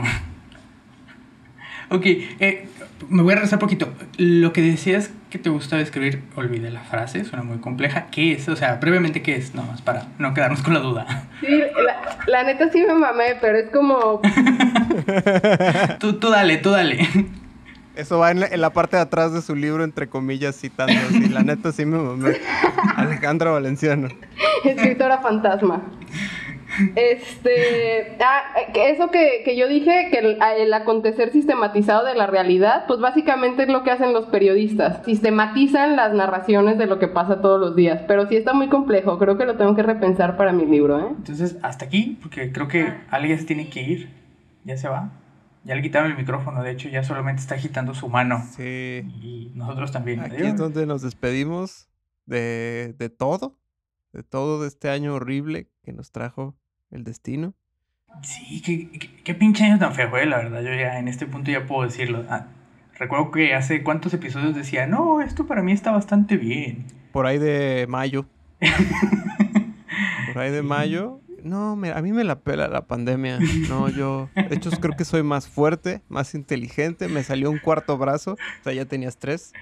Ok, 1.90 2.06
eh, 2.06 2.68
me 3.10 3.22
voy 3.22 3.34
a 3.34 3.36
regresar 3.36 3.58
un 3.58 3.62
poquito. 3.62 3.94
Lo 4.18 4.52
que 4.52 4.62
decías 4.62 5.12
que 5.30 5.38
te 5.38 5.50
gustaba 5.50 5.82
escribir, 5.82 6.24
olvidé 6.36 6.72
la 6.72 6.82
frase, 6.82 7.24
suena 7.24 7.44
muy 7.44 7.60
compleja. 7.60 8.08
¿Qué 8.12 8.34
es? 8.34 8.48
O 8.50 8.56
sea, 8.56 8.76
brevemente, 8.76 9.22
¿qué 9.22 9.36
es? 9.36 9.54
Nada 9.54 9.68
más 9.70 9.82
para 9.82 10.08
no 10.18 10.34
quedarnos 10.34 10.64
con 10.64 10.74
la 10.74 10.80
duda. 10.80 11.28
sí, 11.42 11.48
la, 11.86 12.18
la 12.28 12.44
neta 12.44 12.70
sí 12.72 12.84
me 12.88 12.94
mamé, 12.96 13.36
pero 13.40 13.58
es 13.60 13.70
como 13.70 14.22
Tú, 16.00 16.14
tú 16.14 16.30
dale, 16.30 16.58
tú 16.58 16.72
dale. 16.72 17.08
Eso 17.96 18.20
va 18.20 18.32
en 18.32 18.40
la, 18.40 18.48
en 18.48 18.62
la 18.62 18.72
parte 18.72 18.96
de 18.96 19.04
atrás 19.04 19.34
de 19.34 19.42
su 19.42 19.56
libro, 19.56 19.84
entre 19.84 20.08
comillas, 20.08 20.56
citando. 20.60 20.94
así. 20.94 21.30
La 21.30 21.44
neta 21.44 21.72
sí 21.72 21.86
me 21.86 21.98
mamé. 21.98 22.38
Alejandra 22.96 23.52
Valenciano. 23.52 24.08
escritora 24.64 25.20
fantasma. 25.20 25.84
Este, 26.96 28.18
ah, 28.20 28.42
que 28.74 28.90
eso 28.90 29.12
que, 29.12 29.44
que 29.46 29.56
yo 29.56 29.68
dije, 29.68 30.10
que 30.12 30.18
el, 30.18 30.40
el 30.58 30.74
acontecer 30.74 31.32
sistematizado 31.32 32.04
de 32.04 32.16
la 32.16 32.26
realidad, 32.26 32.86
pues 32.88 33.00
básicamente 33.00 33.64
es 33.64 33.70
lo 33.70 33.84
que 33.84 33.92
hacen 33.92 34.12
los 34.12 34.26
periodistas, 34.26 35.06
sistematizan 35.06 35.96
las 35.96 36.14
narraciones 36.14 36.80
de 36.80 36.88
lo 36.88 36.98
que 36.98 37.08
pasa 37.08 37.42
todos 37.42 37.60
los 37.60 37.76
días, 37.76 38.02
pero 38.08 38.28
sí 38.28 38.36
está 38.36 38.54
muy 38.54 38.70
complejo, 38.70 39.20
creo 39.20 39.38
que 39.38 39.46
lo 39.46 39.56
tengo 39.56 39.76
que 39.76 39.84
repensar 39.84 40.36
para 40.36 40.52
mi 40.52 40.66
libro, 40.66 41.00
¿eh? 41.00 41.14
Entonces, 41.16 41.58
hasta 41.62 41.86
aquí, 41.86 42.18
porque 42.22 42.52
creo 42.52 42.68
que 42.68 42.92
alguien 43.12 43.38
se 43.38 43.46
tiene 43.46 43.70
que 43.70 43.82
ir. 43.84 44.10
ya 44.64 44.76
se 44.76 44.88
va. 44.88 45.12
Ya 45.64 45.76
le 45.76 45.82
quitaron 45.82 46.12
el 46.12 46.18
micrófono, 46.18 46.62
de 46.62 46.72
hecho 46.72 46.90
ya 46.90 47.04
solamente 47.04 47.42
está 47.42 47.56
agitando 47.56 47.94
su 47.94 48.10
mano. 48.10 48.46
Sí. 48.56 49.06
Y 49.22 49.52
nosotros 49.56 49.92
también. 49.92 50.20
Aquí 50.20 50.36
Adiós. 50.36 50.50
es 50.50 50.58
donde 50.58 50.86
nos 50.86 51.02
despedimos 51.02 51.90
de, 52.26 52.96
de 52.98 53.10
todo, 53.10 53.60
de 54.12 54.24
todo 54.24 54.62
de 54.62 54.68
este 54.68 54.90
año 54.90 55.14
horrible 55.14 55.70
que 55.84 55.94
nos 55.94 56.12
trajo 56.12 56.56
el 56.92 57.04
destino. 57.04 57.54
Sí, 58.22 58.62
qué, 58.62 58.90
qué, 58.92 59.24
qué 59.24 59.34
pinche 59.34 59.64
año 59.64 59.80
tan 59.80 59.94
feo 59.96 60.10
fue, 60.10 60.26
la 60.26 60.38
verdad. 60.38 60.62
Yo 60.62 60.74
ya 60.74 61.00
en 61.00 61.08
este 61.08 61.26
punto 61.26 61.50
ya 61.50 61.66
puedo 61.66 61.84
decirlo. 61.84 62.26
Ah, 62.30 62.48
recuerdo 62.96 63.32
que 63.32 63.56
hace 63.56 63.84
cuántos 63.84 64.14
episodios 64.14 64.56
decía, 64.56 64.86
no, 64.86 65.22
esto 65.22 65.48
para 65.48 65.64
mí 65.64 65.72
está 65.72 65.92
bastante 65.92 66.38
bien. 66.38 66.86
Por 67.12 67.26
ahí 67.26 67.40
de 67.40 67.86
mayo. 67.88 68.26
Por 70.34 70.42
ahí 70.42 70.52
de 70.52 70.62
mayo. 70.62 71.22
No, 71.44 71.76
me- 71.76 71.92
a 71.92 72.02
mí 72.02 72.12
me 72.14 72.24
la 72.24 72.40
pela 72.40 72.68
la 72.68 72.88
pandemia. 72.88 73.40
No, 73.70 73.90
yo. 73.90 74.30
De 74.36 74.56
hecho, 74.56 74.72
creo 74.72 74.96
que 74.96 75.06
soy 75.06 75.24
más 75.24 75.48
fuerte, 75.48 76.02
más 76.10 76.34
inteligente. 76.36 77.08
Me 77.08 77.24
salió 77.24 77.50
un 77.52 77.60
cuarto 77.60 77.98
brazo. 77.98 78.34
O 78.34 78.64
sea, 78.64 78.74
ya 78.74 78.86
tenías 78.86 79.18
tres. 79.18 79.54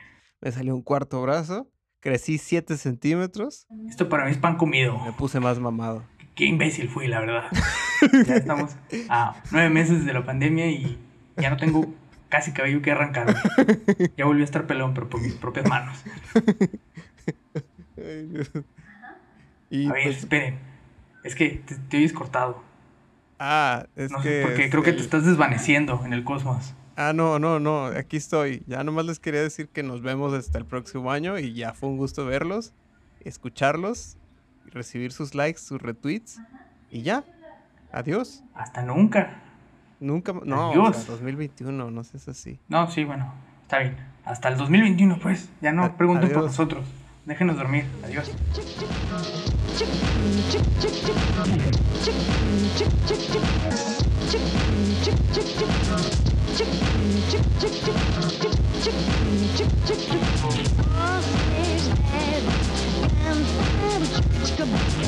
Me 0.42 0.52
salió 0.52 0.76
un 0.76 0.82
cuarto 0.82 1.22
brazo. 1.22 1.68
Crecí 2.00 2.38
7 2.38 2.78
centímetros. 2.78 3.68
Esto 3.88 4.10
para 4.10 4.26
mí 4.26 4.32
es 4.32 4.38
pan 4.38 4.58
comido. 4.58 4.98
Me 5.06 5.12
puse 5.14 5.40
más 5.40 5.60
mamado. 5.60 6.04
Qué 6.36 6.46
imbécil 6.46 6.88
fui, 6.90 7.08
la 7.08 7.20
verdad. 7.20 7.44
Ya 8.28 8.36
estamos 8.38 8.76
a 9.10 9.36
nueve 9.52 9.70
meses 9.70 10.06
de 10.06 10.14
la 10.14 10.26
pandemia 10.26 10.66
y 10.72 10.98
ya 11.38 11.52
no 11.52 11.58
tengo 11.58 11.94
casi 12.30 12.52
cabello 12.52 12.82
que 12.82 12.90
arrancar. 12.90 13.36
Ya 14.18 14.26
volví 14.26 14.42
a 14.42 14.46
estar 14.46 14.66
pelón, 14.66 14.96
pero 14.96 15.08
por 15.08 15.22
mis 15.22 15.36
propias 15.36 15.68
manos. 15.70 15.96
Y 19.70 19.88
A 19.88 19.94
ver, 19.94 20.04
pues, 20.04 20.18
esperen. 20.18 20.56
Es 21.24 21.36
que 21.36 21.62
te, 21.66 21.76
te 21.76 21.98
oyes 21.98 22.14
cortado. 22.14 22.62
ah, 23.40 23.86
es 23.96 24.12
No 24.12 24.22
que. 24.22 24.30
sé, 24.30 24.42
porque 24.44 24.66
es 24.66 24.72
creo 24.72 24.84
que 24.84 24.90
el- 24.92 24.96
te 24.98 25.02
estás 25.04 25.26
desvaneciendo 25.26 26.02
en 26.06 26.14
el 26.14 26.24
cosmos. 26.24 26.74
Ah, 26.98 27.14
no, 27.14 27.40
no, 27.40 27.60
no, 27.60 27.86
aquí 27.86 28.18
estoy. 28.18 28.64
Ya 28.68 28.84
nomás 28.84 29.06
les 29.06 29.20
quería 29.20 29.42
decir 29.42 29.70
que 29.70 29.82
nos 29.82 30.02
vemos 30.02 30.34
hasta 30.34 30.58
el 30.58 30.66
próximo 30.66 31.12
año 31.12 31.40
y 31.40 31.54
ya 31.54 31.74
fue 31.74 31.90
un 31.90 31.98
gusto 31.98 32.26
verlos, 32.26 32.74
escucharlos, 33.22 34.18
recibir 34.66 35.12
sus 35.12 35.34
likes, 35.34 35.60
sus 35.60 35.82
retweets 35.82 36.40
y 36.92 37.02
ya. 37.02 37.24
Adiós. 37.92 38.44
Hasta 38.54 38.82
nunca. 38.84 39.42
Nunca, 40.00 40.34
no, 40.44 40.72
Adiós. 40.72 40.98
sea, 40.98 41.12
2021, 41.12 41.92
no 41.92 42.04
seas 42.04 42.28
así. 42.28 42.60
No, 42.68 42.90
sí, 42.90 43.04
bueno, 43.04 43.34
está 43.64 43.80
bien. 43.80 43.96
Hasta 44.26 44.50
el 44.50 44.58
2021, 44.58 45.18
pues. 45.20 45.50
Ya 45.62 45.72
no 45.72 45.96
pregunten 45.98 46.32
por 46.32 46.44
nosotros. 46.44 46.86
Déjenos 47.26 47.56
dormir. 47.58 47.86
Adiós. 48.04 48.32
Come 64.62 64.74
on. 64.76 65.01